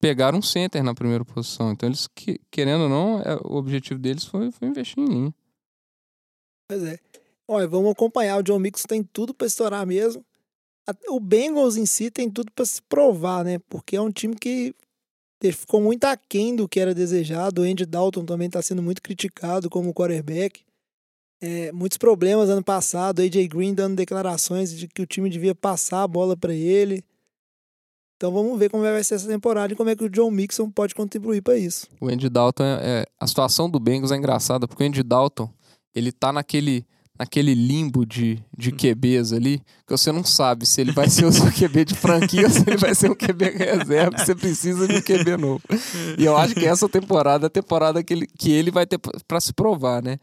pegaram 0.00 0.38
um 0.38 0.42
center 0.42 0.82
na 0.82 0.94
primeira 0.94 1.24
posição. 1.24 1.72
Então, 1.72 1.88
eles, 1.88 2.06
que- 2.08 2.40
querendo 2.50 2.82
ou 2.84 2.88
não, 2.88 3.20
é, 3.20 3.34
o 3.44 3.54
objetivo 3.56 3.98
deles 4.00 4.24
foi, 4.24 4.50
foi 4.50 4.68
investir 4.68 4.98
em 4.98 5.06
linha. 5.06 5.34
Pois 6.68 6.82
é. 6.82 6.98
Olha, 7.48 7.68
vamos 7.68 7.92
acompanhar. 7.92 8.38
O 8.38 8.42
John 8.42 8.58
Mixon 8.58 8.88
tem 8.88 9.02
tudo 9.02 9.32
para 9.32 9.46
estourar 9.46 9.86
mesmo. 9.86 10.24
O 11.08 11.18
Bengals 11.20 11.76
em 11.76 11.86
si 11.86 12.10
tem 12.10 12.30
tudo 12.30 12.50
para 12.52 12.64
se 12.64 12.80
provar, 12.82 13.44
né? 13.44 13.58
Porque 13.68 13.96
é 13.96 14.00
um 14.00 14.10
time 14.10 14.36
que 14.36 14.74
ficou 15.52 15.80
muito 15.80 16.04
aquém 16.04 16.54
do 16.56 16.68
que 16.68 16.80
era 16.80 16.94
desejado. 16.94 17.62
O 17.62 17.64
Andy 17.64 17.86
Dalton 17.86 18.24
também 18.24 18.46
está 18.46 18.60
sendo 18.62 18.82
muito 18.82 19.02
criticado 19.02 19.68
como 19.70 19.92
quarterback. 19.94 20.64
É, 21.40 21.70
muitos 21.72 21.98
problemas 21.98 22.48
ano 22.48 22.64
passado. 22.64 23.20
AJ 23.20 23.46
Green 23.48 23.74
dando 23.74 23.96
declarações 23.96 24.72
de 24.76 24.88
que 24.88 25.02
o 25.02 25.06
time 25.06 25.28
devia 25.28 25.54
passar 25.54 26.02
a 26.02 26.08
bola 26.08 26.36
para 26.36 26.54
ele. 26.54 27.04
Então 28.16 28.32
vamos 28.32 28.58
ver 28.58 28.70
como 28.70 28.82
vai 28.82 29.04
ser 29.04 29.16
essa 29.16 29.28
temporada 29.28 29.72
e 29.72 29.76
como 29.76 29.90
é 29.90 29.96
que 29.96 30.04
o 30.04 30.08
John 30.08 30.30
Mixon 30.30 30.70
pode 30.70 30.94
contribuir 30.94 31.42
para 31.42 31.56
isso. 31.58 31.86
O 32.00 32.08
Andy 32.08 32.30
Dalton 32.30 32.64
é, 32.64 33.02
é- 33.02 33.06
A 33.20 33.26
situação 33.26 33.68
do 33.68 33.78
Bengals 33.78 34.10
é 34.10 34.16
engraçada, 34.16 34.66
porque 34.66 34.82
o 34.82 34.86
Andy 34.86 35.02
Dalton, 35.02 35.50
ele 35.94 36.10
tá 36.10 36.32
naquele, 36.32 36.86
naquele 37.18 37.54
limbo 37.54 38.04
de, 38.04 38.42
de 38.56 38.70
QBs 38.70 39.32
ali, 39.32 39.58
que 39.86 39.90
você 39.90 40.12
não 40.12 40.24
sabe 40.24 40.66
se 40.66 40.80
ele 40.80 40.92
vai 40.92 41.08
ser 41.08 41.24
o 41.24 41.32
seu 41.32 41.50
QB 41.50 41.84
de 41.86 41.94
franquia 41.94 42.44
ou 42.44 42.50
se 42.50 42.62
ele 42.66 42.76
vai 42.76 42.94
ser 42.94 43.10
um 43.10 43.14
QB 43.14 43.50
reserva, 43.50 44.18
você 44.18 44.34
precisa 44.34 44.86
de 44.86 44.96
um 44.96 45.02
QB 45.02 45.36
novo. 45.36 45.62
E 46.18 46.24
eu 46.24 46.36
acho 46.36 46.54
que 46.54 46.66
essa 46.66 46.88
temporada 46.88 47.46
é 47.46 47.48
a 47.48 47.50
temporada 47.50 48.02
que 48.02 48.12
ele, 48.12 48.26
que 48.26 48.50
ele 48.50 48.70
vai 48.70 48.86
ter 48.86 48.98
para 48.98 49.40
se 49.40 49.52
provar, 49.52 50.02
né? 50.02 50.18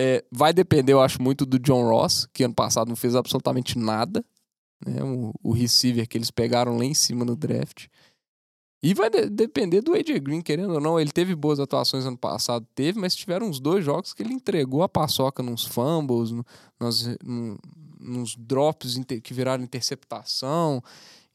É, 0.00 0.24
vai 0.30 0.52
depender, 0.52 0.92
eu 0.92 1.00
acho, 1.00 1.20
muito 1.20 1.44
do 1.44 1.58
John 1.58 1.82
Ross, 1.88 2.28
que 2.32 2.44
ano 2.44 2.54
passado 2.54 2.88
não 2.88 2.96
fez 2.96 3.16
absolutamente 3.16 3.76
nada. 3.76 4.24
Né? 4.86 5.02
O, 5.02 5.32
o 5.42 5.52
receiver 5.52 6.06
que 6.06 6.16
eles 6.16 6.30
pegaram 6.30 6.76
lá 6.76 6.84
em 6.84 6.94
cima 6.94 7.24
no 7.24 7.34
draft. 7.34 7.86
E 8.82 8.94
vai 8.94 9.10
de- 9.10 9.28
depender 9.28 9.80
do 9.80 9.92
AJ 9.92 10.20
Green, 10.20 10.40
querendo 10.40 10.74
ou 10.74 10.80
não. 10.80 11.00
Ele 11.00 11.10
teve 11.10 11.34
boas 11.34 11.58
atuações 11.58 12.06
ano 12.06 12.16
passado, 12.16 12.64
teve, 12.74 12.98
mas 13.00 13.14
tiveram 13.14 13.48
uns 13.48 13.58
dois 13.58 13.84
jogos 13.84 14.12
que 14.12 14.22
ele 14.22 14.32
entregou 14.32 14.82
a 14.82 14.88
paçoca 14.88 15.42
nos 15.42 15.64
fumbles, 15.64 16.30
no, 16.30 16.44
nos, 16.78 17.06
num- 17.24 17.58
nos 18.00 18.36
drops 18.36 18.96
que 19.22 19.34
viraram 19.34 19.64
interceptação. 19.64 20.82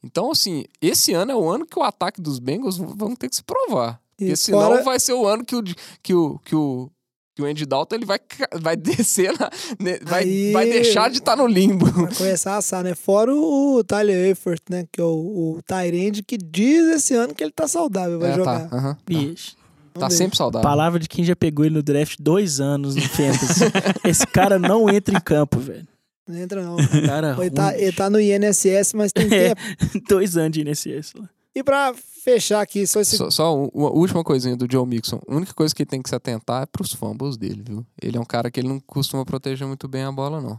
Então, 0.02 0.30
assim, 0.30 0.64
esse 0.80 1.12
ano 1.12 1.32
é 1.32 1.36
o 1.36 1.48
ano 1.48 1.66
que 1.66 1.78
o 1.78 1.82
ataque 1.82 2.20
dos 2.20 2.38
Bengals 2.38 2.76
vão 2.78 3.14
ter 3.14 3.28
que 3.28 3.36
se 3.36 3.42
provar. 3.42 4.00
Porque 4.16 4.32
E 4.32 4.36
senão 4.36 4.60
fora- 4.70 4.82
vai 4.82 5.00
ser 5.00 5.12
o 5.12 5.26
ano 5.26 5.44
que 5.44 5.56
o, 5.56 5.62
que 6.02 6.14
o, 6.14 6.38
que 6.38 6.54
o, 6.56 6.90
que 7.34 7.42
o 7.42 7.44
Andy 7.46 7.66
Dalton 7.66 7.96
ele 7.96 8.06
vai, 8.06 8.18
vai 8.60 8.76
descer, 8.78 9.32
na- 9.38 9.50
né, 9.80 9.98
vai, 10.02 10.22
Aí- 10.24 10.52
vai 10.52 10.66
deixar 10.70 11.10
de 11.10 11.18
estar 11.18 11.36
no 11.36 11.46
limbo. 11.46 11.86
Vai 11.86 12.14
começar 12.14 12.52
a 12.54 12.56
assar, 12.58 12.84
né? 12.84 12.94
Fora 12.94 13.34
o 13.34 13.82
Tyler 13.84 14.28
Eifert, 14.28 14.60
né? 14.70 14.86
Que 14.92 15.00
é 15.00 15.04
o, 15.04 15.56
o 15.56 15.60
Tyrande 15.66 16.22
que 16.22 16.36
diz 16.38 16.86
esse 16.94 17.14
ano 17.14 17.34
que 17.34 17.42
ele 17.42 17.52
tá 17.52 17.66
saudável, 17.66 18.18
vai 18.20 18.30
É, 18.30 18.34
jogar. 18.36 18.68
tá, 18.68 18.76
aham, 18.76 18.94
tá. 18.94 19.00
Bicho. 19.06 19.56
Tá 19.98 20.10
sempre 20.10 20.36
saudável. 20.36 20.68
Palavra 20.68 20.98
de 20.98 21.08
quem 21.08 21.24
já 21.24 21.36
pegou 21.36 21.64
ele 21.64 21.76
no 21.76 21.82
draft 21.82 22.16
dois 22.20 22.60
anos 22.60 22.96
no 22.96 23.02
Fantasy. 23.02 23.64
Esse 24.04 24.26
cara 24.26 24.58
não 24.58 24.88
entra 24.90 25.16
em 25.16 25.20
campo, 25.20 25.60
velho. 25.60 25.86
Não 26.26 26.36
entra, 26.36 26.62
não. 26.64 26.76
Cara, 27.06 27.36
ele, 27.38 27.50
tá, 27.50 27.68
ruim. 27.70 27.78
ele 27.80 27.92
tá 27.92 28.10
no 28.10 28.18
INSS, 28.20 28.92
mas 28.94 29.12
tem 29.12 29.26
É. 29.26 29.54
tempo. 29.54 29.60
dois 30.08 30.36
anos 30.36 30.50
de 30.52 30.62
INSS 30.62 31.12
lá. 31.16 31.28
E 31.54 31.62
pra 31.62 31.94
fechar 31.94 32.60
aqui, 32.60 32.86
só 32.86 33.00
esse. 33.00 33.16
Só, 33.16 33.30
só 33.30 33.54
uma 33.68 33.90
última 33.90 34.24
coisinha 34.24 34.56
do 34.56 34.66
Joe 34.70 34.86
Mixon. 34.86 35.20
A 35.28 35.34
única 35.34 35.54
coisa 35.54 35.74
que 35.74 35.82
ele 35.82 35.90
tem 35.90 36.02
que 36.02 36.08
se 36.08 36.14
atentar 36.14 36.62
é 36.62 36.66
pros 36.66 36.92
fumbles 36.92 37.36
dele, 37.36 37.62
viu? 37.66 37.86
Ele 38.02 38.16
é 38.16 38.20
um 38.20 38.24
cara 38.24 38.50
que 38.50 38.58
ele 38.60 38.68
não 38.68 38.80
costuma 38.80 39.24
proteger 39.24 39.66
muito 39.66 39.86
bem 39.86 40.02
a 40.02 40.10
bola, 40.12 40.40
não. 40.40 40.58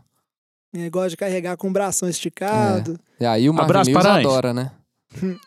Negócio 0.74 1.12
de 1.12 1.18
carregar 1.18 1.58
com 1.58 1.68
o 1.70 1.72
bração 1.72 2.08
esticado. 2.10 3.00
E 3.20 3.26
aí 3.26 3.50
o 3.50 3.56
Paranhos. 3.56 3.96
adora, 4.28 4.54
né? 4.54 4.72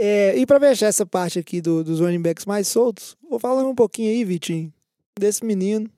É, 0.00 0.36
e 0.38 0.46
pra 0.46 0.60
fechar 0.60 0.86
essa 0.86 1.04
parte 1.04 1.40
aqui 1.40 1.60
do- 1.60 1.82
dos 1.82 1.98
running 1.98 2.22
backs 2.22 2.46
mais 2.46 2.68
soltos, 2.68 3.16
vou 3.28 3.40
falar 3.40 3.64
um 3.64 3.74
pouquinho 3.74 4.10
aí, 4.10 4.24
Vitinho, 4.24 4.72
desse 5.18 5.44
menino, 5.44 5.90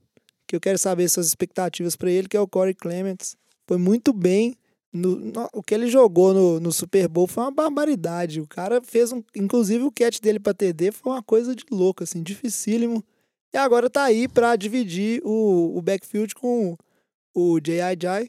que 0.46 0.56
eu 0.56 0.60
quero 0.60 0.78
saber 0.78 1.06
suas 1.10 1.26
expectativas 1.26 1.96
pra 1.96 2.10
ele, 2.10 2.26
que 2.26 2.34
é 2.34 2.40
o 2.40 2.48
Corey 2.48 2.72
Clements. 2.74 3.36
Foi 3.68 3.76
muito 3.76 4.12
bem 4.14 4.56
no- 4.92 5.16
no- 5.16 5.48
o 5.52 5.62
que 5.62 5.74
ele 5.74 5.88
jogou 5.88 6.32
no, 6.34 6.60
no 6.60 6.72
Super 6.72 7.08
Bowl 7.08 7.26
foi 7.26 7.44
uma 7.44 7.50
barbaridade. 7.50 8.40
O 8.40 8.46
cara 8.46 8.80
fez 8.82 9.12
um. 9.12 9.22
Inclusive 9.36 9.84
o 9.84 9.92
catch 9.92 10.20
dele 10.20 10.40
pra 10.40 10.54
TD 10.54 10.92
foi 10.92 11.12
uma 11.12 11.22
coisa 11.22 11.54
de 11.54 11.64
louco, 11.70 12.02
assim, 12.02 12.22
dificílimo. 12.22 13.02
E 13.52 13.56
agora 13.58 13.88
tá 13.90 14.04
aí 14.04 14.28
pra 14.28 14.54
dividir 14.56 15.20
o, 15.24 15.76
o 15.76 15.82
backfield 15.82 16.34
com 16.34 16.76
o 17.34 17.60
J.I.J. 17.60 18.28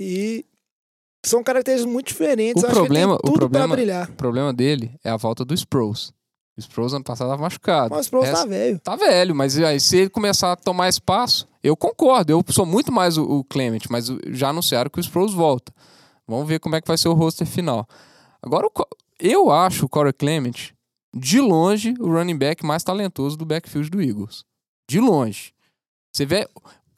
E 0.00 0.44
são 1.24 1.42
características 1.44 1.92
muito 1.92 2.08
diferentes. 2.08 2.62
O 2.62 2.66
acho 2.66 2.74
problema- 2.74 3.14
o 3.16 3.32
problema- 3.32 3.66
pra 3.68 3.76
brilhar. 3.76 4.10
O 4.10 4.14
problema 4.14 4.52
dele 4.52 4.96
é 5.04 5.10
a 5.10 5.16
volta 5.16 5.44
do 5.44 5.54
Sproles. 5.54 6.12
O 6.62 6.68
Sproles 6.68 6.92
ano 6.92 7.04
passado 7.04 7.28
tava 7.28 7.42
machucado. 7.42 7.90
Mas 7.90 8.00
o 8.00 8.02
Sproles 8.02 8.30
tá 8.30 8.46
velho. 8.46 8.78
Tá 8.80 8.96
velho, 8.96 9.34
mas 9.34 9.58
aí 9.58 9.80
se 9.80 9.96
ele 9.96 10.10
começar 10.10 10.52
a 10.52 10.56
tomar 10.56 10.88
espaço, 10.88 11.46
eu 11.62 11.76
concordo. 11.76 12.32
Eu 12.32 12.44
sou 12.48 12.66
muito 12.66 12.90
mais 12.90 13.16
o, 13.16 13.24
o 13.24 13.44
Clement, 13.44 13.80
mas 13.90 14.08
já 14.28 14.48
anunciaram 14.50 14.90
que 14.90 14.98
o 14.98 15.00
Sproles 15.00 15.34
volta. 15.34 15.72
Vamos 16.26 16.48
ver 16.48 16.60
como 16.60 16.76
é 16.76 16.80
que 16.80 16.88
vai 16.88 16.96
ser 16.96 17.08
o 17.08 17.14
roster 17.14 17.46
final. 17.46 17.86
Agora, 18.42 18.68
eu 19.20 19.50
acho 19.50 19.86
o 19.86 19.88
Corey 19.88 20.12
Clement, 20.12 20.72
de 21.14 21.40
longe, 21.40 21.94
o 22.00 22.06
running 22.06 22.36
back 22.36 22.64
mais 22.64 22.82
talentoso 22.82 23.36
do 23.36 23.44
backfield 23.44 23.90
do 23.90 24.02
Eagles. 24.02 24.44
De 24.88 24.98
longe. 24.98 25.52
Você 26.12 26.24
vê. 26.24 26.48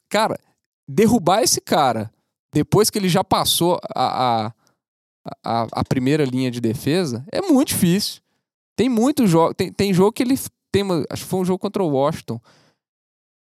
Cara, 0.09 0.39
derrubar 0.87 1.41
esse 1.41 1.59
cara 1.59 2.11
depois 2.53 2.89
que 2.89 2.97
ele 2.97 3.09
já 3.09 3.23
passou 3.23 3.79
a, 3.93 4.45
a, 4.45 4.53
a, 5.43 5.67
a 5.71 5.83
primeira 5.83 6.23
linha 6.23 6.49
de 6.49 6.61
defesa 6.61 7.25
é 7.31 7.41
muito 7.41 7.69
difícil. 7.69 8.21
Tem 8.75 8.89
muito 8.89 9.25
jogo. 9.25 9.53
Tem, 9.53 9.71
tem 9.71 9.93
jogo 9.93 10.11
que 10.11 10.23
ele 10.23 10.37
tem 10.71 10.83
acho 11.09 11.23
que 11.23 11.29
foi 11.29 11.39
um 11.39 11.45
jogo 11.45 11.59
contra 11.59 11.81
o 11.81 11.87
Washington, 11.87 12.39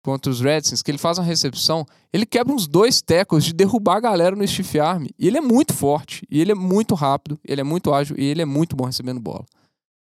contra 0.04 0.30
os 0.30 0.42
Redskins, 0.42 0.84
que 0.84 0.92
ele 0.92 0.98
faz 0.98 1.18
uma 1.18 1.26
recepção, 1.26 1.86
ele 2.12 2.26
quebra 2.26 2.54
uns 2.54 2.68
dois 2.68 3.02
tecos 3.02 3.44
de 3.44 3.54
derrubar 3.54 3.96
a 3.96 4.02
galera 4.02 4.36
no 4.36 4.48
stiff 4.48 4.80
arm. 4.80 5.06
E 5.18 5.28
ele 5.28 5.38
é 5.38 5.42
muito 5.42 5.74
forte, 5.74 6.28
e 6.30 6.42
ele 6.42 6.52
é 6.52 6.56
muito 6.56 6.94
rápido, 6.94 7.40
ele 7.44 7.62
é 7.62 7.64
muito 7.64 7.92
ágil 7.94 8.16
e 8.20 8.24
ele 8.26 8.42
é 8.42 8.46
muito 8.46 8.76
bom 8.76 8.86
recebendo 8.86 9.20
bola. 9.20 9.46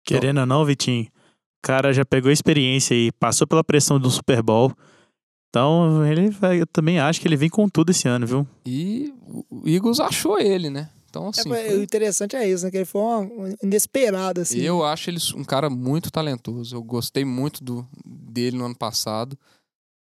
Querendo 0.04 0.40
ou 0.40 0.46
não, 0.46 0.64
Vitinho, 0.64 1.04
o 1.04 1.62
cara 1.62 1.92
já 1.92 2.04
pegou 2.04 2.32
experiência 2.32 2.94
e 2.94 3.12
passou 3.12 3.46
pela 3.46 3.62
pressão 3.62 4.00
do 4.00 4.10
Super 4.10 4.42
Bowl. 4.42 4.72
Então, 5.50 6.04
ele 6.06 6.30
vai, 6.30 6.62
eu 6.62 6.66
também 6.66 6.98
acho 6.98 7.20
que 7.20 7.28
ele 7.28 7.36
vem 7.36 7.50
com 7.50 7.68
tudo 7.68 7.90
esse 7.90 8.08
ano, 8.08 8.26
viu? 8.26 8.46
E 8.64 9.12
o 9.50 9.68
Eagles 9.68 10.00
achou 10.00 10.38
ele, 10.38 10.70
né? 10.70 10.88
Então, 11.10 11.26
É, 11.26 11.28
assim, 11.30 11.48
mas 11.48 11.66
foi- 11.66 11.78
o 11.78 11.82
interessante 11.82 12.36
é 12.36 12.48
isso, 12.48 12.64
né? 12.64 12.70
Que 12.70 12.76
ele 12.78 12.84
foi 12.84 13.00
uma, 13.02 13.28
assim. 14.42 14.60
eu 14.60 14.84
acho 14.84 15.10
ele 15.10 15.18
um 15.34 15.44
cara 15.44 15.68
muito 15.68 16.10
talentoso. 16.10 16.74
Eu 16.76 16.82
gostei 16.82 17.24
muito 17.24 17.62
do, 17.64 17.86
dele 18.06 18.56
no 18.56 18.64
ano 18.64 18.76
passado. 18.76 19.36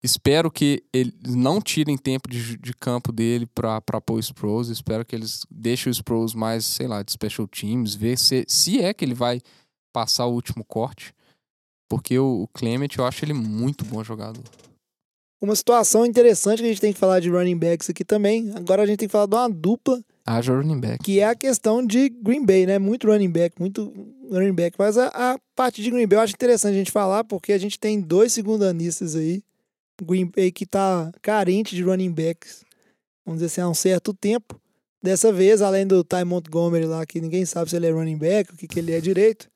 Espero 0.05 0.51
que 0.51 0.85
eles 0.93 1.15
não 1.35 1.61
tirem 1.61 1.97
tempo 1.97 2.29
de, 2.29 2.57
de 2.59 2.75
campo 2.75 3.11
dele 3.11 3.47
pra, 3.47 3.81
pra 3.81 4.01
pôr 4.01 4.15
o 4.17 4.21
Sproles. 4.21 4.69
Espero 4.69 5.05
que 5.05 5.17
eles 5.17 5.45
deixem 5.51 5.91
o 5.91 5.95
Sproles 5.95 6.35
mais, 6.35 6.65
sei 6.67 6.87
lá, 6.87 7.03
de 7.03 7.11
special 7.11 7.49
teams, 7.49 7.95
ver 7.95 8.19
se, 8.19 8.45
se 8.47 8.81
é 8.81 8.93
que 8.95 9.05
ele 9.05 9.15
vai 9.15 9.41
passar 9.93 10.27
o 10.27 10.33
último 10.35 10.63
corte. 10.65 11.13
Porque 11.89 12.19
o, 12.19 12.43
o 12.43 12.49
Clement, 12.49 12.89
eu 12.99 13.05
acho 13.07 13.25
ele 13.25 13.33
muito 13.33 13.85
bom 13.85 14.05
jogador. 14.05 14.45
Uma 15.41 15.57
situação 15.57 16.07
interessante 16.07 16.59
que 16.59 16.65
a 16.67 16.69
gente 16.69 16.81
tem 16.81 16.93
que 16.93 16.99
falar 16.99 17.21
de 17.21 17.31
running 17.31 17.57
backs 17.59 17.89
aqui 17.91 18.05
também. 18.05 18.53
Agora 18.55 18.83
a 18.83 18.87
gente 18.87 18.99
tem 18.99 19.09
que 19.09 19.13
falar 19.13 19.27
de 19.27 19.35
uma 19.35 19.49
dupla, 19.49 20.03
Haja 20.27 20.55
running 20.55 20.81
back. 20.81 21.05
que 21.05 21.21
é 21.21 21.27
a 21.27 21.35
questão 21.35 21.85
de 21.85 22.09
Green 22.09 22.45
Bay, 22.45 22.65
né? 22.67 22.79
Muito 22.79 23.07
running 23.07 23.31
back, 23.31 23.61
muito 23.61 23.93
running 24.31 24.55
back. 24.55 24.75
Mas 24.79 24.97
a, 24.97 25.09
a 25.09 25.39
parte 25.55 25.83
de 25.83 25.91
Green 25.91 26.07
Bay 26.07 26.19
eu 26.19 26.23
acho 26.23 26.33
interessante 26.35 26.75
a 26.75 26.79
gente 26.79 26.91
falar, 26.91 27.25
porque 27.25 27.53
a 27.53 27.59
gente 27.59 27.79
tem 27.79 28.01
dois 28.01 28.33
segundanistas 28.33 29.15
aí. 29.15 29.43
Green 30.03 30.27
Bay 30.27 30.51
que 30.51 30.67
tá 30.67 31.13
carente 31.23 31.77
de 31.77 31.83
running 31.83 32.11
backs, 32.11 32.65
vamos 33.25 33.41
dizer 33.41 33.47
assim, 33.47 33.61
há 33.61 33.69
um 33.69 33.75
certo 33.75 34.13
tempo. 34.13 34.61
Dessa 35.03 35.31
vez, 35.31 35.61
além 35.61 35.87
do 35.87 36.03
Ty 36.03 36.25
Montgomery 36.25 36.87
lá, 36.87 37.05
que 37.05 37.21
ninguém 37.21 37.45
sabe 37.45 37.69
se 37.69 37.77
ele 37.77 37.87
é 37.87 37.91
running 37.91 38.17
back, 38.17 38.53
o 38.53 38.57
que, 38.57 38.67
que 38.67 38.79
ele 38.79 38.93
é 38.93 39.01
direito, 39.01 39.51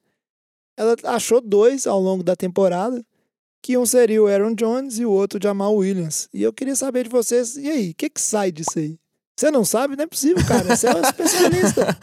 ela 0.77 0.95
achou 1.05 1.41
dois 1.41 1.87
ao 1.87 1.99
longo 1.99 2.23
da 2.23 2.37
temporada, 2.37 3.05
que 3.63 3.77
um 3.77 3.87
seria 3.87 4.23
o 4.23 4.27
Aaron 4.27 4.55
Jones 4.55 4.99
e 4.99 5.07
o 5.07 5.11
outro 5.11 5.39
o 5.39 5.43
Jamal 5.43 5.75
Williams. 5.75 6.29
E 6.33 6.43
eu 6.43 6.53
queria 6.53 6.77
saber 6.77 7.05
de 7.05 7.11
vocês, 7.11 7.57
e 7.57 7.69
aí, 7.69 7.91
o 7.91 7.95
que, 7.95 8.11
que 8.11 8.21
sai 8.21 8.53
disso 8.53 8.79
aí? 8.79 8.99
Você 9.39 9.53
não 9.53 9.65
sabe? 9.65 9.95
Não 9.95 10.03
é 10.03 10.07
possível, 10.09 10.45
cara. 10.45 10.75
Você 10.77 10.89
é 10.89 10.97
um 10.97 11.01
especialista. 11.01 11.97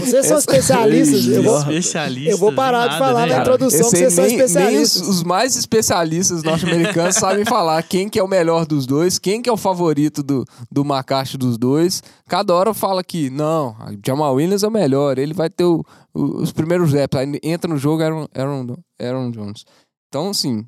Vocês 0.00 0.26
são 0.26 0.36
Essa- 0.36 0.38
especialistas. 0.38 1.26
Eu 1.28 1.42
vou, 1.44 1.58
Especialista. 1.60 2.30
eu 2.32 2.36
vou 2.38 2.52
parar 2.52 2.88
de 2.88 2.94
nada, 2.94 2.98
falar 3.04 3.20
né, 3.20 3.26
na 3.26 3.28
cara? 3.28 3.42
introdução 3.54 3.90
que 3.90 3.96
Esse 3.96 4.10
vocês 4.10 4.12
são 4.14 4.24
nem, 4.24 4.34
nem 4.34 4.42
os, 4.42 4.50
especialistas. 4.90 5.08
os 5.08 5.22
mais 5.22 5.56
especialistas 5.56 6.42
norte-americanos 6.42 7.14
sabem 7.14 7.44
falar 7.44 7.80
quem 7.84 8.08
que 8.08 8.18
é 8.18 8.22
o 8.24 8.26
melhor 8.26 8.66
dos 8.66 8.86
dois, 8.86 9.20
quem 9.20 9.40
que 9.40 9.48
é 9.48 9.52
o 9.52 9.56
favorito 9.56 10.20
do, 10.20 10.44
do 10.68 10.80
McCarthy 10.82 11.38
dos 11.38 11.56
dois. 11.56 12.02
Cada 12.28 12.52
hora 12.52 12.74
fala 12.74 13.04
que, 13.04 13.30
não, 13.30 13.76
a 13.78 13.92
Jamal 14.04 14.34
Williams 14.34 14.64
é 14.64 14.66
o 14.66 14.70
melhor, 14.72 15.16
ele 15.16 15.32
vai 15.32 15.48
ter 15.48 15.62
o- 15.62 15.84
o- 16.12 16.42
os 16.42 16.50
primeiros 16.50 16.92
reps, 16.92 17.16
aí 17.20 17.38
entra 17.44 17.70
no 17.70 17.76
jogo 17.78 18.02
Aaron, 18.02 18.26
Aaron, 18.34 18.76
Aaron 19.00 19.30
Jones. 19.30 19.64
Então, 20.08 20.30
assim, 20.30 20.66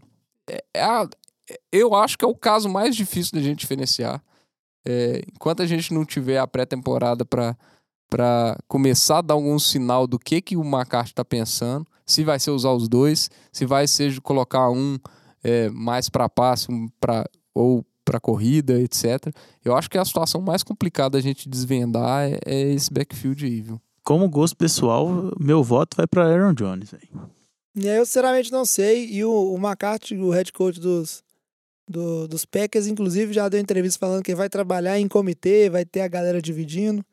é- 0.48 0.62
é 0.72 0.82
a- 0.84 1.08
eu 1.72 1.96
acho 1.96 2.16
que 2.16 2.24
é 2.24 2.28
o 2.28 2.34
caso 2.36 2.68
mais 2.68 2.94
difícil 2.94 3.32
da 3.34 3.40
gente 3.42 3.58
diferenciar. 3.58 4.22
É, 4.86 5.22
enquanto 5.34 5.62
a 5.62 5.66
gente 5.66 5.92
não 5.92 6.04
tiver 6.04 6.38
a 6.38 6.46
pré-temporada 6.46 7.24
para 7.24 7.56
para 8.08 8.56
começar 8.68 9.18
a 9.18 9.20
dar 9.20 9.34
algum 9.34 9.58
sinal 9.58 10.06
do 10.06 10.16
que 10.16 10.40
que 10.40 10.56
o 10.56 10.62
McCarthy 10.62 11.10
está 11.10 11.24
pensando, 11.24 11.84
se 12.06 12.22
vai 12.22 12.38
ser 12.38 12.52
usar 12.52 12.70
os 12.70 12.88
dois, 12.88 13.28
se 13.52 13.66
vai 13.66 13.88
ser 13.88 14.20
colocar 14.20 14.70
um 14.70 14.96
é, 15.42 15.68
mais 15.70 16.08
para 16.08 16.28
passe 16.28 16.70
um 16.70 16.88
pra, 17.00 17.28
ou 17.52 17.84
para 18.04 18.20
corrida, 18.20 18.80
etc. 18.80 19.34
Eu 19.64 19.74
acho 19.74 19.90
que 19.90 19.98
a 19.98 20.04
situação 20.04 20.40
mais 20.40 20.62
complicada 20.62 21.18
a 21.18 21.20
gente 21.20 21.48
desvendar 21.48 22.30
é, 22.30 22.38
é 22.46 22.72
esse 22.72 22.92
backfield 22.92 23.44
aí, 23.44 23.60
viu? 23.60 23.80
Como 24.04 24.28
gosto 24.28 24.56
pessoal, 24.56 25.08
meu 25.38 25.64
voto 25.64 25.96
vai 25.96 26.06
pra 26.06 26.24
Aaron 26.26 26.54
Jones. 26.54 26.94
aí 26.94 27.08
eu 27.74 28.06
sinceramente 28.06 28.52
não 28.52 28.64
sei. 28.64 29.10
E 29.10 29.24
o, 29.24 29.52
o 29.52 29.56
McCarthy, 29.58 30.16
o 30.16 30.30
head 30.30 30.52
coach 30.52 30.78
dos, 30.78 31.24
do- 31.88 32.26
dos 32.28 32.44
Packers, 32.44 32.86
inclusive, 32.86 33.32
já 33.32 33.48
deu 33.48 33.60
entrevista 33.60 33.98
falando 33.98 34.22
que 34.22 34.34
vai 34.34 34.48
trabalhar 34.48 34.98
em 34.98 35.06
comitê, 35.08 35.70
vai 35.70 35.84
ter 35.84 36.00
a 36.00 36.08
galera 36.08 36.40
dividindo. 36.42 37.04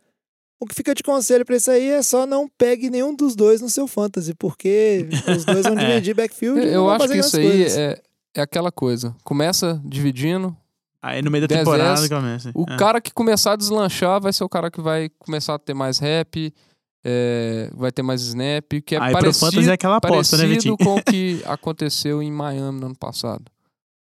O 0.60 0.66
que 0.66 0.74
fica 0.76 0.96
de 0.96 1.04
conselho 1.04 1.46
pra 1.46 1.58
isso 1.58 1.70
aí 1.70 1.90
é 1.90 2.02
só 2.02 2.26
não 2.26 2.48
pegue 2.48 2.90
nenhum 2.90 3.14
dos 3.14 3.36
dois 3.36 3.60
no 3.62 3.70
seu 3.70 3.86
fantasy, 3.88 4.34
porque 4.34 5.08
os 5.36 5.44
dois 5.46 5.64
vão 5.66 5.74
É. 5.78 5.88
dividir 5.90 6.16
backfield 6.16 6.60
e 6.62 6.66
não 6.66 6.72
Eu 6.72 6.90
acho 6.90 7.00
fazer 7.02 7.14
que 7.14 7.20
isso 7.20 7.38
aí 7.38 7.64
é, 7.64 8.02
é 8.36 8.42
aquela 8.42 8.72
coisa. 8.72 9.14
Começa 9.24 9.82
dividindo. 9.84 10.56
Aí 11.02 11.22
no 11.22 11.30
meio 11.30 11.46
da 11.46 11.54
temporada 11.58 11.96
vezes, 11.96 12.08
começa. 12.10 12.52
O 12.56 12.64
É. 12.68 12.78
cara 12.78 13.02
que 13.02 13.12
começar 13.12 13.52
a 13.54 13.56
deslanchar 13.58 14.22
vai 14.22 14.32
ser 14.32 14.46
o 14.46 14.50
cara 14.50 14.72
que 14.72 14.80
vai 14.80 15.10
começar 15.20 15.54
a 15.56 15.60
ter 15.60 15.74
mais 15.74 16.00
rap, 16.00 16.54
é, 17.04 17.70
vai 17.76 17.92
ter 17.92 18.02
mais 18.02 18.22
snap, 18.22 18.64
que 18.86 18.96
é 18.96 19.02
Aí 19.02 19.12
parecido, 19.12 19.48
Fantasy 19.52 19.70
é 19.70 19.74
aquela 19.74 19.98
aposta, 19.98 20.38
né, 20.38 20.44
parecido 20.44 20.78
Vitinho? 20.78 20.78
com 20.78 20.96
o 20.96 21.04
que 21.04 21.42
aconteceu 21.46 22.24
em 22.24 22.32
Miami 22.32 22.80
no 22.80 22.86
ano 22.86 22.96
passado. 22.98 23.44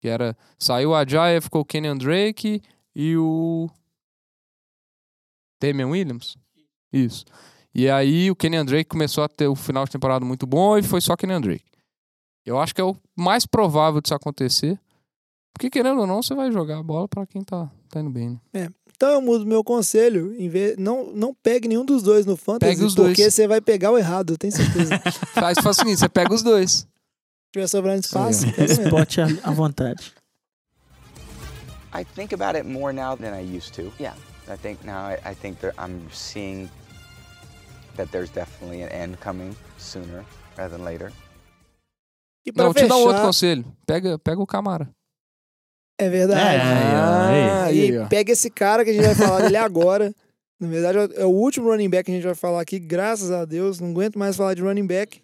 Que 0.02 0.08
era, 0.08 0.36
saiu 0.58 0.95
a 0.95 1.06
Jaya, 1.06 1.41
ficou 1.41 1.62
o 1.62 1.66
Kenyan 1.66 1.95
Drake 1.95 2.62
e 2.95 3.16
o 3.16 3.70
Damian 5.62 5.88
Williams. 5.89 6.38
Isso. 6.91 7.24
E 7.74 7.89
aí 7.89 8.30
o 8.30 8.36
Kenyan 8.36 8.66
Drake 8.66 8.89
começou 8.89 9.24
a 9.24 9.30
ter 9.30 9.47
o 9.47 9.56
final 9.56 9.86
de 9.86 9.91
temporada 9.91 10.26
muito 10.26 10.45
bom 10.45 10.78
e 10.78 10.84
foi 10.84 10.99
só 11.02 11.16
Kenyan 11.16 11.39
Drake. 11.39 11.66
Eu 12.45 12.60
acho 12.60 12.74
que 12.74 12.82
é 12.82 12.84
o 12.84 12.95
mais 13.16 13.45
provável 13.45 14.02
disso 14.02 14.16
acontecer. 14.16 14.80
Porque 15.54 15.70
querendo 15.70 16.02
ou 16.02 16.08
não, 16.08 16.24
você 16.24 16.34
vai 16.34 16.52
jogar 16.52 16.80
a 16.80 16.84
bola 16.84 17.08
pra 17.08 17.26
quem 17.28 17.43
tá, 17.43 17.70
tá 17.89 17.99
indo 17.99 18.10
bem, 18.10 18.39
né? 18.52 18.70
Então 18.95 19.10
eu 19.10 19.22
mudo 19.22 19.45
meu 19.45 19.64
conselho, 19.64 20.34
em 20.39 20.47
vez, 20.47 20.78
não, 20.78 21.12
não 21.12 21.34
pegue 21.34 21.68
nenhum 21.68 21.84
dos 21.86 22.04
dois 22.04 22.26
no 22.26 22.38
fantasy, 22.38 22.74
Pegue 22.74 22.86
os 22.86 22.95
porque 22.95 23.22
dois. 23.24 23.34
você 23.34 23.47
vai 23.47 23.60
pegar 23.60 23.91
o 23.91 23.97
errado, 23.97 24.34
eu 24.34 24.38
tenho 24.38 24.54
certeza. 24.54 24.97
Faz, 25.34 25.58
faz 25.60 25.78
o 25.78 25.80
seguinte, 25.80 25.99
você 25.99 26.10
pega 26.10 26.34
os 26.34 26.43
dois. 26.43 26.88
Tiver 27.52 27.68
sobrando 27.68 28.02
espaço. 28.02 28.45
Spot 28.68 29.20
à, 29.20 29.49
à 29.49 29.52
vontade. 29.52 30.14
I 31.93 32.06
think 32.16 32.34
about 32.34 32.56
it 32.56 32.66
more 32.66 32.93
now 32.93 33.16
than 33.16 33.34
I 33.34 33.41
used 33.41 33.74
to. 33.76 33.91
Yeah, 33.99 34.16
I 34.47 34.56
think 34.56 34.84
now 34.86 35.08
I, 35.08 35.20
I 35.32 35.36
think 35.36 35.60
there, 35.60 35.74
I'm 35.78 36.10
seeing 36.12 36.70
that 37.97 38.12
there's 38.12 38.30
definitely 38.30 38.82
an 38.82 38.89
end 38.89 39.20
coming 39.20 39.56
sooner 39.78 40.24
rather 40.58 40.78
than 40.78 40.86
later. 40.86 41.12
E 42.45 42.52
pra 42.52 42.66
Não, 42.66 42.74
te 42.74 42.88
dá 42.88 42.95
um 42.95 42.99
outro 42.99 43.14
fechar, 43.14 43.26
conselho. 43.26 43.66
Pega, 43.86 44.18
pega 44.18 44.41
o 44.41 44.47
Camara. 44.47 44.89
é 46.02 46.10
verdade. 46.10 46.41
É, 46.41 47.62
aí. 47.64 47.91
E 47.91 48.08
pega 48.08 48.32
esse 48.32 48.49
cara 48.49 48.84
que 48.84 48.89
a 48.89 48.93
gente 48.93 49.06
vai 49.06 49.16
falar 49.16 49.41
dele 49.41 49.58
agora. 49.58 50.14
Na 50.60 50.68
verdade, 50.68 51.14
é 51.16 51.26
o 51.26 51.30
último 51.30 51.70
running 51.70 51.89
back 51.89 52.06
que 52.06 52.12
a 52.12 52.16
gente 52.16 52.26
vai 52.26 52.36
falar 52.36 52.62
aqui, 52.62 52.80
graças 52.80 53.32
a 53.32 53.45
Deus. 53.45 53.80
Não 53.80 53.89
aguento 53.89 54.18
mais 54.18 54.36
falar 54.36 54.54
de 54.54 54.62
running 54.62 54.86
back. 54.86 55.22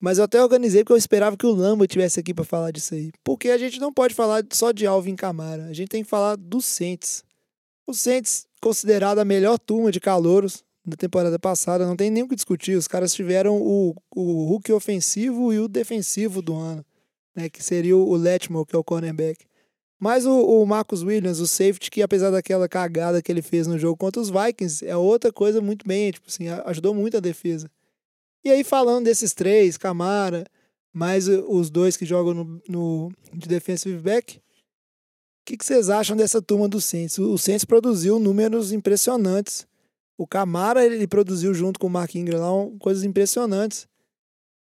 Mas 0.00 0.16
eu 0.16 0.24
até 0.24 0.42
organizei 0.42 0.82
porque 0.82 0.94
eu 0.94 0.96
esperava 0.96 1.36
que 1.36 1.44
o 1.44 1.52
Lamba 1.52 1.84
estivesse 1.84 2.18
aqui 2.18 2.32
pra 2.32 2.44
falar 2.44 2.70
disso 2.70 2.94
aí. 2.94 3.12
Porque 3.22 3.50
a 3.50 3.58
gente 3.58 3.78
não 3.78 3.92
pode 3.92 4.14
falar 4.14 4.42
só 4.50 4.72
de 4.72 4.86
Alvin 4.86 5.14
Kamara. 5.14 5.66
A 5.66 5.72
gente 5.74 5.90
tem 5.90 6.02
que 6.02 6.08
falar 6.08 6.36
do 6.36 6.62
Saints. 6.62 7.22
O 7.86 7.92
Saints, 7.92 8.46
considerado 8.62 9.18
a 9.18 9.24
melhor 9.24 9.58
turma 9.58 9.92
de 9.92 10.00
calouros 10.00 10.64
da 10.86 10.96
temporada 10.96 11.38
passada, 11.38 11.86
não 11.86 11.96
tem 11.96 12.10
nem 12.10 12.22
o 12.22 12.28
que 12.28 12.34
discutir. 12.34 12.76
Os 12.76 12.88
caras 12.88 13.12
tiveram 13.12 13.60
o, 13.60 13.94
o 14.16 14.44
Hulk 14.44 14.72
ofensivo 14.72 15.52
e 15.52 15.58
o 15.58 15.68
defensivo 15.68 16.40
do 16.40 16.56
ano, 16.56 16.84
né? 17.36 17.50
Que 17.50 17.62
seria 17.62 17.94
o 17.94 18.16
Letmore, 18.16 18.66
que 18.66 18.74
é 18.74 18.78
o 18.78 18.84
cornerback. 18.84 19.44
Mas 19.98 20.24
o, 20.24 20.32
o 20.32 20.66
Marcus 20.66 21.02
Williams, 21.02 21.40
o 21.40 21.46
safety, 21.46 21.90
que 21.90 22.00
apesar 22.00 22.30
daquela 22.30 22.66
cagada 22.66 23.20
que 23.20 23.30
ele 23.30 23.42
fez 23.42 23.66
no 23.66 23.78
jogo 23.78 23.98
contra 23.98 24.22
os 24.22 24.30
Vikings, 24.30 24.86
é 24.86 24.96
outra 24.96 25.30
coisa 25.30 25.60
muito 25.60 25.86
bem, 25.86 26.10
tipo 26.10 26.26
assim, 26.26 26.48
ajudou 26.48 26.94
muito 26.94 27.18
a 27.18 27.20
defesa. 27.20 27.70
E 28.44 28.50
aí, 28.50 28.64
falando 28.64 29.04
desses 29.04 29.34
três, 29.34 29.76
Camara, 29.76 30.46
mais 30.92 31.28
os 31.28 31.70
dois 31.70 31.96
que 31.96 32.06
jogam 32.06 32.34
no, 32.34 32.62
no- 32.68 33.12
de 33.32 33.48
defensive 33.48 33.98
back, 33.98 34.38
o 34.38 34.40
que, 35.46 35.56
que 35.56 35.64
vocês 35.64 35.90
acham 35.90 36.16
dessa 36.16 36.40
turma 36.40 36.68
do 36.68 36.80
Saints? 36.80 37.18
O, 37.18 37.36
Saints 37.36 37.64
produziu 37.64 38.18
números 38.18 38.72
impressionantes. 38.72 39.66
O 40.16 40.26
Camara, 40.26 40.84
ele 40.84 41.06
produziu 41.06 41.52
junto 41.54 41.80
com 41.80 41.86
o 41.86 41.90
Mark 41.90 42.14
Ingram 42.14 42.40
lá 42.40 42.78
coisas 42.78 43.04
impressionantes. 43.04 43.88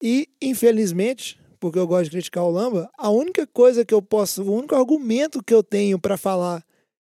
E, 0.02 0.30
infelizmente, 0.42 1.40
porque 1.60 1.80
eu 1.80 1.88
gosto 1.88 2.06
de 2.06 2.12
criticar 2.12 2.44
o 2.44 2.52
Lamba, 2.52 2.90
a 2.98 3.10
única 3.10 3.46
coisa 3.48 3.84
que 3.84 3.94
eu 3.94 4.02
posso, 4.02 4.44
o 4.44 4.54
único 4.56 4.76
argumento 4.76 5.44
que 5.44 5.54
eu 5.54 5.64
tenho 5.64 6.00
para 6.00 6.16
falar 6.18 6.64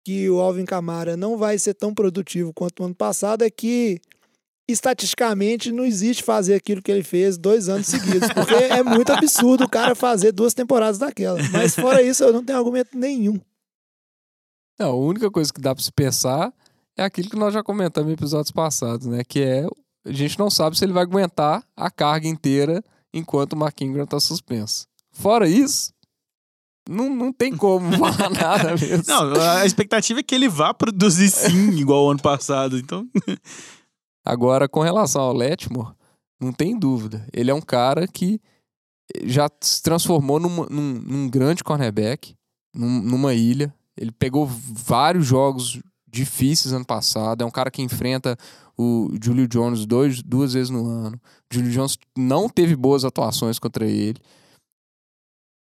que 0.05 0.29
o 0.29 0.41
Alvin 0.41 0.65
Kamara 0.65 1.17
não 1.17 1.37
vai 1.37 1.57
ser 1.59 1.75
tão 1.75 1.95
produtivo 1.95 2.53
quanto 2.53 2.81
o 2.81 2.87
ano 2.87 2.95
passado 2.95 3.43
é 3.43 3.51
que 3.51 4.01
estatisticamente 4.69 5.73
não 5.73 5.85
existe 5.85 6.23
fazer 6.23 6.55
aquilo 6.55 6.83
que 6.83 6.91
ele 6.91 7.03
fez 7.03 7.37
dois 7.37 7.69
anos 7.69 7.87
seguidos, 7.87 8.29
porque 8.33 8.55
é 8.55 8.83
muito 8.83 9.11
absurdo 9.13 9.65
o 9.65 9.69
cara 9.69 9.95
fazer 9.95 10.33
duas 10.33 10.55
temporadas 10.55 10.99
daquela. 10.99 11.39
Mas 11.51 11.75
fora 11.75 12.03
isso, 12.03 12.23
eu 12.25 12.33
não 12.33 12.45
tenho 12.45 12.59
argumento 12.59 12.97
nenhum. 12.97 13.39
Não, 14.79 14.91
a 14.91 14.95
única 14.95 15.31
coisa 15.31 15.53
que 15.53 15.61
dá 15.61 15.75
pra 15.75 15.83
se 15.83 15.93
pensar 15.93 16.53
é 16.97 17.05
aquilo 17.05 17.31
que 17.31 17.37
nós 17.37 17.53
já 17.53 17.63
comentamos 17.63 18.11
em 18.11 18.15
episódios 18.15 18.51
passados, 18.51 19.07
né? 19.07 19.23
Que 19.25 19.43
é 19.43 19.67
a 20.05 20.13
gente 20.13 20.39
não 20.39 20.51
sabe 20.51 20.77
se 20.77 20.85
ele 20.85 20.93
vai 20.93 21.05
aguentar 21.05 21.65
a 21.77 21.91
carga 21.91 22.27
inteira 22.27 22.83
enquanto 23.13 23.53
o 23.53 23.57
Mark 23.57 23.81
Ingram 23.81 24.07
tá 24.07 24.19
suspenso. 24.19 24.87
Fora 25.13 25.49
isso, 25.49 25.93
não, 26.89 27.15
não 27.15 27.33
tem 27.33 27.57
como 27.57 27.93
falar 27.97 28.31
nada 28.31 28.71
mesmo. 28.71 29.05
Não, 29.07 29.41
a 29.41 29.65
expectativa 29.65 30.21
é 30.21 30.23
que 30.23 30.35
ele 30.35 30.49
vá 30.49 30.75
produzir 30.75 31.31
sim, 31.31 31.71
igual 31.71 32.07
o 32.07 32.11
ano 32.11 32.23
passado. 32.23 32.79
Então, 32.79 33.07
Agora, 34.25 34.68
com 34.68 34.81
relação 34.81 35.23
ao 35.23 35.33
Letmore, 35.33 35.95
não 36.41 36.53
tem 36.53 36.79
dúvida. 36.79 37.27
Ele 37.33 37.51
é 37.51 37.55
um 37.55 37.61
cara 37.61 38.07
que 38.07 38.41
já 39.25 39.49
se 39.61 39.83
transformou 39.83 40.39
numa- 40.41 40.66
num, 40.66 40.93
num 41.01 41.29
grande 41.31 41.62
cornerback, 41.64 42.35
num- 42.75 43.03
numa 43.03 43.35
ilha. 43.35 43.75
Ele 43.97 44.11
pegou 44.12 44.47
vários 44.47 45.27
jogos 45.27 45.81
difíceis 46.09 46.73
ano 46.73 46.85
passado. 46.85 47.43
É 47.43 47.45
um 47.47 47.51
cara 47.51 47.70
que 47.70 47.83
enfrenta 47.83 48.37
o 48.79 49.11
Julio 49.23 49.47
Jones 49.49 49.85
dois, 49.87 50.23
duas 50.23 50.53
vezes 50.55 50.70
no 50.70 50.87
ano. 50.87 51.20
O 51.51 51.55
Julio 51.55 51.70
Jones 51.73 51.99
não 52.16 52.49
teve 52.49 52.75
boas 52.77 53.05
atuações 53.05 53.59
contra 53.59 53.85
ele. 53.87 54.20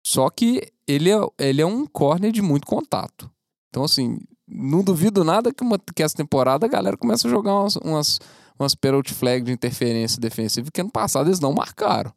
Só 0.06 0.30
que 0.30 0.70
ele 0.86 1.10
é, 1.10 1.16
ele 1.38 1.60
é 1.60 1.66
um 1.66 1.86
corner 1.86 2.32
de 2.32 2.40
muito 2.42 2.66
contato. 2.66 3.30
Então, 3.68 3.84
assim, 3.84 4.18
não 4.48 4.82
duvido 4.82 5.22
nada 5.22 5.52
que, 5.52 5.62
uma, 5.62 5.78
que 5.78 6.02
essa 6.02 6.16
temporada 6.16 6.66
a 6.66 6.68
galera 6.68 6.96
comece 6.96 7.26
a 7.26 7.30
jogar 7.30 7.54
umas, 7.60 7.76
umas, 7.76 8.18
umas 8.58 8.74
penalty 8.74 9.14
flag 9.14 9.44
de 9.44 9.52
interferência 9.52 10.20
defensiva 10.20 10.70
que 10.72 10.80
ano 10.80 10.90
passado 10.90 11.28
eles 11.28 11.40
não 11.40 11.52
marcaram. 11.52 12.12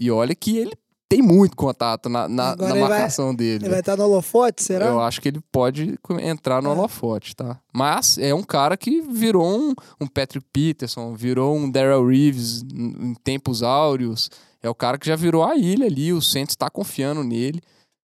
E 0.00 0.10
olha 0.10 0.34
que 0.34 0.56
ele 0.56 0.72
tem 1.08 1.20
muito 1.20 1.54
contato 1.56 2.08
na, 2.08 2.26
na, 2.26 2.56
na 2.56 2.70
ele 2.70 2.80
vai- 2.80 2.88
marcação 2.88 3.34
dele. 3.34 3.64
Ele 3.64 3.70
vai 3.70 3.80
estar 3.80 3.96
no 3.96 4.04
holofote, 4.04 4.62
será? 4.62 4.86
Eu 4.86 4.98
acho 5.00 5.20
que 5.20 5.28
ele 5.28 5.40
pode 5.52 5.98
entrar 6.22 6.62
no 6.62 6.70
É. 6.70 6.72
holofote, 6.72 7.36
tá? 7.36 7.60
Mas 7.72 8.16
é 8.16 8.34
um 8.34 8.42
cara 8.42 8.76
que 8.78 9.02
virou 9.02 9.46
um, 9.46 9.74
um 10.00 10.06
Patrick 10.06 10.46
Peterson, 10.52 11.14
virou 11.14 11.54
um 11.56 11.70
Daryl 11.70 12.06
Reeves 12.06 12.62
em 12.62 13.08
em 13.10 13.14
tempos 13.14 13.62
áureos. 13.62 14.30
É 14.62 14.70
o 14.70 14.74
cara 14.74 14.96
que 14.96 15.06
já 15.06 15.14
virou 15.16 15.44
a 15.44 15.54
ilha 15.56 15.84
ali. 15.86 16.12
O 16.14 16.22
Saints 16.22 16.56
tá 16.56 16.70
confiando 16.70 17.22
nele. 17.22 17.60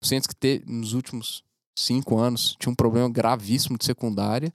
O 0.02 0.06
Saints 0.06 0.26
que 0.28 0.36
teve, 0.36 0.64
nos 0.70 0.92
últimos 0.92 1.42
cinco 1.76 2.16
anos 2.18 2.54
tinha 2.60 2.70
um 2.70 2.76
problema 2.76 3.08
gravíssimo 3.08 3.76
de 3.76 3.84
secundária. 3.84 4.52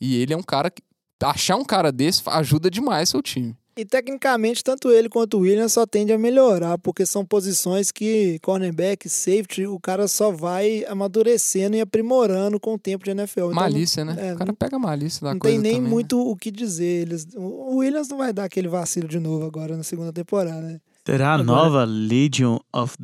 E 0.00 0.16
ele 0.16 0.32
é 0.34 0.36
um 0.36 0.42
cara 0.42 0.70
que. 0.70 0.82
Achar 1.22 1.56
um 1.56 1.64
cara 1.64 1.90
desse 1.90 2.22
ajuda 2.26 2.70
demais 2.70 3.08
seu 3.08 3.22
time. 3.22 3.56
E 3.78 3.84
tecnicamente, 3.84 4.64
tanto 4.64 4.90
ele 4.90 5.06
quanto 5.06 5.36
o 5.36 5.40
Williams 5.40 5.72
só 5.72 5.86
tende 5.86 6.10
a 6.10 6.16
melhorar, 6.18 6.78
porque 6.78 7.04
são 7.04 7.26
posições 7.26 7.92
que 7.92 8.38
cornerback, 8.38 9.06
safety, 9.06 9.66
o 9.66 9.78
cara 9.78 10.08
só 10.08 10.30
vai 10.30 10.82
amadurecendo 10.88 11.76
e 11.76 11.80
aprimorando 11.82 12.58
com 12.58 12.72
o 12.74 12.78
tempo 12.78 13.04
de 13.04 13.10
NFL. 13.10 13.40
Então, 13.40 13.52
malícia, 13.54 14.02
né? 14.02 14.16
é, 14.18 14.32
o 14.32 14.36
cara 14.38 14.54
pega 14.54 14.78
malícia 14.78 15.20
da 15.22 15.34
não 15.34 15.38
coisa 15.40 15.54
tem 15.54 15.60
nem 15.62 15.72
também, 15.72 15.84
né? 15.84 15.90
muito 15.90 16.18
o 16.18 16.34
que 16.34 16.50
dizer. 16.50 17.02
Eles, 17.02 17.26
o 17.36 17.76
Williams 17.76 18.08
não 18.08 18.16
vai 18.16 18.32
dar 18.32 18.44
aquele 18.44 18.66
vacilo 18.68 19.06
de 19.08 19.18
novo 19.18 19.44
agora 19.44 19.76
na 19.76 19.82
segunda 19.82 20.10
temporada, 20.12 20.58
né? 20.62 20.80
será 21.06 21.32
a 21.32 21.34
Agora- 21.34 21.44
nova 21.44 21.84
Legion 21.84 22.56
of 22.74 22.96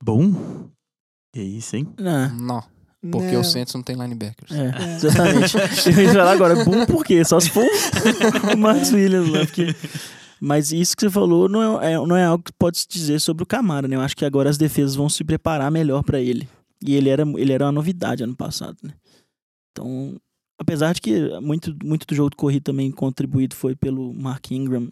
Boom? 0.00 0.32
Que 1.34 1.42
isso, 1.42 1.74
hein? 1.74 1.88
Não, 1.98 2.36
Não, 2.36 2.62
porque 3.00 3.26
Né? 3.32 3.38
o 3.38 3.44
Saints 3.44 3.72
não 3.74 3.82
tem 3.82 3.96
linebackers. 3.96 4.50
é, 4.50 4.94
exatamente. 4.96 5.56
Eu 5.96 6.02
ia 6.04 6.12
falar 6.12 6.32
agora, 6.32 6.64
boom 6.64 6.84
por 6.86 7.04
quê? 7.04 7.24
Só 7.24 7.38
se 7.40 7.50
for 7.50 7.64
o 8.52 8.56
Marcos 8.56 8.92
Williams 8.92 9.28
lá, 9.30 9.40
porque... 9.46 9.74
Mas 10.42 10.72
isso 10.72 10.96
que 10.96 11.02
você 11.02 11.10
falou 11.10 11.48
não 11.50 11.82
é, 11.82 11.92
é- 11.92 11.96
não 12.06 12.16
é 12.16 12.24
algo 12.24 12.42
que 12.42 12.52
pode 12.58 12.78
se 12.78 12.86
dizer 12.88 13.20
sobre 13.20 13.42
o 13.42 13.46
Camara, 13.46 13.86
né? 13.86 13.96
Eu 13.96 14.00
acho 14.00 14.16
que 14.16 14.24
agora 14.24 14.48
as 14.48 14.56
defesas 14.56 14.94
vão 14.94 15.08
se 15.08 15.22
preparar 15.22 15.70
melhor 15.70 16.02
pra 16.02 16.18
ele. 16.18 16.48
E 16.82 16.94
ele 16.94 17.10
era, 17.10 17.22
ele 17.36 17.52
era 17.52 17.66
uma 17.66 17.72
novidade 17.72 18.22
ano 18.24 18.34
passado, 18.34 18.76
né? 18.82 18.94
Então, 19.70 20.16
apesar 20.58 20.94
de 20.94 21.00
que 21.02 21.38
muito, 21.40 21.76
muito 21.84 22.06
do 22.06 22.14
jogo 22.14 22.30
de 22.30 22.36
corrida 22.36 22.64
também 22.64 22.90
contribuído 22.90 23.54
foi 23.54 23.76
pelo 23.76 24.14
Mark 24.14 24.50
Ingram 24.50 24.88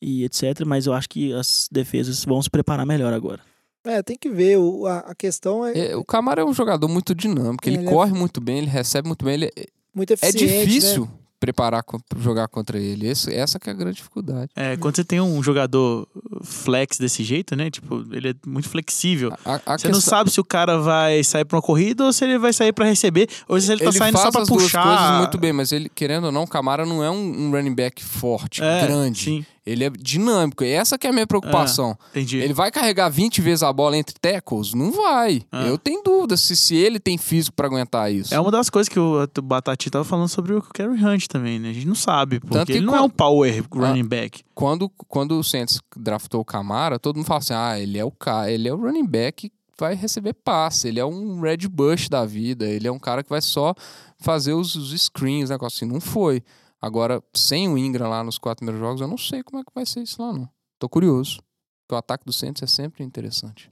e 0.00 0.24
etc, 0.24 0.64
mas 0.66 0.86
eu 0.86 0.94
acho 0.94 1.10
que 1.10 1.30
as 1.34 1.68
defesas 1.70 2.24
vão 2.24 2.40
se 2.40 2.48
preparar 2.48 2.86
melhor 2.86 3.12
agora. 3.12 3.40
É, 3.84 4.02
tem 4.02 4.16
que 4.16 4.28
ver. 4.28 4.58
O, 4.58 4.86
a, 4.86 4.98
a 4.98 5.14
questão 5.14 5.64
é, 5.66 5.90
É, 5.92 5.96
o 5.96 6.04
Camara 6.04 6.42
é 6.42 6.44
um 6.44 6.52
jogador 6.52 6.88
muito 6.88 7.14
dinâmico, 7.14 7.66
ele, 7.68 7.76
Ele 7.78 7.86
é- 7.86 7.90
corre 7.90 8.12
muito 8.12 8.40
bem, 8.40 8.58
ele 8.58 8.66
recebe 8.68 9.08
muito 9.08 9.24
bem, 9.24 9.34
ele 9.34 9.46
é, 9.56 9.66
muito 9.94 10.10
é 10.10 10.14
eficiente. 10.14 10.66
difícil 10.66 11.02
Né? 11.06 11.10
preparar 11.40 11.82
jogar 12.18 12.48
contra 12.48 12.78
ele. 12.78 13.08
Esse- 13.08 13.32
essa 13.34 13.58
que 13.58 13.70
é 13.70 13.72
a 13.72 13.74
grande 13.74 13.96
dificuldade. 13.96 14.50
É, 14.54 14.76
quando 14.76 14.96
você 14.96 15.04
tem 15.04 15.22
um 15.22 15.42
jogador 15.42 16.06
flex 16.42 16.98
desse 16.98 17.24
jeito, 17.24 17.56
né? 17.56 17.70
Tipo, 17.70 18.04
ele 18.12 18.28
é 18.30 18.34
muito 18.46 18.68
flexível. 18.68 19.32
A, 19.44 19.54
a 19.54 19.78
Você 19.78 19.88
não 19.88 19.94
questão- 19.94 20.00
sabe 20.02 20.30
se 20.30 20.38
o 20.38 20.44
cara 20.44 20.76
vai 20.78 21.24
sair 21.24 21.46
pra 21.46 21.56
uma 21.56 21.62
corrida 21.62 22.04
ou 22.04 22.12
se 22.12 22.22
ele 22.24 22.38
vai 22.38 22.52
sair 22.52 22.74
pra 22.74 22.84
receber, 22.84 23.26
ou 23.48 23.58
se 23.58 23.72
ele 23.72 23.78
tá 23.82 23.86
ele 23.88 23.96
saindo 23.98 24.12
faz 24.18 24.24
só 24.26 24.30
pra 24.30 24.42
as 24.42 24.48
duas 24.48 24.62
puxar. 24.64 24.82
coisas 24.82 25.18
muito 25.18 25.38
bem, 25.38 25.52
mas 25.54 25.72
ele, 25.72 25.88
querendo 25.88 26.24
ou 26.24 26.32
não, 26.32 26.42
o 26.42 26.46
Camara 26.46 26.84
não 26.84 27.02
é 27.02 27.10
um, 27.10 27.46
um 27.46 27.50
running 27.50 27.74
back 27.74 28.04
forte, 28.04 28.62
É, 28.62 28.86
grande. 28.86 29.24
Sim, 29.24 29.46
Ele 29.64 29.84
é 29.84 29.90
dinâmico. 29.90 30.64
E 30.64 30.68
essa 30.70 30.96
que 30.98 31.06
é 31.06 31.10
a 31.10 31.12
minha 31.12 31.26
preocupação. 31.26 31.96
entendi. 32.10 32.38
Ele 32.38 32.54
vai 32.54 32.70
carregar 32.70 33.08
20 33.08 33.40
vezes 33.40 33.62
a 33.62 33.72
bola 33.72 33.96
entre 33.96 34.14
tackles? 34.20 34.72
Não 34.74 34.90
vai. 34.90 35.42
Ah. 35.52 35.66
Eu 35.66 35.76
tenho 35.76 36.02
dúvida 36.02 36.36
se, 36.36 36.56
se 36.56 36.74
ele 36.74 36.98
tem 36.98 37.18
físico 37.18 37.54
pra 37.54 37.66
aguentar 37.66 38.12
isso. 38.12 38.34
É 38.34 38.40
uma 38.40 38.50
das 38.50 38.70
coisas 38.70 38.88
que 38.88 38.98
o 38.98 39.26
Batati 39.42 39.90
tava 39.90 40.04
falando 40.04 40.28
sobre 40.28 40.54
o 40.54 40.62
Kerry 40.62 41.04
Hunt 41.04 41.26
também, 41.26 41.58
né? 41.58 41.70
A 41.70 41.72
gente 41.72 41.86
não 41.86 41.94
sabe, 41.94 42.40
porque 42.40 42.54
Tanto 42.54 42.66
que 42.66 42.72
ele 42.72 42.86
não 42.86 42.94
quando- 42.94 43.02
é 43.02 43.06
um 43.06 43.10
power 43.10 43.64
running 43.72 44.04
back. 44.06 44.42
quando, 44.54 44.88
quando 45.08 45.38
o 45.38 45.44
Saints 45.44 45.78
draftou 45.96 46.40
o 46.40 46.44
Camara, 46.44 46.98
todo 46.98 47.16
mundo 47.16 47.26
fala 47.26 47.38
assim: 47.38 47.54
ah, 47.54 47.78
ele 47.78 47.98
é 47.98 48.04
o 48.04 48.12
ele 48.48 48.68
é 48.68 48.72
o 48.72 48.76
running 48.76 49.06
back 49.06 49.48
que 49.48 49.52
vai 49.78 49.94
receber 49.94 50.34
passe, 50.34 50.88
ele 50.88 51.00
é 51.00 51.04
um 51.04 51.40
Red 51.40 51.68
Bush 51.68 52.08
da 52.08 52.24
vida, 52.26 52.66
ele 52.66 52.86
é 52.86 52.92
um 52.92 52.98
cara 52.98 53.22
que 53.22 53.30
vai 53.30 53.40
só 53.40 53.74
fazer 54.18 54.52
os, 54.52 54.74
os 54.74 54.92
screens, 55.02 55.48
negócio 55.50 55.76
assim. 55.84 55.90
Não 55.92 56.00
foi. 56.00 56.42
Agora, 56.80 57.22
sem 57.34 57.68
o 57.68 57.76
Ingram 57.76 58.08
lá 58.08 58.24
nos 58.24 58.38
quatro 58.38 58.64
primeiros 58.64 58.80
jogos, 58.80 59.00
eu 59.00 59.08
não 59.08 59.18
sei 59.18 59.42
como 59.42 59.60
é 59.60 59.64
que 59.64 59.72
vai 59.74 59.84
ser 59.84 60.00
isso 60.02 60.20
lá, 60.22 60.32
não. 60.32 60.48
Tô 60.78 60.88
curioso. 60.88 61.42
Porque 61.82 61.94
o 61.94 61.98
ataque 61.98 62.24
do 62.24 62.32
Saints 62.32 62.62
é 62.62 62.66
sempre 62.66 63.04
interessante. 63.04 63.70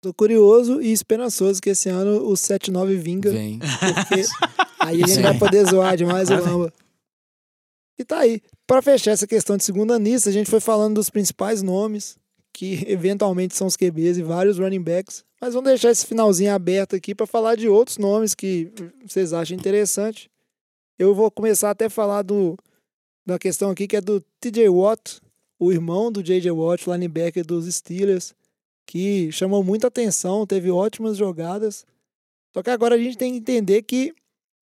Tô 0.00 0.14
curioso 0.14 0.80
e 0.80 0.92
esperançoso 0.92 1.60
que 1.60 1.70
esse 1.70 1.88
ano 1.88 2.28
o 2.28 2.34
7-9 2.34 2.94
vinga. 2.96 3.32
Vem. 3.32 3.58
Porque 3.58 4.22
aí 4.78 5.02
a 5.02 5.06
gente 5.06 5.22
vai 5.22 5.36
poder 5.36 5.66
zoar 5.66 5.96
demais 5.96 6.30
o 6.30 6.34
Lamba. 6.34 6.72
E 7.98 8.04
tá 8.04 8.20
aí. 8.20 8.40
Pra 8.64 8.80
fechar 8.80 9.10
essa 9.10 9.26
questão 9.26 9.56
de 9.56 9.64
segunda 9.64 9.98
nisso, 9.98 10.28
a 10.28 10.32
gente 10.32 10.48
foi 10.48 10.60
falando 10.60 10.94
dos 10.94 11.10
principais 11.10 11.62
nomes, 11.62 12.16
que 12.52 12.84
eventualmente 12.86 13.56
são 13.56 13.66
os 13.66 13.76
QBs 13.76 14.18
e 14.18 14.22
vários 14.22 14.58
running 14.58 14.82
backs. 14.82 15.24
Mas 15.40 15.54
vamos 15.54 15.68
deixar 15.68 15.90
esse 15.90 16.06
finalzinho 16.06 16.54
aberto 16.54 16.94
aqui 16.94 17.14
pra 17.14 17.26
falar 17.26 17.56
de 17.56 17.68
outros 17.68 17.98
nomes 17.98 18.34
que 18.34 18.70
vocês 19.04 19.32
acham 19.32 19.56
interessante. 19.56 20.30
Eu 20.98 21.14
vou 21.14 21.30
começar 21.30 21.70
até 21.70 21.84
a 21.84 21.90
falar 21.90 22.22
do, 22.22 22.56
da 23.24 23.38
questão 23.38 23.70
aqui 23.70 23.86
que 23.86 23.96
é 23.96 24.00
do 24.00 24.20
TJ 24.40 24.68
Watt, 24.68 25.20
o 25.56 25.70
irmão 25.70 26.10
do 26.10 26.22
JJ 26.22 26.50
Watt, 26.50 26.90
linebacker 26.90 27.46
dos 27.46 27.72
Steelers, 27.72 28.34
que 28.84 29.30
chamou 29.30 29.62
muita 29.62 29.86
atenção, 29.86 30.44
teve 30.44 30.72
ótimas 30.72 31.16
jogadas. 31.16 31.86
Só 32.52 32.64
que 32.64 32.70
agora 32.70 32.96
a 32.96 32.98
gente 32.98 33.16
tem 33.16 33.32
que 33.32 33.38
entender 33.38 33.82
que 33.82 34.12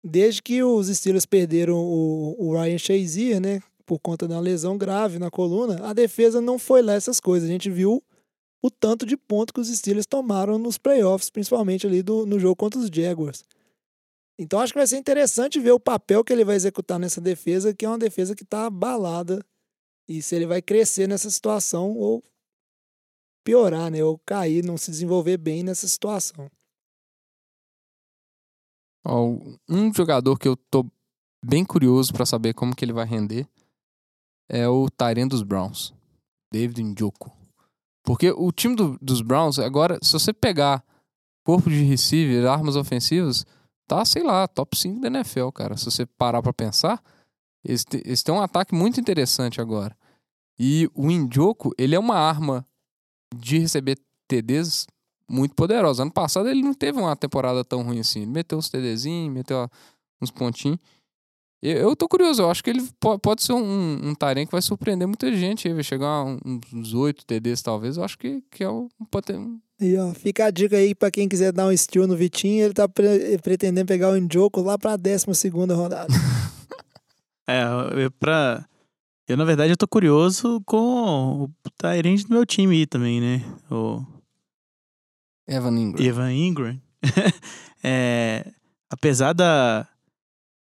desde 0.02 0.42
que 0.42 0.62
os 0.62 0.88
Steelers 0.88 1.26
perderam 1.26 1.76
o, 1.76 2.34
o 2.38 2.52
Ryan 2.54 2.78
Shazier, 2.78 3.38
né, 3.38 3.62
por 3.84 3.98
conta 3.98 4.24
uma 4.24 4.40
lesão 4.40 4.78
grave 4.78 5.18
na 5.18 5.30
coluna, 5.30 5.84
a 5.86 5.92
defesa 5.92 6.40
não 6.40 6.58
foi 6.58 6.80
lá 6.80 6.94
essas 6.94 7.20
coisas. 7.20 7.46
A 7.46 7.52
gente 7.52 7.68
viu 7.68 8.02
o 8.62 8.70
tanto 8.70 9.04
de 9.04 9.18
ponto 9.18 9.52
que 9.52 9.60
os 9.60 9.68
Steelers 9.68 10.06
tomaram 10.06 10.56
nos 10.56 10.78
playoffs, 10.78 11.28
principalmente 11.28 11.86
ali 11.86 12.02
do, 12.02 12.24
no 12.24 12.40
jogo 12.40 12.56
contra 12.56 12.80
os 12.80 12.88
Jaguars. 12.88 13.44
Então 14.38 14.60
acho 14.60 14.72
que 14.72 14.78
vai 14.78 14.86
ser 14.86 14.96
interessante 14.96 15.60
ver 15.60 15.72
o 15.72 15.80
papel 15.80 16.24
que 16.24 16.32
ele 16.32 16.44
vai 16.44 16.56
executar 16.56 16.98
nessa 16.98 17.20
defesa, 17.20 17.74
que 17.74 17.84
é 17.84 17.88
uma 17.88 17.98
defesa 17.98 18.34
que 18.34 18.42
está 18.42 18.66
abalada, 18.66 19.44
e 20.08 20.22
se 20.22 20.34
ele 20.34 20.46
vai 20.46 20.60
crescer 20.60 21.06
nessa 21.06 21.30
situação 21.30 21.96
ou 21.96 22.22
piorar, 23.44 23.90
né, 23.90 24.02
ou 24.02 24.18
cair, 24.18 24.64
não 24.64 24.76
se 24.76 24.90
desenvolver 24.90 25.36
bem 25.36 25.62
nessa 25.62 25.86
situação. 25.86 26.50
Ó, 29.04 29.36
um 29.68 29.92
jogador 29.92 30.38
que 30.38 30.46
eu 30.46 30.56
tô 30.56 30.86
bem 31.44 31.64
curioso 31.64 32.12
pra 32.12 32.24
saber 32.24 32.54
como 32.54 32.74
que 32.74 32.84
ele 32.84 32.92
vai 32.92 33.04
render 33.04 33.48
é 34.48 34.68
o 34.68 34.88
Tyrant 34.88 35.28
dos 35.28 35.42
Browns, 35.42 35.92
David 36.52 36.82
Njoku. 36.82 37.32
Porque 38.04 38.30
o 38.30 38.50
time 38.52 38.76
do- 38.76 38.98
dos 39.00 39.22
Browns, 39.22 39.58
agora, 39.58 39.98
se 40.02 40.12
você 40.12 40.32
pegar 40.32 40.84
corpo 41.44 41.68
de 41.68 41.82
receiver, 41.82 42.46
armas 42.48 42.76
ofensivas, 42.76 43.44
tá, 43.86 44.04
sei 44.04 44.22
lá, 44.22 44.46
top 44.48 44.76
5 44.76 45.00
da 45.00 45.08
NFL, 45.08 45.48
cara. 45.50 45.76
Se 45.76 45.84
você 45.84 46.06
parar 46.06 46.42
pra 46.42 46.52
pensar, 46.52 47.02
eles, 47.64 47.84
te- 47.84 48.02
eles 48.04 48.22
têm 48.22 48.34
um 48.34 48.40
ataque 48.40 48.74
muito 48.74 49.00
interessante 49.00 49.60
agora. 49.60 49.96
E 50.58 50.88
o 50.94 51.10
Njoku, 51.10 51.72
ele 51.78 51.94
é 51.94 51.98
uma 51.98 52.16
arma 52.16 52.66
de 53.34 53.58
receber 53.58 53.98
TDs 54.28 54.86
muito 55.28 55.54
poderosa. 55.54 56.02
Ano 56.02 56.12
passado 56.12 56.48
ele 56.48 56.62
não 56.62 56.74
teve 56.74 56.98
uma 56.98 57.16
temporada 57.16 57.64
tão 57.64 57.82
ruim 57.82 58.00
assim. 58.00 58.22
Ele 58.22 58.30
meteu 58.30 58.58
uns 58.58 58.68
TDzinhos, 58.68 59.32
meteu 59.32 59.68
uns 60.20 60.30
pontinhos. 60.30 60.78
Eu, 61.62 61.76
eu 61.90 61.96
tô 61.96 62.08
curioso, 62.08 62.42
eu 62.42 62.50
acho 62.50 62.62
que 62.62 62.70
ele 62.70 62.82
po- 63.00 63.18
pode 63.18 63.42
ser 63.42 63.52
um, 63.52 64.08
um 64.08 64.14
Tyrant 64.14 64.46
que 64.46 64.52
vai 64.52 64.60
surpreender 64.60 65.06
muita 65.06 65.32
gente. 65.34 65.72
Vai 65.72 65.82
chegar 65.84 66.08
a 66.08 66.24
um- 66.24 66.38
uns 66.74 66.92
8 66.92 67.24
TDs, 67.24 67.62
talvez. 67.62 67.96
Eu 67.96 68.04
acho 68.04 68.18
que, 68.18 68.42
que 68.50 68.62
é 68.64 68.68
um, 68.70 68.88
poten- 69.10 69.60
E 69.82 69.96
ó, 69.98 70.14
fica 70.14 70.46
a 70.46 70.50
dica 70.50 70.76
aí 70.76 70.94
pra 70.94 71.10
quem 71.10 71.28
quiser 71.28 71.52
dar 71.52 71.66
um 71.66 71.76
steal 71.76 72.06
no 72.06 72.16
Vitinho, 72.16 72.64
ele 72.64 72.72
tá 72.72 72.88
pre- 72.88 73.36
pretendendo 73.38 73.86
pegar 73.86 74.10
o 74.10 74.16
Njoku 74.16 74.60
lá 74.60 74.78
pra 74.78 74.96
12 74.96 75.34
segunda 75.34 75.74
rodada. 75.74 76.12
É, 77.44 77.64
eu, 78.04 78.10
pra... 78.12 78.64
eu, 79.28 79.36
na 79.36 79.44
verdade, 79.44 79.72
eu 79.72 79.76
tô 79.76 79.86
curioso 79.88 80.62
com 80.64 81.42
o 81.42 81.50
Tyrande 81.76 82.22
do 82.24 82.32
meu 82.32 82.46
time 82.46 82.76
aí 82.76 82.86
também, 82.86 83.20
né? 83.20 83.42
O 83.68 84.00
Evan 85.48 85.76
Ingram. 85.76 86.06
Evan 86.06 86.32
Ingram. 86.32 86.80
é, 87.82 88.46
apesar 88.88 89.32
da, 89.32 89.88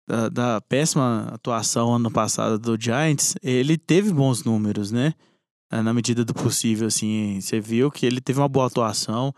da, 0.08 0.28
da 0.28 0.60
péssima 0.60 1.30
atuação 1.32 1.96
ano 1.96 2.12
passado 2.12 2.60
do 2.60 2.80
Giants, 2.80 3.34
ele 3.42 3.76
teve 3.76 4.12
bons 4.12 4.44
números, 4.44 4.92
né? 4.92 5.14
É, 5.70 5.82
Na 5.82 5.92
medida 5.92 6.24
do 6.24 6.34
possível, 6.34 6.88
assim. 6.88 7.40
Você 7.40 7.60
viu 7.60 7.90
que 7.90 8.06
ele 8.06 8.20
teve 8.20 8.40
uma 8.40 8.48
boa 8.48 8.66
atuação. 8.66 9.34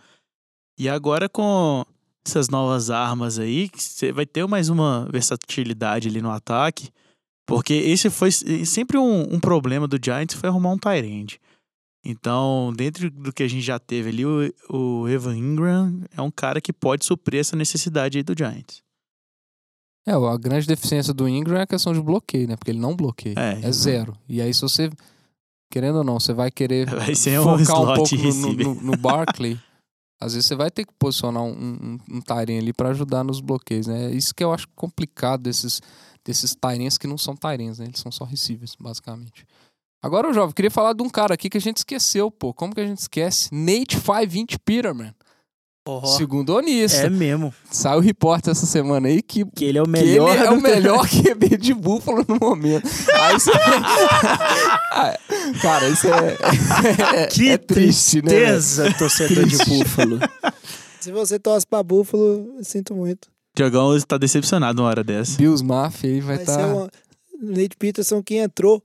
E 0.78 0.88
agora 0.88 1.28
com 1.28 1.84
essas 2.26 2.48
novas 2.48 2.90
armas 2.90 3.38
aí, 3.38 3.70
você 3.74 4.12
vai 4.12 4.26
ter 4.26 4.46
mais 4.46 4.68
uma 4.68 5.08
versatilidade 5.10 6.08
ali 6.08 6.20
no 6.20 6.30
ataque. 6.30 6.90
Porque 7.46 7.74
esse 7.74 8.08
foi 8.10 8.30
sempre 8.30 8.96
um, 8.96 9.34
um 9.34 9.40
problema 9.40 9.88
do 9.88 9.98
Giants, 10.02 10.36
foi 10.36 10.48
arrumar 10.48 10.70
um 10.70 10.78
Tyrande. 10.78 11.40
Então, 12.04 12.72
dentro 12.74 13.10
do 13.10 13.32
que 13.32 13.42
a 13.42 13.48
gente 13.48 13.62
já 13.62 13.78
teve 13.78 14.08
ali, 14.08 14.24
o, 14.24 14.54
o 14.70 15.08
Evan 15.08 15.36
Ingram 15.36 16.02
é 16.16 16.22
um 16.22 16.30
cara 16.30 16.60
que 16.60 16.72
pode 16.72 17.04
suprir 17.04 17.40
essa 17.40 17.56
necessidade 17.56 18.18
aí 18.18 18.24
do 18.24 18.34
Giants. 18.36 18.82
É, 20.06 20.12
a 20.12 20.36
grande 20.38 20.66
deficiência 20.66 21.12
do 21.12 21.28
Ingram 21.28 21.58
é 21.58 21.62
a 21.62 21.66
questão 21.66 21.92
de 21.92 22.00
bloqueio, 22.00 22.48
né? 22.48 22.56
Porque 22.56 22.70
ele 22.70 22.80
não 22.80 22.96
bloqueia. 22.96 23.34
É, 23.36 23.60
É, 23.62 23.72
zero. 23.72 24.16
E 24.28 24.40
aí, 24.40 24.52
se 24.54 24.62
você, 24.62 24.90
querendo 25.70 25.98
ou 25.98 26.04
não, 26.04 26.18
você 26.18 26.32
vai 26.32 26.50
querer 26.50 26.88
Vai 26.90 27.14
ser 27.14 27.40
um 27.40 27.58
focar 27.58 27.80
um 27.80 27.94
pouco 27.94 28.16
no, 28.16 28.52
no, 28.52 28.74
no 28.74 28.96
Barkley, 28.96 29.58
às 30.20 30.34
vezes 30.34 30.46
você 30.46 30.54
vai 30.54 30.70
ter 30.70 30.84
que 30.84 30.92
posicionar 30.98 31.42
um, 31.42 31.52
um, 31.52 31.98
um 32.10 32.20
ali 32.58 32.72
pra 32.72 32.90
ajudar 32.90 33.24
nos 33.24 33.40
bloqueios, 33.40 33.86
né? 33.86 34.10
Isso 34.10 34.34
que 34.34 34.44
eu 34.44 34.52
acho 34.52 34.68
complicado 34.74 35.42
desses, 35.42 35.80
desses 36.24 36.54
Tyrants 36.54 36.98
que 36.98 37.06
não 37.06 37.16
são 37.16 37.34
Tyrants, 37.34 37.78
né? 37.78 37.86
Eles 37.86 38.00
são 38.00 38.12
só 38.12 38.24
receivers, 38.24 38.76
basicamente. 38.78 39.46
Agora, 40.02 40.32
jovem, 40.32 40.54
queria 40.54 40.70
falar 40.70 40.94
de 40.94 41.02
um 41.02 41.08
cara 41.10 41.34
aqui 41.34 41.50
que 41.50 41.58
a 41.58 41.60
gente 41.60 41.78
esqueceu, 41.78 42.30
pô. 42.30 42.54
Como 42.54 42.74
que 42.74 42.80
a 42.80 42.86
gente 42.86 42.98
esquece? 42.98 43.54
Nate 43.54 43.96
520 43.96 44.58
Peterman. 44.58 45.14
Segundo 46.16 46.50
o 46.50 46.56
Onista. 46.58 47.06
É 47.06 47.10
mesmo. 47.10 47.52
Saiu 47.70 47.98
o 47.98 48.02
repórter 48.02 48.52
essa 48.52 48.66
semana 48.66 49.08
aí 49.08 49.22
que 49.22 49.44
Que 49.46 49.64
ele 49.64 49.78
é 49.78 49.82
o 49.82 49.84
que 49.84 49.90
melhor. 49.90 50.34
ele 50.34 50.44
é 50.44 50.50
o 50.50 50.60
melhor 50.60 51.08
QB 51.08 51.56
de 51.56 51.74
Búfalo 51.74 52.24
no 52.28 52.36
momento. 52.40 52.88
Aí 53.14 53.32
você... 53.32 53.50
Ah, 54.92 55.18
Cara, 55.62 55.88
isso 55.88 56.06
é, 56.06 56.36
é, 57.22 57.26
Que 57.26 57.50
é 57.50 57.58
triste, 57.58 58.16
né? 58.22 58.28
tristeza, 58.28 58.92
torcedor 58.98 59.46
de. 59.46 59.56
Búfalo. 59.64 60.18
Se 61.00 61.10
você 61.10 61.38
torce 61.38 61.66
pra 61.66 61.82
Buffalo, 61.82 62.54
eu 62.58 62.64
sinto 62.64 62.94
muito. 62.94 63.28
Diogão 63.56 63.96
está 63.96 64.18
decepcionado 64.18 64.82
uma 64.82 64.88
hora 64.88 65.02
dessa. 65.02 65.38
Bills 65.38 65.64
Mafia 65.64 66.10
aí 66.10 66.20
vai 66.20 66.36
estar... 66.36 66.68
o 66.74 66.88
Nate 67.42 67.76
Peterson 67.78 68.22
que 68.22 68.36
entrou. 68.36 68.82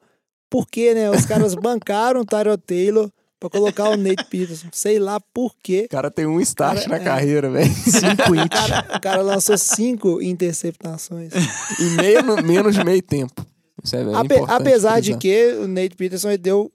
Por 0.49 0.65
quê, 0.67 0.93
né? 0.93 1.11
Os 1.11 1.25
caras 1.25 1.53
bancaram 1.55 2.21
o 2.21 2.25
Tyrell 2.25 2.57
Taylor 2.57 3.11
pra 3.39 3.49
colocar 3.49 3.89
o 3.89 3.97
Nate 3.97 4.25
Peterson. 4.25 4.67
Sei 4.71 4.97
lá 4.99 5.19
por 5.19 5.53
quê. 5.61 5.83
O 5.85 5.89
cara 5.89 6.09
tem 6.09 6.25
um 6.25 6.39
start 6.41 6.77
Cara, 6.83 6.89
na 6.89 6.95
é. 6.95 6.99
carreira, 7.03 7.49
velho. 7.49 7.73
Cinco 7.73 8.31
O 8.35 8.39
it. 8.39 8.49
cara, 8.49 8.97
o 8.97 9.01
cara 9.01 9.21
lançou 9.21 9.57
cinco 9.57 10.21
interceptações. 10.21 11.31
E 11.79 11.83
meio, 12.01 12.23
no- 12.23 12.41
menos 12.41 12.75
de 12.75 12.83
meio 12.83 13.01
tempo. 13.01 13.45
Isso 13.83 13.95
é, 13.95 14.01
é 14.01 14.15
Ape- 14.15 14.43
apesar 14.47 14.99
de 14.99 15.15
que 15.17 15.53
o 15.61 15.67
Nate 15.67 15.95
Peterson 15.95 16.35
deu 16.37 16.71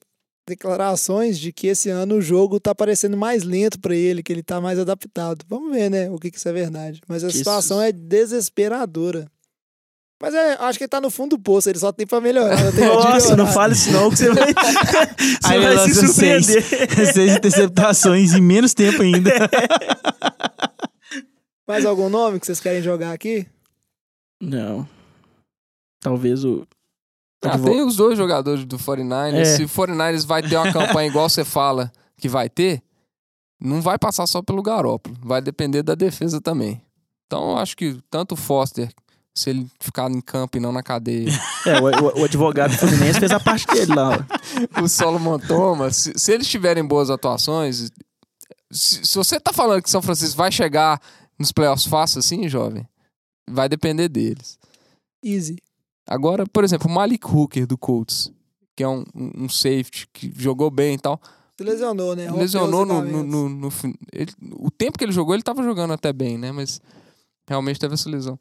declarações 0.48 1.38
de 1.38 1.52
que 1.52 1.68
esse 1.68 1.88
ano 1.90 2.16
o 2.16 2.20
jogo 2.22 2.58
tá 2.58 2.74
parecendo 2.74 3.16
mais 3.16 3.44
lento 3.44 3.78
pra 3.80 3.94
ele, 3.94 4.22
que 4.22 4.32
ele 4.32 4.42
tá 4.42 4.60
mais 4.60 4.78
adaptado. 4.78 5.44
Vamos 5.48 5.72
ver, 5.72 5.88
né, 5.90 6.10
o 6.10 6.18
que 6.18 6.30
que 6.30 6.38
isso 6.38 6.48
é 6.48 6.52
verdade. 6.52 7.00
Mas 7.08 7.22
a 7.24 7.28
Que 7.28 7.34
situação 7.38 7.78
isso- 7.78 7.88
é 7.88 7.92
desesperadora. 7.92 9.26
Mas 10.22 10.34
é, 10.34 10.52
acho 10.60 10.78
que 10.78 10.84
ele 10.84 10.88
tá 10.90 11.00
no 11.00 11.10
fundo 11.10 11.36
do 11.36 11.42
poço, 11.42 11.70
ele 11.70 11.78
só 11.78 11.90
tem 11.92 12.06
pra 12.06 12.20
melhorar. 12.20 12.56
Nossa, 12.74 13.34
não 13.34 13.46
fale 13.46 13.72
isso 13.72 13.90
não, 13.90 14.10
que 14.10 14.16
você 14.18 14.28
vai, 14.32 14.52
você 14.52 15.38
Aí 15.46 15.60
vai 15.60 15.72
se 15.72 15.76
lança 15.76 16.06
seis. 16.12 16.46
surpreender. 16.46 17.06
Seis 17.14 17.36
interceptações 17.36 18.34
em 18.34 18.40
menos 18.42 18.74
tempo 18.74 19.00
ainda. 19.02 19.30
Mais 21.66 21.86
algum 21.86 22.08
nome 22.08 22.38
que 22.40 22.46
vocês 22.46 22.60
querem 22.60 22.82
jogar 22.82 23.12
aqui? 23.12 23.46
Não. 24.42 24.86
Talvez 26.00 26.44
o... 26.44 26.66
Ah, 27.44 27.54
Advo- 27.54 27.70
tem 27.70 27.82
os 27.82 27.96
dois 27.96 28.18
jogadores 28.18 28.64
do 28.64 28.76
49ers. 28.78 29.34
É. 29.34 29.44
Se 29.44 29.64
o 29.64 29.68
49ers 29.68 30.26
vai 30.26 30.42
ter 30.42 30.56
uma 30.56 30.72
campanha 30.72 31.08
igual 31.08 31.28
você 31.28 31.44
fala 31.44 31.90
que 32.18 32.28
vai 32.28 32.50
ter, 32.50 32.82
não 33.60 33.80
vai 33.80 33.98
passar 33.98 34.26
só 34.26 34.42
pelo 34.42 34.62
Garópolo. 34.62 35.16
Vai 35.22 35.40
depender 35.40 35.82
da 35.82 35.94
defesa 35.94 36.40
também. 36.40 36.82
Então, 37.26 37.52
eu 37.52 37.56
acho 37.58 37.76
que 37.76 37.98
tanto 38.10 38.32
o 38.32 38.36
Foster, 38.36 38.90
se 39.34 39.50
ele 39.50 39.66
ficar 39.80 40.10
em 40.10 40.20
campo 40.20 40.56
e 40.56 40.60
não 40.60 40.72
na 40.72 40.82
cadeia, 40.82 41.28
É, 41.66 41.78
o, 41.80 41.84
o- 41.84 42.20
o 42.20 42.24
advogado 42.24 42.72
Fluminense 42.76 43.20
fez 43.20 43.30
a 43.32 43.40
parte 43.40 43.66
dele 43.66 43.94
lá. 43.94 44.26
ó. 44.76 44.82
o 44.82 44.88
Solomon 44.88 45.38
Thomas, 45.38 45.96
se, 45.96 46.12
se 46.16 46.32
eles 46.32 46.48
tiverem 46.48 46.84
boas 46.84 47.10
atuações, 47.10 47.90
se, 48.70 49.04
se 49.06 49.14
você 49.16 49.38
tá 49.40 49.52
falando 49.52 49.82
que 49.82 49.90
São 49.90 50.02
Francisco 50.02 50.36
vai 50.36 50.50
chegar 50.52 51.00
nos 51.38 51.52
playoffs 51.52 51.86
fácil 51.86 52.18
assim, 52.18 52.48
jovem, 52.48 52.86
vai 53.48 53.68
depender 53.68 54.08
deles. 54.08 54.58
Easy. 55.24 55.56
Agora, 56.08 56.44
por 56.46 56.64
exemplo, 56.64 56.88
o 56.88 56.92
Malik 56.92 57.26
Hooker 57.26 57.66
do 57.66 57.78
Colts, 57.78 58.32
que 58.76 58.82
é 58.82 58.88
um, 58.88 59.04
um 59.14 59.48
safety 59.48 60.08
que 60.12 60.32
jogou 60.36 60.70
bem 60.70 60.94
e 60.94 60.98
tal, 60.98 61.20
Se 61.56 61.62
lesionou, 61.64 62.16
né? 62.16 62.30
Lesionou 62.30 62.84
no, 62.86 63.02
no, 63.02 63.22
no, 63.22 63.48
no 63.48 63.68
ele- 64.12 64.32
o 64.54 64.70
tempo 64.70 64.98
que 64.98 65.04
ele 65.04 65.12
jogou, 65.12 65.34
ele 65.34 65.42
tava 65.42 65.62
jogando 65.62 65.92
até 65.92 66.12
bem, 66.12 66.36
né? 66.38 66.50
Mas 66.52 66.80
realmente 67.48 67.78
teve 67.78 67.94
essa 67.94 68.08
lesão. 68.08 68.38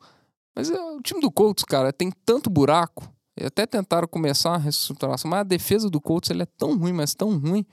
Mas 0.56 0.70
é, 0.70 0.80
o 0.80 1.02
time 1.02 1.22
do 1.22 1.32
Colts, 1.32 1.64
cara, 1.64 1.94
tem 1.94 2.12
tanto 2.26 2.50
buraco. 2.50 3.12
Até 3.42 3.66
tentaram 3.66 4.08
começar 4.08 4.56
a 4.56 4.58
reestruturação, 4.58 5.32
mas 5.32 5.40
a 5.40 5.44
defesa 5.44 5.90
do 5.90 6.02
Colts 6.02 6.30
ele 6.30 6.44
é 6.44 6.46
tão 6.46 6.78
ruim, 6.78 6.92
mas 6.92 7.16
tão 7.16 7.38
ruim, 7.40 7.66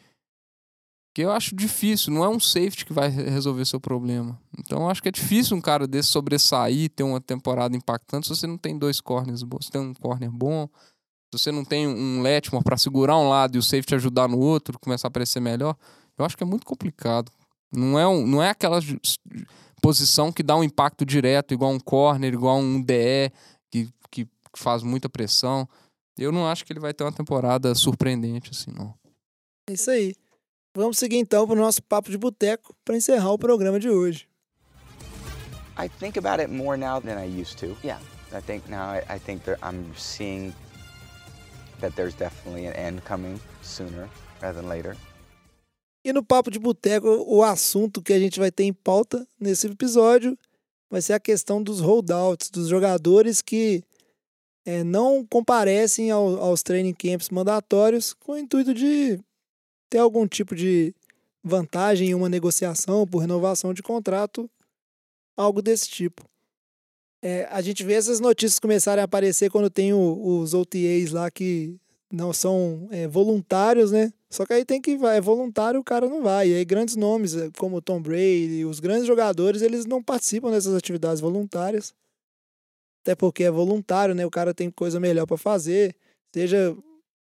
que 1.14 1.22
eu 1.22 1.32
acho 1.32 1.56
difícil. 1.56 2.12
Não 2.12 2.22
é 2.22 2.28
um 2.28 2.38
safety 2.38 2.84
que 2.84 2.92
vai 2.92 3.08
re- 3.08 3.28
resolver 3.30 3.64
seu 3.64 3.80
problema. 3.80 4.38
Então 4.58 4.82
eu 4.82 4.90
acho 4.90 5.02
que 5.02 5.08
é 5.08 5.12
difícil 5.12 5.56
um 5.56 5.60
cara 5.60 5.86
desse 5.86 6.08
sobressair, 6.10 6.88
ter 6.90 7.02
uma 7.02 7.20
temporada 7.20 7.76
impactante, 7.76 8.28
se 8.28 8.36
você 8.36 8.46
não 8.46 8.56
tem 8.58 8.78
dois 8.78 9.00
corners 9.00 9.42
bons. 9.42 9.66
Se 9.66 9.70
tem 9.72 9.80
um 9.80 9.94
corner 9.94 10.30
bom, 10.30 10.68
se 11.34 11.40
você 11.40 11.50
não 11.50 11.64
tem 11.64 11.88
um 11.88 12.22
Letmore 12.22 12.62
pra 12.62 12.76
segurar 12.76 13.16
um 13.18 13.28
lado 13.28 13.56
e 13.56 13.58
o 13.58 13.62
safety 13.62 13.94
ajudar 13.96 14.28
no 14.28 14.38
outro, 14.38 14.78
começar 14.78 15.08
a 15.08 15.10
aparecer 15.10 15.40
melhor, 15.40 15.76
eu 16.16 16.24
acho 16.24 16.36
que 16.36 16.44
é 16.44 16.46
muito 16.46 16.64
complicado. 16.64 17.32
Não 17.74 17.98
é, 17.98 18.06
um, 18.06 18.24
não 18.24 18.40
é 18.40 18.50
aquela 18.50 18.80
ju- 18.80 19.00
posição 19.80 20.32
que 20.32 20.42
dá 20.42 20.56
um 20.56 20.64
impacto 20.64 21.04
direto, 21.04 21.54
igual 21.54 21.70
um 21.70 21.80
corner, 21.80 22.32
igual 22.32 22.58
um 22.58 22.80
DE, 22.80 23.32
que, 23.70 23.88
que 24.10 24.28
faz 24.54 24.82
muita 24.82 25.08
pressão. 25.08 25.68
Eu 26.18 26.32
não 26.32 26.46
acho 26.46 26.64
que 26.64 26.72
ele 26.72 26.80
vai 26.80 26.94
ter 26.94 27.04
uma 27.04 27.12
temporada 27.12 27.74
surpreendente 27.74 28.50
assim, 28.50 28.70
não. 28.70 28.94
É 29.68 29.74
isso 29.74 29.90
aí. 29.90 30.14
Vamos 30.74 30.98
seguir 30.98 31.16
então 31.16 31.46
pro 31.46 31.56
nosso 31.56 31.82
papo 31.82 32.10
de 32.10 32.18
boteco 32.18 32.74
para 32.84 32.96
encerrar 32.96 33.30
o 33.30 33.38
programa 33.38 33.80
de 33.80 33.88
hoje. 33.88 34.28
I 35.78 35.88
think 35.88 36.18
about 36.18 36.40
it 36.40 36.50
more 36.50 36.78
now 36.78 37.00
than 37.00 37.18
I 37.18 37.26
used 37.26 37.58
to. 37.58 37.76
Yeah, 37.84 38.00
I 38.32 38.40
think 38.40 38.68
now 38.68 38.92
I, 38.92 39.16
I 39.16 39.18
think 39.18 39.44
there, 39.44 39.58
I'm 39.62 39.92
seeing 39.96 40.54
that 41.80 41.94
there's 41.96 42.14
definitely 42.14 42.66
an 42.66 42.74
end 42.74 43.04
coming 43.04 43.38
sooner 43.62 44.08
rather 44.40 44.60
than 44.60 44.68
later. 44.68 44.96
E 46.06 46.12
no 46.12 46.22
Papo 46.22 46.52
de 46.52 46.60
Boteco, 46.60 47.08
o 47.26 47.42
assunto 47.42 48.00
que 48.00 48.12
a 48.12 48.18
gente 48.20 48.38
vai 48.38 48.52
ter 48.52 48.62
em 48.62 48.72
pauta 48.72 49.26
nesse 49.40 49.66
episódio 49.66 50.38
vai 50.88 51.02
ser 51.02 51.14
a 51.14 51.18
questão 51.18 51.60
dos 51.60 51.80
holdouts, 51.80 52.48
dos 52.48 52.68
jogadores 52.68 53.42
que 53.42 53.82
eh, 54.64 54.84
não 54.84 55.26
comparecem 55.26 56.12
ao- 56.12 56.40
aos 56.40 56.62
training 56.62 56.94
camps 56.94 57.28
mandatórios 57.30 58.14
com 58.14 58.32
o 58.34 58.38
intuito 58.38 58.72
de 58.72 59.18
ter 59.90 59.98
algum 59.98 60.28
tipo 60.28 60.54
de 60.54 60.94
vantagem 61.42 62.10
em 62.10 62.14
uma 62.14 62.28
negociação 62.28 63.04
por 63.04 63.18
renovação 63.18 63.74
de 63.74 63.82
contrato, 63.82 64.48
algo 65.36 65.60
desse 65.60 65.88
tipo. 65.88 66.24
É, 67.20 67.46
a 67.50 67.60
gente 67.60 67.82
vê 67.82 67.94
essas 67.94 68.20
notícias 68.20 68.60
começarem 68.60 69.02
a 69.02 69.06
aparecer 69.06 69.50
quando 69.50 69.68
tem 69.68 69.92
o- 69.92 70.38
os 70.40 70.54
OTAs 70.54 71.10
lá 71.10 71.28
que 71.32 71.74
não 72.12 72.32
são 72.32 72.86
é, 72.92 73.08
voluntários, 73.08 73.90
né? 73.90 74.12
Só 74.28 74.44
que 74.44 74.52
aí 74.52 74.64
tem 74.64 74.80
que 74.80 74.96
vai, 74.96 75.18
é 75.18 75.20
voluntário, 75.20 75.78
o 75.78 75.84
cara 75.84 76.08
não 76.08 76.22
vai. 76.22 76.48
E 76.48 76.54
aí 76.54 76.64
grandes 76.64 76.96
nomes, 76.96 77.36
é, 77.36 77.50
como 77.56 77.80
Tom 77.80 78.00
Brady, 78.00 78.64
os 78.64 78.80
grandes 78.80 79.06
jogadores, 79.06 79.62
eles 79.62 79.86
não 79.86 80.02
participam 80.02 80.50
dessas 80.50 80.74
atividades 80.74 81.20
voluntárias. 81.20 81.94
Até 83.02 83.14
porque 83.14 83.44
é 83.44 83.50
voluntário, 83.50 84.14
né? 84.14 84.26
O 84.26 84.30
cara 84.30 84.52
tem 84.52 84.70
coisa 84.70 84.98
melhor 84.98 85.26
para 85.26 85.36
fazer, 85.36 85.94
seja 86.34 86.76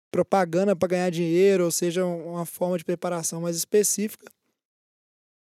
propaganda 0.09 0.75
para 0.75 0.87
ganhar 0.87 1.09
dinheiro, 1.11 1.65
ou 1.65 1.71
seja 1.71 2.03
uma 2.03 2.45
forma 2.45 2.77
de 2.77 2.83
preparação 2.83 3.41
mais 3.41 3.55
específica. 3.55 4.31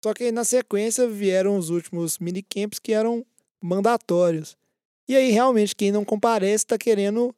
Só 0.03 0.13
que 0.13 0.25
aí, 0.25 0.31
na 0.31 0.43
sequência 0.43 1.07
vieram 1.07 1.57
os 1.57 1.69
últimos 1.69 2.19
minicamps 2.19 2.79
que 2.79 2.91
eram 2.91 3.25
mandatórios. 3.61 4.57
E 5.07 5.15
aí 5.15 5.31
realmente 5.31 5.75
quem 5.75 5.91
não 5.91 6.03
comparece 6.03 6.65
está 6.65 6.77
querendo 6.77 7.33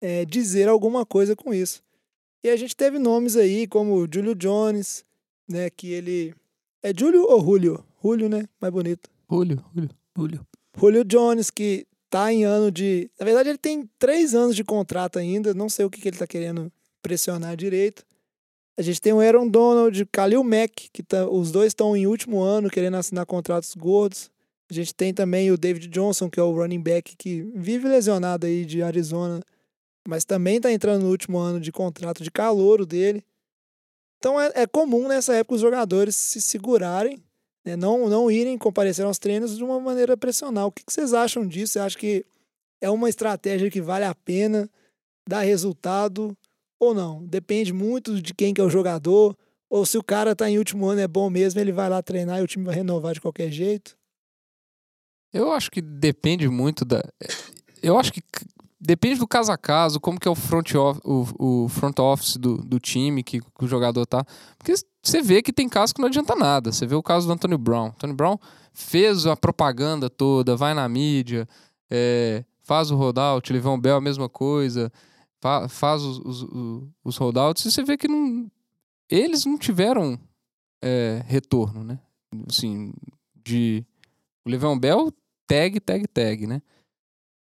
é, 0.00 0.24
dizer 0.24 0.68
alguma 0.68 1.04
coisa 1.04 1.36
com 1.36 1.52
isso. 1.52 1.82
E 2.42 2.50
a 2.50 2.56
gente 2.56 2.76
teve 2.76 2.98
nomes 2.98 3.36
aí 3.36 3.66
como 3.66 3.94
o 3.94 4.08
Julio 4.12 4.34
Jones, 4.34 5.04
né? 5.48 5.68
Que 5.70 5.92
ele. 5.92 6.34
É 6.82 6.92
Julio 6.96 7.24
ou 7.24 7.40
Julio? 7.40 7.84
Julio, 8.02 8.28
né? 8.28 8.48
Mais 8.60 8.72
bonito. 8.72 9.10
Julio, 9.30 9.64
Julio. 9.74 9.90
Julio. 10.16 10.46
Julio 10.76 11.04
Jones, 11.04 11.50
que 11.50 11.86
tá 12.08 12.32
em 12.32 12.44
ano 12.44 12.70
de. 12.70 13.10
Na 13.18 13.24
verdade, 13.24 13.48
ele 13.48 13.58
tem 13.58 13.88
três 13.98 14.34
anos 14.34 14.54
de 14.54 14.62
contrato 14.62 15.18
ainda. 15.18 15.52
Não 15.52 15.68
sei 15.68 15.84
o 15.84 15.90
que, 15.90 16.00
que 16.00 16.08
ele 16.08 16.16
tá 16.16 16.26
querendo 16.26 16.72
pressionar 17.02 17.56
direito. 17.56 18.04
A 18.76 18.82
gente 18.82 19.00
tem 19.00 19.12
o 19.12 19.18
Aaron 19.18 19.48
Donald, 19.48 20.04
Khalil 20.12 20.44
Mack, 20.44 20.88
que 20.92 21.02
tá, 21.02 21.28
os 21.28 21.50
dois 21.50 21.68
estão 21.68 21.96
em 21.96 22.06
último 22.06 22.40
ano, 22.40 22.70
querendo 22.70 22.96
assinar 22.96 23.26
contratos 23.26 23.74
gordos. 23.74 24.30
A 24.70 24.74
gente 24.74 24.94
tem 24.94 25.12
também 25.12 25.50
o 25.50 25.58
David 25.58 25.88
Johnson, 25.88 26.30
que 26.30 26.38
é 26.38 26.42
o 26.42 26.52
running 26.52 26.80
back 26.80 27.16
que 27.16 27.42
vive 27.56 27.88
lesionado 27.88 28.46
aí 28.46 28.64
de 28.64 28.80
Arizona, 28.80 29.42
mas 30.08 30.24
também 30.24 30.58
tá 30.58 30.72
entrando 30.72 31.02
no 31.02 31.10
último 31.10 31.36
ano 31.36 31.60
de 31.60 31.70
contrato 31.70 32.24
de 32.24 32.30
calouro 32.30 32.86
dele. 32.86 33.22
Então 34.16 34.40
é, 34.40 34.50
é 34.54 34.66
comum 34.66 35.06
nessa 35.06 35.34
época 35.34 35.56
os 35.56 35.60
jogadores 35.60 36.16
se 36.16 36.40
segurarem 36.40 37.22
né, 37.62 37.76
não, 37.76 38.08
não 38.08 38.30
irem 38.30 38.56
comparecer 38.56 39.04
aos 39.04 39.18
treinos 39.18 39.54
de 39.54 39.62
uma 39.62 39.78
maneira 39.78 40.16
pressional. 40.16 40.68
O 40.68 40.72
que, 40.72 40.82
que 40.82 40.90
vocês 40.90 41.12
acham 41.12 41.46
disso? 41.46 41.74
Você 41.74 41.78
acha 41.78 41.98
que 41.98 42.24
é 42.80 42.88
uma 42.88 43.10
estratégia 43.10 43.70
que 43.70 43.82
vale 43.82 44.06
a 44.06 44.14
pena, 44.14 44.70
dá 45.28 45.40
resultado 45.40 46.34
ou 46.80 46.94
não? 46.94 47.26
Depende 47.26 47.74
muito 47.74 48.22
de 48.22 48.32
quem 48.32 48.54
que 48.54 48.62
é 48.62 48.64
o 48.64 48.70
jogador, 48.70 49.36
ou 49.68 49.84
se 49.84 49.98
o 49.98 50.02
cara 50.02 50.34
tá 50.34 50.48
em 50.48 50.56
último 50.56 50.86
ano 50.88 51.02
é 51.02 51.06
bom 51.06 51.28
mesmo, 51.28 51.60
ele 51.60 51.72
vai 51.72 51.90
lá 51.90 52.02
treinar 52.02 52.38
e 52.38 52.42
o 52.42 52.46
time 52.46 52.64
vai 52.64 52.76
renovar 52.76 53.12
de 53.12 53.20
qualquer 53.20 53.50
jeito. 53.50 53.94
Eu 55.34 55.52
acho 55.52 55.70
que 55.70 55.82
depende 55.82 56.48
muito 56.48 56.86
da. 56.86 57.02
Eu 57.82 57.98
acho 57.98 58.10
que 58.10 58.22
depende 58.80 59.18
do 59.18 59.26
caso 59.26 59.50
a 59.52 59.58
caso, 59.58 60.00
como 60.00 60.18
que 60.20 60.28
é 60.28 60.30
o 60.30 60.34
front, 60.34 60.72
o, 60.74 61.64
o 61.64 61.68
front 61.68 61.98
office 61.98 62.36
do, 62.36 62.58
do 62.58 62.78
time 62.78 63.22
que, 63.22 63.40
que 63.40 63.64
o 63.64 63.68
jogador 63.68 64.04
tá. 64.06 64.24
Porque 64.56 64.74
você 65.02 65.20
vê 65.22 65.42
que 65.42 65.52
tem 65.52 65.68
casos 65.68 65.92
que 65.92 66.00
não 66.00 66.08
adianta 66.08 66.34
nada. 66.34 66.70
Você 66.72 66.86
vê 66.86 66.94
o 66.94 67.02
caso 67.02 67.26
do 67.26 67.32
Anthony 67.32 67.56
Brown. 67.56 67.86
Anthony 67.88 68.12
Brown 68.12 68.38
fez 68.72 69.26
a 69.26 69.36
propaganda 69.36 70.08
toda, 70.08 70.56
vai 70.56 70.74
na 70.74 70.88
mídia, 70.88 71.48
é, 71.90 72.44
faz 72.62 72.90
o 72.90 72.96
rollout, 72.96 73.52
Livão 73.52 73.78
Bell 73.80 73.96
a 73.96 74.00
mesma 74.00 74.28
coisa, 74.28 74.92
fa- 75.40 75.68
faz 75.68 76.02
os, 76.02 76.18
os, 76.18 76.90
os- 77.04 77.16
holdouts, 77.16 77.64
e 77.64 77.70
você 77.72 77.82
vê 77.82 77.96
que 77.96 78.06
não, 78.06 78.48
eles 79.10 79.44
não 79.44 79.58
tiveram 79.58 80.18
é, 80.82 81.22
retorno, 81.26 81.82
né? 81.82 81.98
Assim, 82.48 82.92
de. 83.44 83.84
O 84.46 84.50
Le'Veon 84.50 84.78
Bell, 84.78 85.12
tag, 85.46 85.80
tag, 85.80 86.06
tag, 86.08 86.46
né? 86.46 86.62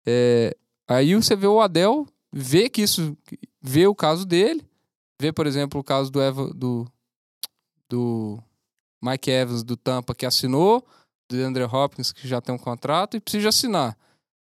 É, 0.06 0.56
aí 0.88 1.14
você 1.14 1.34
vê 1.36 1.46
o 1.46 1.60
Adel, 1.60 2.06
vê 2.32 2.68
que 2.68 2.82
isso. 2.82 3.16
vê 3.60 3.86
o 3.86 3.94
caso 3.94 4.24
dele, 4.26 4.64
vê, 5.20 5.32
por 5.32 5.46
exemplo, 5.46 5.80
o 5.80 5.84
caso 5.84 6.10
do 6.10 6.20
Eva, 6.20 6.52
do, 6.54 6.86
do 7.88 8.38
Mike 9.02 9.30
Evans 9.30 9.62
do 9.62 9.76
Tampa 9.76 10.14
que 10.14 10.26
assinou, 10.26 10.86
do 11.28 11.36
Andre 11.38 11.64
Hopkins 11.64 12.12
que 12.12 12.26
já 12.28 12.40
tem 12.40 12.54
um 12.54 12.58
contrato 12.58 13.16
e 13.16 13.20
precisa 13.20 13.48
assinar. 13.48 13.96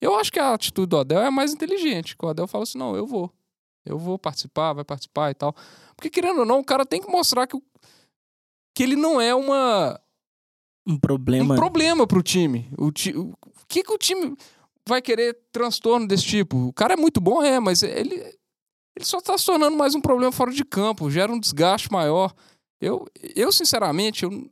Eu 0.00 0.16
acho 0.16 0.32
que 0.32 0.38
a 0.40 0.52
atitude 0.54 0.88
do 0.88 0.98
Adel 0.98 1.20
é 1.20 1.26
a 1.26 1.30
mais 1.30 1.52
inteligente. 1.52 2.16
Que 2.16 2.24
o 2.24 2.28
Adel 2.28 2.46
fala 2.48 2.64
assim: 2.64 2.78
não, 2.78 2.96
eu 2.96 3.06
vou. 3.06 3.32
Eu 3.84 3.98
vou 3.98 4.18
participar, 4.18 4.72
vai 4.72 4.84
participar 4.84 5.30
e 5.30 5.34
tal. 5.34 5.54
Porque, 5.96 6.08
querendo 6.10 6.40
ou 6.40 6.46
não, 6.46 6.60
o 6.60 6.64
cara 6.64 6.84
tem 6.86 7.00
que 7.00 7.08
mostrar 7.10 7.46
que, 7.46 7.56
o- 7.56 7.62
que 8.74 8.82
ele 8.82 8.96
não 8.96 9.20
é 9.20 9.34
uma, 9.34 10.00
Um 10.86 10.98
problema. 10.98 11.54
um 11.54 11.56
problema 11.56 12.06
pro 12.06 12.22
time. 12.22 12.68
O, 12.78 12.90
ti, 12.90 13.12
o 13.16 13.34
que, 13.68 13.82
que 13.82 13.92
o 13.92 13.98
time 13.98 14.36
vai 14.88 15.00
querer 15.02 15.38
transtorno 15.52 16.06
desse 16.06 16.24
tipo? 16.24 16.56
O 16.68 16.72
cara 16.72 16.94
é 16.94 16.96
muito 16.96 17.20
bom, 17.20 17.42
é, 17.42 17.58
mas 17.60 17.82
ele, 17.82 18.14
ele 18.96 19.04
só 19.04 19.20
tá 19.20 19.36
se 19.38 19.44
tornando 19.46 19.76
mais 19.76 19.94
um 19.94 20.00
problema 20.00 20.32
fora 20.32 20.50
de 20.52 20.64
campo, 20.64 21.10
gera 21.10 21.32
um 21.32 21.38
desgaste 21.40 21.90
maior. 21.92 22.34
Eu, 22.80 23.06
eu 23.36 23.52
sinceramente, 23.52 24.24
eu, 24.24 24.50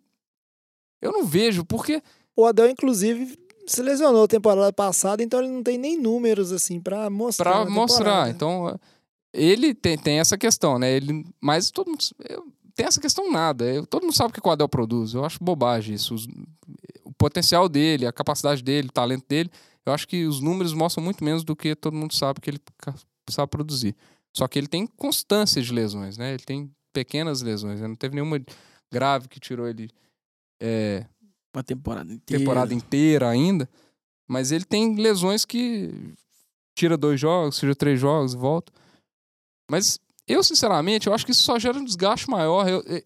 eu 1.03 1.13
não 1.13 1.25
vejo, 1.25 1.65
porque 1.65 2.03
O 2.37 2.45
Adel, 2.47 2.71
inclusive, 2.71 3.37
se 3.67 3.83
lesionou 3.83 4.27
temporada 4.29 4.73
passada, 4.73 5.23
então 5.23 5.41
ele 5.41 5.49
não 5.51 5.63
tem 5.63 5.77
nem 5.77 5.99
números 6.01 6.53
assim 6.53 6.81
para 6.81 7.11
mostrar. 7.11 7.53
Pra 7.53 7.65
na 7.65 7.71
mostrar. 7.71 8.31
Então, 8.31 8.79
ele 9.33 9.75
tem, 9.75 9.99
tem 9.99 10.19
essa 10.21 10.39
questão, 10.39 10.79
né? 10.79 10.91
Ele, 10.93 11.25
mas 11.41 11.71
todo 11.71 11.89
mundo. 11.89 12.05
eu- 12.29 12.47
tem 12.75 12.87
essa 12.87 13.01
questão 13.01 13.31
nada. 13.31 13.65
Eu- 13.65 13.85
todo 13.87 14.05
mundo 14.05 14.15
sabe 14.15 14.31
o 14.31 14.33
que 14.41 14.49
o 14.49 14.51
Adel 14.51 14.69
produz. 14.69 15.13
Eu 15.13 15.25
acho 15.25 15.39
bobagem 15.43 15.95
isso. 15.95 16.15
Os- 16.15 16.27
o 17.05 17.13
potencial 17.13 17.69
dele, 17.69 18.07
a 18.07 18.13
capacidade 18.13 18.63
dele, 18.63 18.89
o 18.89 18.93
talento 18.93 19.27
dele. 19.29 19.51
Eu 19.91 19.95
acho 19.95 20.09
que 20.09 20.25
os 20.27 20.41
números 20.41 20.73
mostram 20.73 21.03
muito 21.05 21.23
menos 21.25 21.45
do 21.45 21.55
que 21.57 21.75
todo 21.75 21.97
mundo 21.97 22.15
sabe 22.15 22.41
que 22.41 22.49
ele 22.51 22.61
sabe 23.29 23.51
produzir. 23.51 23.95
Só 24.37 24.47
que 24.49 24.59
ele 24.59 24.69
tem 24.69 24.87
constância 24.87 25.61
de 25.61 25.73
lesões, 25.73 26.17
né? 26.17 26.33
Ele 26.35 26.43
tem 26.45 26.71
pequenas 26.93 27.43
lesões. 27.43 27.81
né? 27.81 27.89
Não 27.89 27.97
teve 27.97 28.15
nenhuma 28.15 28.41
grave 28.93 29.29
que 29.29 29.39
tirou 29.41 29.67
ele 29.69 29.91
é, 30.63 31.07
Uma 31.55 31.63
temporada 31.65 32.13
inteira. 32.13 32.41
temporada 32.41 32.75
inteira 32.75 33.29
ainda, 33.29 33.69
mas 34.29 34.53
ele 34.53 34.65
tem 34.65 34.95
lesões 34.97 35.45
que 35.45 35.91
tira 36.77 36.97
dois 36.97 37.21
jogos, 37.21 37.59
tira 37.59 37.75
três 37.75 37.99
jogos, 38.01 38.35
volta. 38.35 38.73
Mas 39.71 39.99
eu, 40.27 40.43
sinceramente, 40.43 41.07
eu 41.07 41.15
acho 41.15 41.25
que 41.25 41.33
isso 41.33 41.43
só 41.43 41.59
gera 41.59 41.79
um 41.79 41.85
desgaste 41.85 42.29
maior. 42.31 42.69
Eu, 42.69 42.83
eu, 42.87 43.03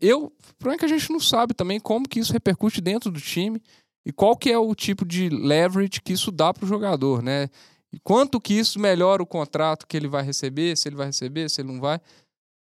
eu- 0.00 0.24
o 0.26 0.54
problema 0.58 0.76
é 0.76 0.78
que 0.78 0.84
a 0.84 0.88
gente 0.88 1.10
não 1.10 1.20
sabe 1.20 1.54
também 1.54 1.80
como 1.80 2.08
que 2.08 2.20
isso 2.20 2.32
repercute 2.32 2.80
dentro 2.80 3.10
do 3.10 3.20
time 3.20 3.60
e 4.04 4.12
qual 4.12 4.36
que 4.36 4.50
é 4.50 4.58
o 4.58 4.74
tipo 4.74 5.04
de 5.04 5.28
leverage 5.28 6.00
que 6.02 6.12
isso 6.12 6.30
dá 6.30 6.52
para 6.52 6.64
o 6.64 6.68
jogador, 6.68 7.22
né? 7.22 7.48
E 7.92 8.00
quanto 8.00 8.40
que 8.40 8.54
isso 8.54 8.80
melhora 8.80 9.22
o 9.22 9.26
contrato 9.26 9.86
que 9.86 9.96
ele 9.96 10.08
vai 10.08 10.22
receber, 10.22 10.76
se 10.76 10.88
ele 10.88 10.96
vai 10.96 11.06
receber, 11.06 11.48
se 11.48 11.60
ele 11.60 11.72
não 11.72 11.80
vai. 11.80 12.00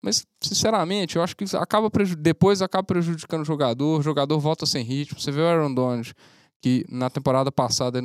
Mas, 0.03 0.23
sinceramente, 0.39 1.15
eu 1.15 1.23
acho 1.23 1.35
que 1.35 1.43
acaba 1.57 1.89
depois 2.19 2.61
acaba 2.61 2.83
prejudicando 2.83 3.41
o 3.41 3.45
jogador, 3.45 3.99
o 3.99 4.03
jogador 4.03 4.39
volta 4.39 4.65
sem 4.67 4.83
ritmo. 4.83 5.19
Você 5.19 5.31
vê 5.31 5.41
o 5.41 5.47
Aaron 5.47 5.73
Donald, 5.73 6.13
que 6.61 6.85
na 6.87 7.09
temporada 7.09 7.51
passada, 7.51 7.99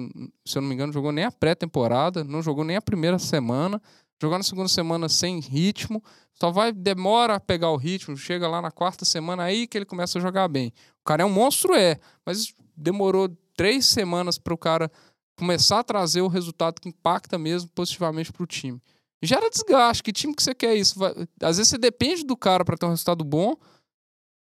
se 0.46 0.56
eu 0.56 0.62
não 0.62 0.68
me 0.68 0.74
engano, 0.74 0.94
jogou 0.94 1.12
nem 1.12 1.24
a 1.24 1.30
pré-temporada, 1.30 2.24
não 2.24 2.40
jogou 2.40 2.64
nem 2.64 2.76
a 2.76 2.82
primeira 2.82 3.18
semana, 3.18 3.80
jogou 4.20 4.38
na 4.38 4.44
segunda 4.44 4.68
semana 4.68 5.10
sem 5.10 5.40
ritmo, 5.40 6.02
só 6.32 6.50
vai, 6.50 6.72
demora 6.72 7.34
a 7.34 7.40
pegar 7.40 7.70
o 7.70 7.76
ritmo, 7.76 8.16
chega 8.16 8.48
lá 8.48 8.62
na 8.62 8.70
quarta 8.70 9.04
semana, 9.04 9.42
aí 9.42 9.66
que 9.66 9.76
ele 9.76 9.84
começa 9.84 10.18
a 10.18 10.22
jogar 10.22 10.48
bem. 10.48 10.72
O 11.02 11.04
cara 11.04 11.22
é 11.22 11.26
um 11.26 11.30
monstro, 11.30 11.74
é, 11.74 11.98
mas 12.24 12.54
demorou 12.80 13.28
três 13.56 13.86
semanas 13.86 14.38
para 14.38 14.54
o 14.54 14.58
cara 14.58 14.90
começar 15.36 15.80
a 15.80 15.84
trazer 15.84 16.20
o 16.22 16.28
resultado 16.28 16.80
que 16.80 16.88
impacta 16.88 17.38
mesmo 17.38 17.70
positivamente 17.74 18.32
para 18.32 18.42
o 18.42 18.46
time. 18.46 18.80
Gera 19.22 19.48
desgaste. 19.50 20.02
Que 20.02 20.12
time 20.12 20.34
que 20.34 20.42
você 20.42 20.54
quer 20.54 20.74
isso? 20.74 20.98
Vai- 20.98 21.14
Às 21.42 21.56
vezes 21.58 21.68
você 21.68 21.78
depende 21.78 22.24
do 22.24 22.36
cara 22.36 22.64
para 22.64 22.76
ter 22.76 22.86
um 22.86 22.90
resultado 22.90 23.22
bom. 23.24 23.52
O 23.52 23.58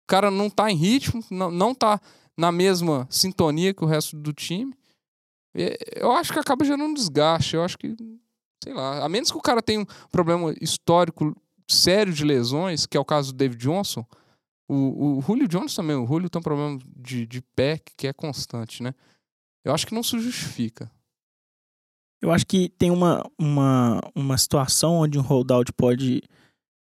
cara 0.08 0.30
não 0.32 0.50
tá 0.50 0.72
em 0.72 0.76
ritmo, 0.76 1.24
não, 1.30 1.50
não 1.52 1.74
tá 1.76 2.00
na 2.38 2.52
mesma 2.52 3.08
sintonia 3.10 3.74
que 3.74 3.84
o 3.84 3.88
resto 3.88 4.16
do 4.16 4.32
time. 4.34 4.74
Eu 5.96 6.12
acho 6.12 6.32
que 6.32 6.40
acaba 6.40 6.64
gerando 6.64 6.84
um 6.86 6.94
desgaste. 6.94 7.56
Eu 7.56 7.64
acho 7.64 7.78
que, 7.78 7.96
sei 8.64 8.74
lá, 8.74 9.04
a 9.04 9.10
menos 9.10 9.32
que 9.32 9.38
o 9.38 9.42
cara 9.42 9.62
tenha 9.62 9.82
um 9.82 9.86
problema 10.12 10.54
histórico 10.62 11.36
sério 11.68 12.14
de 12.14 12.24
lesões, 12.24 12.86
que 12.86 12.98
é 12.98 13.00
o 13.00 13.06
caso 13.06 13.32
do 13.34 13.38
David 13.38 13.60
Johnson. 13.62 14.06
O, 14.70 15.17
o 15.17 15.22
Julio 15.22 15.47
Jones 15.47 15.74
também. 15.74 15.95
O 15.95 16.05
Julio 16.05 16.30
tem 16.30 16.39
um 16.39 16.43
problema 16.43 16.80
de, 16.95 17.26
de 17.26 17.41
pé 17.55 17.82
que 17.97 18.07
é 18.07 18.13
constante, 18.13 18.84
né? 18.84 18.93
Eu 19.65 19.74
acho 19.74 19.88
que 19.88 19.95
não 19.95 20.03
se 20.03 20.20
justifica. 20.20 20.89
Eu 22.22 22.32
acho 22.32 22.45
que 22.45 22.70
tem 22.70 22.91
uma, 22.91 23.24
uma, 23.38 23.99
uma 24.13 24.38
situação 24.38 24.95
onde 24.95 25.17
um 25.17 25.24
holdout 25.24 25.74
pode 25.74 26.22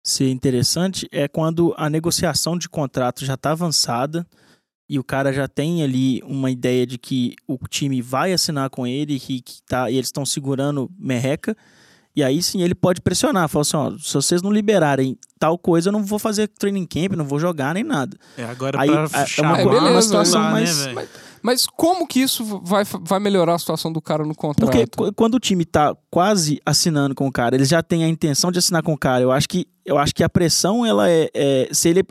ser 0.05 0.29
interessante 0.31 1.09
é 1.13 1.29
quando 1.29 1.73
a 1.77 1.89
negociação 1.89 2.59
de 2.59 2.69
contrato 2.69 3.25
já 3.25 3.35
está 3.35 3.53
avançada 3.53 4.27
e 4.89 4.99
o 4.99 5.05
cara 5.05 5.33
já 5.33 5.47
tem 5.49 5.83
ali 5.83 6.21
uma 6.25 6.51
ideia 6.51 6.87
de 6.87 6.99
que 6.99 7.37
o 7.47 7.57
time 7.69 8.03
vai 8.03 8.33
assinar 8.33 8.69
com 8.69 8.87
ele 8.87 9.19
que, 9.19 9.41
que 9.41 9.63
tá, 9.63 9.91
e 9.91 9.95
eles 9.95 10.09
estão 10.09 10.27
segurando 10.27 10.91
merreca. 10.99 11.57
E 12.15 12.23
aí 12.23 12.43
sim 12.43 12.61
ele 12.63 12.75
pode 12.75 13.01
pressionar, 13.01 13.49
falar 13.49 13.63
assim, 13.63 13.77
ó, 13.77 13.91
se 13.99 14.13
vocês 14.15 14.43
não 14.43 14.51
liberarem 14.53 15.17
tal 15.39 15.57
coisa, 15.57 15.89
eu 15.89 15.93
não 15.93 16.05
vou 16.05 16.19
fazer 16.19 16.47
training 16.49 16.85
camp, 16.87 17.13
não 17.17 17.25
vou 17.25 17.39
jogar 17.39 17.73
nem 17.75 17.83
nada. 17.83 18.17
É, 18.37 18.45
agora 18.45 18.79
Aí, 18.81 18.89
pra 18.89 18.99
é 19.05 19.41
uma 19.41 19.59
é 19.59 19.65
uma 19.65 19.81
beleza, 19.81 20.03
situação 20.03 20.41
lá, 20.41 20.47
né, 20.49 20.53
mais- 20.53 20.79
velho? 20.79 20.95
Mas 20.95 21.09
Mas 21.45 21.67
como 21.67 22.07
que 22.07 22.21
isso 22.21 22.45
vai, 22.63 22.85
vai 23.01 23.19
melhorar 23.19 23.55
a 23.55 23.59
situação 23.59 23.93
do 23.93 24.01
cara 24.01 24.25
no 24.25 24.33
contrato? 24.35 24.71
Porque 24.71 24.87
qu- 24.87 25.13
quando 25.13 25.35
o 25.35 25.41
time 25.41 25.65
tá 25.65 25.93
quase 26.09 26.61
assinando 26.65 27.15
com 27.17 27.27
o 27.27 27.33
cara, 27.33 27.57
eles 27.57 27.69
já 27.69 27.83
têm 27.83 28.05
a 28.05 28.09
intenção 28.09 28.53
de 28.53 28.61
assinar 28.61 28.81
com 28.83 28.93
o 28.93 28.97
cara. 28.99 29.23
Eu 29.25 29.33
acho 29.33 29.49
que, 29.49 29.67
eu 29.85 29.99
acho 29.99 30.15
que 30.15 30.23
a 30.23 30.29
pressão, 30.29 30.87
ela 30.87 31.11
é, 31.11 31.29
é- 31.35 31.69
Se 31.73 31.89
ele 31.89 32.05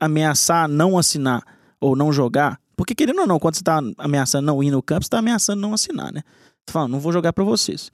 ameaçar 0.00 0.68
não 0.68 0.96
assinar 0.98 1.42
ou 1.80 1.94
não 1.96 2.12
jogar. 2.12 2.58
Porque 2.76 2.94
querendo 2.94 3.20
ou 3.20 3.26
não, 3.26 3.38
quando 3.38 3.56
você 3.56 3.62
tá 3.62 3.80
ameaçando 3.98 4.46
não 4.46 4.62
ir 4.62 4.70
no 4.70 4.82
campo, 4.82 5.04
você 5.04 5.10
tá 5.10 5.18
ameaçando 5.18 5.60
não 5.60 5.74
assinar, 5.74 6.12
né? 6.12 6.22
Tá 6.64 6.72
falando, 6.72 6.92
não 6.92 7.00
vou 7.00 7.12
jogar 7.12 7.32
pra 7.32 7.44
vocês. 7.44 7.90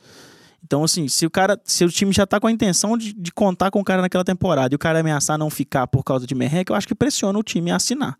Então, 0.64 0.82
assim, 0.82 1.06
se 1.08 1.26
o 1.26 1.30
cara. 1.30 1.60
Se 1.64 1.84
o 1.84 1.90
time 1.90 2.10
já 2.12 2.26
tá 2.26 2.40
com 2.40 2.46
a 2.46 2.52
intenção 2.52 2.96
de, 2.96 3.12
de 3.12 3.30
contar 3.30 3.70
com 3.70 3.80
o 3.80 3.84
cara 3.84 4.00
naquela 4.00 4.24
temporada 4.24 4.74
e 4.74 4.76
o 4.76 4.78
cara 4.78 5.00
ameaçar 5.00 5.36
não 5.38 5.50
ficar 5.50 5.86
por 5.86 6.02
causa 6.02 6.26
de 6.26 6.34
merreca, 6.34 6.72
eu 6.72 6.76
acho 6.76 6.88
que 6.88 6.94
pressiona 6.94 7.38
o 7.38 7.42
time 7.42 7.70
a 7.70 7.76
assinar. 7.76 8.18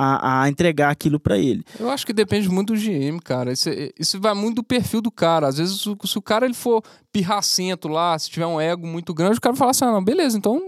A, 0.00 0.42
a 0.42 0.48
entregar 0.48 0.90
aquilo 0.90 1.18
pra 1.18 1.36
ele. 1.36 1.64
Eu 1.80 1.90
acho 1.90 2.06
que 2.06 2.12
depende 2.12 2.48
muito 2.48 2.72
do 2.72 2.78
GM, 2.78 3.18
cara. 3.20 3.52
Isso, 3.52 3.68
isso 3.98 4.20
vai 4.20 4.32
muito 4.32 4.56
do 4.56 4.62
perfil 4.62 5.00
do 5.00 5.10
cara. 5.10 5.48
Às 5.48 5.56
vezes, 5.58 5.80
se 5.80 5.88
o- 5.88 5.98
se 6.06 6.16
o 6.16 6.22
cara 6.22 6.44
ele 6.44 6.54
for 6.54 6.84
pirracento 7.12 7.88
lá, 7.88 8.16
se 8.16 8.30
tiver 8.30 8.46
um 8.46 8.60
ego 8.60 8.86
muito 8.86 9.12
grande, 9.12 9.38
o 9.38 9.40
cara 9.40 9.54
vai 9.54 9.58
falar 9.58 9.70
assim: 9.72 9.84
ah, 9.84 9.90
não, 9.92 10.04
beleza, 10.04 10.38
então 10.38 10.60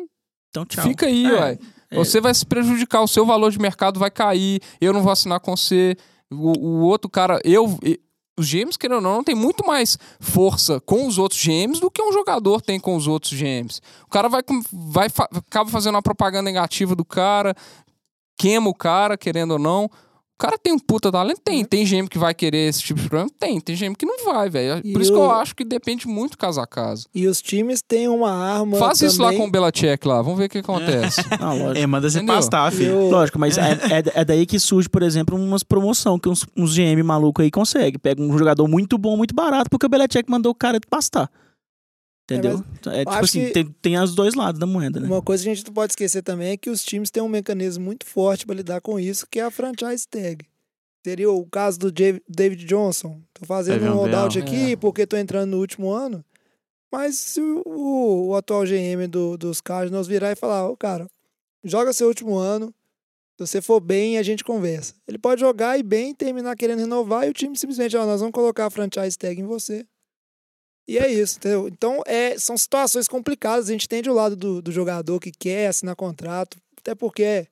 Então, 0.49 0.65
tchau. 0.65 0.83
fica 0.83 1.07
aí, 1.07 1.27
É, 1.27 1.33
ué. 1.41 1.59
Você 1.93 2.21
vai 2.21 2.35
se 2.35 2.45
prejudicar, 2.45 3.03
o 3.03 3.07
seu 3.09 3.25
valor 3.25 3.51
de 3.53 3.59
mercado 3.61 4.01
vai 4.01 4.11
cair, 4.11 4.61
eu 4.81 4.93
não 4.93 5.03
vou 5.03 5.13
assinar 5.13 5.39
com 5.39 5.57
você. 5.57 5.97
O, 6.31 6.59
o 6.59 6.81
outro 6.81 7.09
cara, 7.11 7.41
eu. 7.45 7.79
Os 8.41 8.51
GMs, 8.51 8.79
querendo 8.79 8.97
ou 8.97 9.01
não, 9.01 9.23
tem 9.23 9.35
muito 9.35 9.67
mais 9.67 9.99
força 10.19 10.81
com 10.81 11.07
os 11.07 11.19
outros 11.19 11.43
GMs 11.43 11.81
do 11.81 11.91
que 11.91 12.03
um 12.03 12.13
jogador 12.13 12.61
tem 12.61 12.81
com 12.81 12.97
os 12.97 13.07
outros 13.07 13.33
GMs. 13.33 13.81
O 14.07 14.11
cara 14.11 14.29
vai, 14.29 14.43
vai 14.73 15.09
acaba 15.37 15.71
fazendo 15.71 15.95
uma 15.95 16.03
propaganda 16.03 16.43
negativa 16.43 16.95
do 16.95 17.05
cara, 17.05 17.55
queima 18.39 18.69
o 18.69 18.75
cara, 18.75 19.17
querendo 19.17 19.53
ou 19.53 19.59
não. 19.59 19.91
O 20.41 20.43
cara 20.43 20.57
tem 20.59 20.73
um 20.73 20.79
puta 20.79 21.13
talento? 21.13 21.41
Tem. 21.45 21.63
Tem 21.65 21.85
GM 21.85 22.09
que 22.09 22.17
vai 22.19 22.33
querer 22.33 22.67
esse 22.69 22.81
tipo 22.83 22.99
de 22.99 23.09
problema? 23.11 23.31
Tem. 23.39 23.61
Tem 23.61 23.77
GM 23.77 23.95
que 23.95 24.07
não 24.07 24.25
vai, 24.25 24.49
velho. 24.49 24.81
E 24.83 24.93
Por 24.93 25.03
isso 25.03 25.13
que 25.13 25.19
o- 25.19 25.23
eu 25.25 25.31
acho 25.33 25.55
que 25.55 25.63
depende 25.65 26.09
muito 26.09 26.39
caso 26.39 26.59
a 26.61 26.67
caso. 26.67 27.07
E 27.15 27.27
os 27.27 27.43
times 27.43 27.83
têm 27.83 28.09
uma 28.09 28.31
arma. 28.33 28.79
Faz 28.79 29.03
isso 29.03 29.21
lá 29.21 29.29
também. 29.29 29.39
com 29.43 29.49
o 29.49 29.51
Belichick 29.51 30.09
lá. 30.09 30.23
Vamos 30.23 30.39
ver 30.39 30.47
o 30.47 30.49
que 30.49 30.59
acontece. 30.59 31.21
Ah, 31.39 31.53
lógico. 31.53 31.79
É, 31.79 31.87
manda 31.87 32.09
você 32.09 32.23
pastar, 32.25 32.73
filho. 32.73 32.97
o- 32.97 33.11
Lógico, 33.11 33.39
mas 33.39 33.59
é, 33.59 33.73
é, 33.73 34.21
é 34.21 34.25
daí 34.25 34.47
que 34.47 34.59
surge, 34.59 34.89
por 34.89 35.03
exemplo, 35.03 35.37
umas 35.37 35.63
promoção 35.63 36.19
que 36.19 36.29
uns, 36.29 36.47
uns 36.57 36.75
GM 36.75 37.03
maluco 37.03 37.43
aí 37.43 37.51
consegue. 37.51 37.99
Pega 37.99 38.23
um 38.23 38.39
jogador 38.39 38.67
muito 38.67 38.97
bom, 38.97 39.17
muito 39.19 39.35
barato, 39.35 39.69
porque 39.69 39.85
o 39.85 39.89
Belichick 39.91 40.31
mandou 40.31 40.53
o 40.53 40.55
cara 40.55 40.79
pastar. 40.89 41.31
Entendeu? 42.35 42.65
É, 42.93 42.99
tipo 43.01 43.11
acho 43.11 43.25
assim, 43.25 43.47
que- 43.47 43.53
tem, 43.53 43.65
tem 43.83 43.99
os 43.99 44.15
dois 44.15 44.35
lados 44.35 44.59
da 44.59 44.67
moeda, 44.67 45.01
né? 45.01 45.07
Uma 45.07 45.23
coisa 45.23 45.43
que 45.45 45.51
a 45.51 45.55
gente 45.55 45.67
não 45.67 45.75
pode 45.75 45.93
esquecer 45.93 46.23
também 46.23 46.51
é 46.53 46.57
que 46.57 46.71
os 46.71 46.85
times 46.85 47.11
têm 47.11 47.23
um 47.23 47.29
mecanismo 47.29 47.85
muito 47.85 48.07
forte 48.07 48.47
para 48.47 48.55
lidar 48.55 48.81
com 48.81 48.99
isso, 49.01 49.27
que 49.31 49.41
é 49.41 49.43
a 49.45 49.51
franchise 49.51 50.07
tag. 50.09 50.47
Seria 51.05 51.31
o 51.31 51.47
caso 51.47 51.79
do 51.79 51.91
David 51.91 52.65
Johnson. 52.67 53.21
Tô 53.33 53.47
fazendo 53.47 53.85
um 53.87 53.95
holdout 53.95 54.35
Bell. 54.39 54.45
aqui 54.47 54.73
É. 54.73 54.77
porque 54.77 55.07
tô 55.07 55.17
entrando 55.17 55.51
no 55.51 55.59
último 55.59 55.91
ano. 55.91 56.23
Mas 56.93 57.17
se 57.17 57.41
o, 57.41 57.63
o- 57.65 58.29
o 58.29 58.37
atual 58.37 58.65
GM 58.67 59.07
do- 59.09 59.37
dos 59.39 59.61
Cardinals 59.61 60.07
virar 60.07 60.33
e 60.33 60.37
falar, 60.37 60.69
ô 60.69 60.77
cara, 60.77 61.07
joga 61.65 61.93
seu 61.93 62.09
último 62.09 62.37
ano, 62.37 62.67
se 63.39 63.47
você 63.47 63.63
for 63.63 63.81
bem, 63.81 64.19
a 64.19 64.23
gente 64.23 64.45
conversa. 64.45 64.93
Ele 65.09 65.17
pode 65.17 65.41
jogar 65.41 65.79
e 65.79 65.83
bem, 65.83 66.15
terminar 66.15 66.55
querendo 66.57 66.81
renovar 66.81 67.27
e 67.27 67.31
o 67.31 67.33
time 67.33 67.57
simplesmente, 67.57 67.97
ó, 67.97 68.05
nós 68.05 68.21
vamos 68.21 68.35
colocar 68.35 68.67
a 68.67 68.71
franchise 68.71 69.17
tag 69.17 69.41
em 69.41 69.47
você. 69.47 69.87
E 70.91 70.99
é 70.99 71.09
isso, 71.09 71.39
entendeu? 71.39 71.69
Então, 71.69 72.03
é, 72.05 72.37
são 72.37 72.59
situações 72.59 73.07
complicadas. 73.07 73.69
A 73.69 73.73
gente 73.73 73.85
entende 73.85 74.11
o 74.11 74.13
lado 74.13 74.35
do, 74.35 74.61
do 74.61 74.73
jogador 74.73 75.21
que 75.21 75.31
quer 75.31 75.69
assinar 75.69 75.95
contrato, 75.95 76.59
até 76.77 76.97
porque 76.97 77.23
é, 77.23 77.47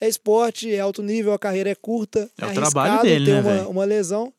é 0.00 0.08
esporte, 0.08 0.74
é 0.74 0.80
alto 0.80 1.00
nível, 1.00 1.32
a 1.32 1.38
carreira 1.38 1.70
é 1.70 1.76
curta, 1.76 2.28
É 2.36 2.42
o 2.42 2.46
arriscado 2.46 2.70
trabalho 2.72 3.02
dele, 3.02 3.24
ter 3.26 3.44
né, 3.44 3.60
uma, 3.60 3.68
uma 3.68 3.84
lesão. 3.84 4.34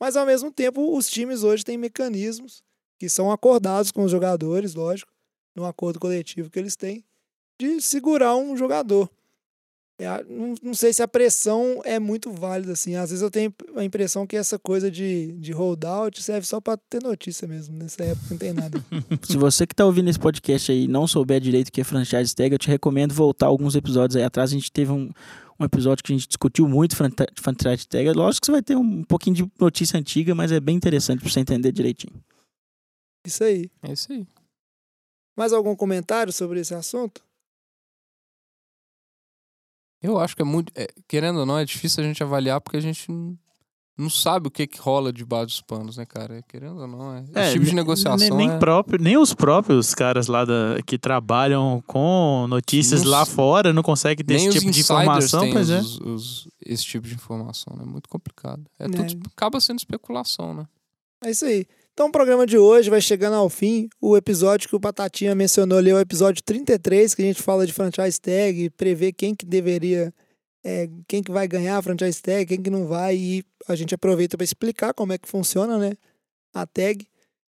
Mas, 0.00 0.16
ao 0.16 0.24
mesmo 0.24 0.50
tempo, 0.50 0.96
os 0.96 1.10
times 1.10 1.42
hoje 1.42 1.62
têm 1.62 1.76
mecanismos 1.76 2.62
que 2.98 3.06
são 3.06 3.30
acordados 3.30 3.90
com 3.90 4.02
os 4.02 4.10
jogadores, 4.10 4.74
lógico, 4.74 5.12
no 5.54 5.66
acordo 5.66 6.00
coletivo 6.00 6.48
que 6.48 6.58
eles 6.58 6.76
têm, 6.76 7.04
de 7.60 7.82
segurar 7.82 8.34
um 8.34 8.56
jogador. 8.56 9.10
É, 9.96 10.24
não, 10.24 10.54
não 10.60 10.74
sei 10.74 10.92
se 10.92 11.02
a 11.02 11.08
pressão 11.08 11.80
é 11.84 12.00
muito 12.00 12.32
válida, 12.32 12.72
assim. 12.72 12.96
Às 12.96 13.10
vezes 13.10 13.22
eu 13.22 13.30
tenho 13.30 13.54
a 13.76 13.84
impressão 13.84 14.26
que 14.26 14.36
essa 14.36 14.58
coisa 14.58 14.90
de, 14.90 15.32
de 15.38 15.52
holdout 15.52 16.20
serve 16.20 16.46
só 16.46 16.60
pra 16.60 16.76
ter 16.76 17.02
notícia 17.02 17.46
mesmo. 17.46 17.76
Nessa 17.76 18.02
época 18.02 18.26
não 18.30 18.38
tem 18.38 18.52
nada. 18.52 18.84
Se 19.22 19.36
você 19.36 19.66
que 19.66 19.74
tá 19.74 19.84
ouvindo 19.84 20.10
esse 20.10 20.18
podcast 20.18 20.72
aí 20.72 20.84
e 20.84 20.88
não 20.88 21.06
souber 21.06 21.40
direito 21.40 21.68
o 21.68 21.72
que 21.72 21.80
é 21.80 21.84
franchise 21.84 22.34
tag, 22.34 22.52
eu 22.52 22.58
te 22.58 22.68
recomendo 22.68 23.14
voltar 23.14 23.46
alguns 23.46 23.76
episódios 23.76 24.16
aí 24.16 24.24
atrás. 24.24 24.50
A 24.50 24.54
gente 24.54 24.72
teve 24.72 24.90
um, 24.90 25.12
um 25.60 25.64
episódio 25.64 26.02
que 26.02 26.12
a 26.12 26.16
gente 26.16 26.26
discutiu 26.26 26.68
muito 26.68 26.96
franchise 26.96 27.86
tag. 27.86 28.10
Lógico 28.10 28.40
que 28.40 28.46
você 28.46 28.52
vai 28.52 28.62
ter 28.62 28.76
um 28.76 29.04
pouquinho 29.04 29.36
de 29.36 29.52
notícia 29.60 29.98
antiga, 29.98 30.34
mas 30.34 30.50
é 30.50 30.58
bem 30.58 30.74
interessante 30.74 31.20
pra 31.20 31.30
você 31.30 31.38
entender 31.38 31.70
direitinho. 31.70 32.20
Isso 33.24 33.44
aí. 33.44 33.70
É 33.80 33.92
isso 33.92 34.12
aí. 34.12 34.26
Mais 35.36 35.52
algum 35.52 35.74
comentário 35.76 36.32
sobre 36.32 36.60
esse 36.60 36.74
assunto? 36.74 37.22
Eu 40.04 40.18
acho 40.20 40.36
que 40.36 40.42
é 40.42 40.44
muito. 40.44 40.70
é, 40.76 40.86
querendo 41.08 41.38
ou 41.40 41.46
não, 41.46 41.58
é 41.58 41.64
difícil 41.64 42.04
a 42.04 42.06
gente 42.06 42.22
avaliar 42.22 42.60
porque 42.60 42.76
a 42.76 42.80
gente 42.80 43.10
não, 43.96 44.10
sabe 44.10 44.48
o 44.48 44.50
que, 44.50 44.66
que 44.66 44.78
rola 44.78 45.10
debaixo 45.12 45.46
dos 45.46 45.60
panos, 45.62 45.96
né, 45.96 46.04
cara? 46.04 46.42
Querendo 46.46 46.80
ou 46.80 46.86
não, 46.86 47.14
é. 47.14 47.24
Esse 47.44 47.52
tipo 47.54 47.64
de 47.64 47.70
ne- 47.70 47.76
negociação. 47.76 48.18
Nem, 48.36 48.48
nem 48.48 48.50
é- 48.50 48.58
próprio, 48.58 49.00
nem 49.00 49.16
os 49.16 49.32
próprios 49.32 49.94
caras 49.94 50.26
lá 50.26 50.44
da, 50.44 50.76
que 50.86 50.98
trabalham 50.98 51.82
com 51.86 52.46
notícias 52.48 53.02
Não 53.02 53.10
lá 53.12 53.24
fora 53.24 53.72
não 53.72 53.82
conseguem 53.82 54.24
ter 54.26 54.34
nem 54.34 54.46
esse 54.48 54.58
tipo 54.58 54.70
de 54.70 54.80
informação, 54.80 55.40
têm 55.40 55.52
pois 55.52 55.70
é. 55.70 55.78
os- 55.78 55.98
os- 56.00 56.48
esse 56.66 56.84
tipo 56.84 57.06
de 57.08 57.14
informação, 57.14 57.74
né? 57.76 57.84
Muito 57.86 58.08
complicado. 58.08 58.62
É, 58.78 58.84
É. 58.84 58.88
tudo 58.88 59.30
acaba 59.34 59.58
sendo 59.60 59.78
especulação, 59.78 60.52
né? 60.52 60.66
É 61.24 61.30
isso 61.30 61.46
aí. 61.46 61.66
Então 61.94 62.08
o 62.08 62.12
programa 62.12 62.44
de 62.44 62.58
hoje 62.58 62.90
vai 62.90 63.00
chegando 63.00 63.34
ao 63.34 63.48
fim. 63.48 63.88
O 64.00 64.16
episódio 64.16 64.68
que 64.68 64.74
o 64.74 64.80
Batatinha 64.80 65.32
mencionou 65.32 65.78
ali 65.78 65.90
é 65.90 65.94
o 65.94 66.00
episódio 66.00 66.42
33, 66.42 67.14
que 67.14 67.22
a 67.22 67.24
gente 67.24 67.40
fala 67.40 67.64
de 67.64 67.72
franchise 67.72 68.20
tag, 68.20 68.68
prevê 68.70 69.12
quem 69.12 69.32
que 69.32 69.46
deveria, 69.46 70.12
é, 70.64 70.90
quem 71.06 71.22
que 71.22 71.30
vai 71.30 71.46
ganhar 71.46 71.78
a 71.78 71.82
franchise 71.82 72.20
tag, 72.20 72.46
quem 72.46 72.60
que 72.60 72.68
não 72.68 72.88
vai, 72.88 73.16
e 73.16 73.44
a 73.68 73.76
gente 73.76 73.94
aproveita 73.94 74.36
para 74.36 74.42
explicar 74.42 74.92
como 74.92 75.12
é 75.12 75.18
que 75.18 75.28
funciona, 75.28 75.78
né? 75.78 75.92
A 76.52 76.66
tag. 76.66 77.06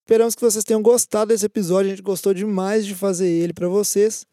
Esperamos 0.04 0.34
que 0.34 0.42
vocês 0.42 0.64
tenham 0.64 0.82
gostado 0.82 1.28
desse 1.28 1.46
episódio, 1.46 1.92
a 1.92 1.94
gente 1.94 2.02
gostou 2.02 2.34
demais 2.34 2.84
de 2.84 2.96
fazer 2.96 3.28
ele 3.28 3.52
para 3.52 3.68
vocês. 3.68 4.26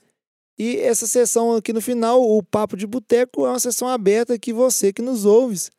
E 0.58 0.78
essa 0.78 1.06
sessão 1.06 1.56
aqui 1.56 1.72
no 1.72 1.82
final, 1.82 2.20
o 2.20 2.42
Papo 2.42 2.76
de 2.76 2.88
Boteco, 2.88 3.46
é 3.46 3.50
uma 3.50 3.60
sessão 3.60 3.88
aberta 3.88 4.40
que 4.40 4.52
você 4.52 4.92
que 4.92 5.04
nos 5.04 5.24
ouve, 5.24 5.70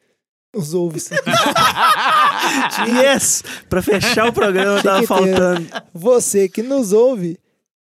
nos 0.54 0.74
ouve. 0.74 1.00
yes! 3.02 3.42
Pra 3.68 3.82
fechar 3.82 4.28
o 4.28 4.32
programa, 4.32 4.82
tava 4.82 5.00
que 5.00 5.06
ter. 5.06 5.06
faltando. 5.06 5.66
Você 5.94 6.48
que 6.48 6.62
nos 6.62 6.92
ouve, 6.92 7.38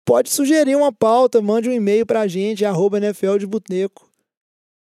pode 0.06 0.30
sugerir 0.30 0.76
uma 0.76 0.91
pauta, 0.91 1.41
mande 1.41 1.70
um 1.70 1.74
e-mail 1.74 2.06
pra 2.06 2.28
gente, 2.28 2.66
arroba 2.66 2.97
NFL 2.97 3.38
de 3.38 3.47
Boteco, 3.47 4.10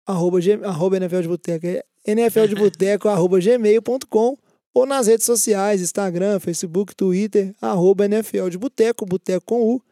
arroba, 0.06 0.38
arroba 0.64 0.96
NFL 0.96 1.22
de 1.22 1.28
Boteco, 1.28 1.66
é 1.66 1.82
NFL 2.06 2.46
de 2.46 2.54
Boteco, 2.54 3.08
arroba 3.08 3.40
gmail.com, 3.40 4.36
ou 4.72 4.86
nas 4.86 5.06
redes 5.06 5.26
sociais, 5.26 5.80
Instagram, 5.80 6.38
Facebook, 6.38 6.94
Twitter, 6.94 7.54
arroba 7.60 8.04
NFL 8.04 8.48
de 8.48 8.58
Boteco, 8.58 9.06
Boteco 9.06 9.46
com 9.46 9.62
U. 9.62 9.82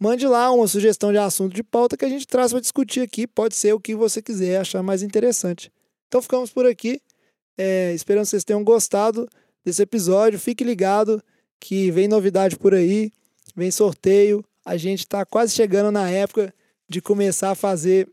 Mande 0.00 0.28
lá 0.28 0.52
uma 0.52 0.68
sugestão 0.68 1.10
de 1.10 1.18
assunto 1.18 1.52
de 1.52 1.64
pauta 1.64 1.96
que 1.96 2.04
a 2.04 2.08
gente 2.08 2.24
traz 2.24 2.52
para 2.52 2.60
discutir 2.60 3.00
aqui, 3.00 3.26
pode 3.26 3.56
ser 3.56 3.74
o 3.74 3.80
que 3.80 3.96
você 3.96 4.22
quiser 4.22 4.60
achar 4.60 4.80
mais 4.80 5.02
interessante. 5.02 5.72
Então 6.06 6.22
ficamos 6.22 6.52
por 6.52 6.64
aqui, 6.64 7.02
é, 7.58 7.92
esperando 7.92 8.24
que 8.24 8.30
vocês 8.30 8.44
tenham 8.44 8.62
gostado 8.64 9.28
desse 9.64 9.82
episódio, 9.82 10.38
fique 10.38 10.62
ligado 10.64 11.22
que 11.60 11.90
vem 11.90 12.06
novidade 12.08 12.56
por 12.56 12.72
aí, 12.72 13.10
vem 13.54 13.70
sorteio. 13.70 14.44
A 14.64 14.76
gente 14.76 15.00
está 15.00 15.26
quase 15.26 15.52
chegando 15.54 15.90
na 15.90 16.08
época 16.08 16.54
de 16.88 17.02
começar 17.02 17.50
a 17.50 17.54
fazer 17.54 18.08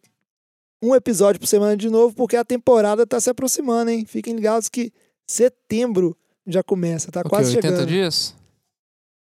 um 0.82 0.96
episódio 0.96 1.39
por 1.39 1.48
semana 1.48 1.78
de 1.78 1.89
novo, 1.89 2.16
porque 2.16 2.36
a 2.36 2.43
temporada 2.43 3.04
está 3.04 3.20
se 3.20 3.30
aproximando, 3.30 3.91
hein? 3.91 4.06
Fiquem 4.06 4.36
ligados 4.36 4.68
que 4.68 4.91
setembro 5.28 6.18
já 6.46 6.62
começa, 6.64 7.12
tá 7.12 7.22
O 7.22 7.24
quê, 7.24 7.30
quase 7.30 7.56
80 7.56 7.68
chegando. 7.76 7.88
dias? 7.88 8.36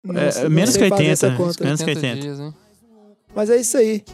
Não 0.02 0.20
É, 0.20 0.42
não 0.42 0.50
menos 0.50 0.76
que 0.76 0.88
fazer 0.88 0.94
80, 0.94 1.12
essa 1.12 1.36
conta. 1.36 1.64
menos 1.64 1.80
que 1.82 1.90
80 1.90 2.06
80. 2.06 2.20
dias, 2.22 2.40
hein? 2.40 2.54
Mas 3.34 3.50
é 3.50 3.56
isso 3.56 3.76
aí. 3.76 4.04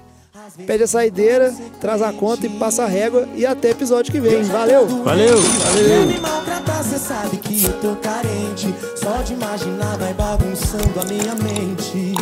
Pede 0.66 0.84
a 0.84 0.86
saideira, 0.86 1.52
traz 1.80 2.00
a 2.00 2.12
conta 2.12 2.46
e 2.46 2.50
passa 2.50 2.84
a 2.84 2.86
régua. 2.86 3.28
E 3.34 3.44
até 3.44 3.70
episódio 3.70 4.12
que 4.12 4.20
vem. 4.20 4.42
Valeu! 4.44 4.86
Valeu! 5.02 5.38
Quer 5.74 6.06
me 6.06 6.20
maltratar, 6.20 6.84
cê 6.84 6.98
sabe 6.98 7.36
que 7.38 7.64
eu 7.64 7.72
tô 7.80 7.96
carente. 7.96 8.72
Só 8.96 9.22
de 9.22 9.32
imaginar 9.32 9.96
vai 9.98 10.14
bagunçando 10.14 11.00
a 11.00 11.04
minha 11.04 11.34
mente. 11.34 12.14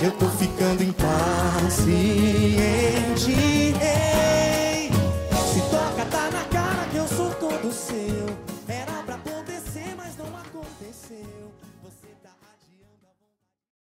Eu 0.00 0.10
tô 0.12 0.26
ficando 0.30 0.82
impaciente. 0.82 2.12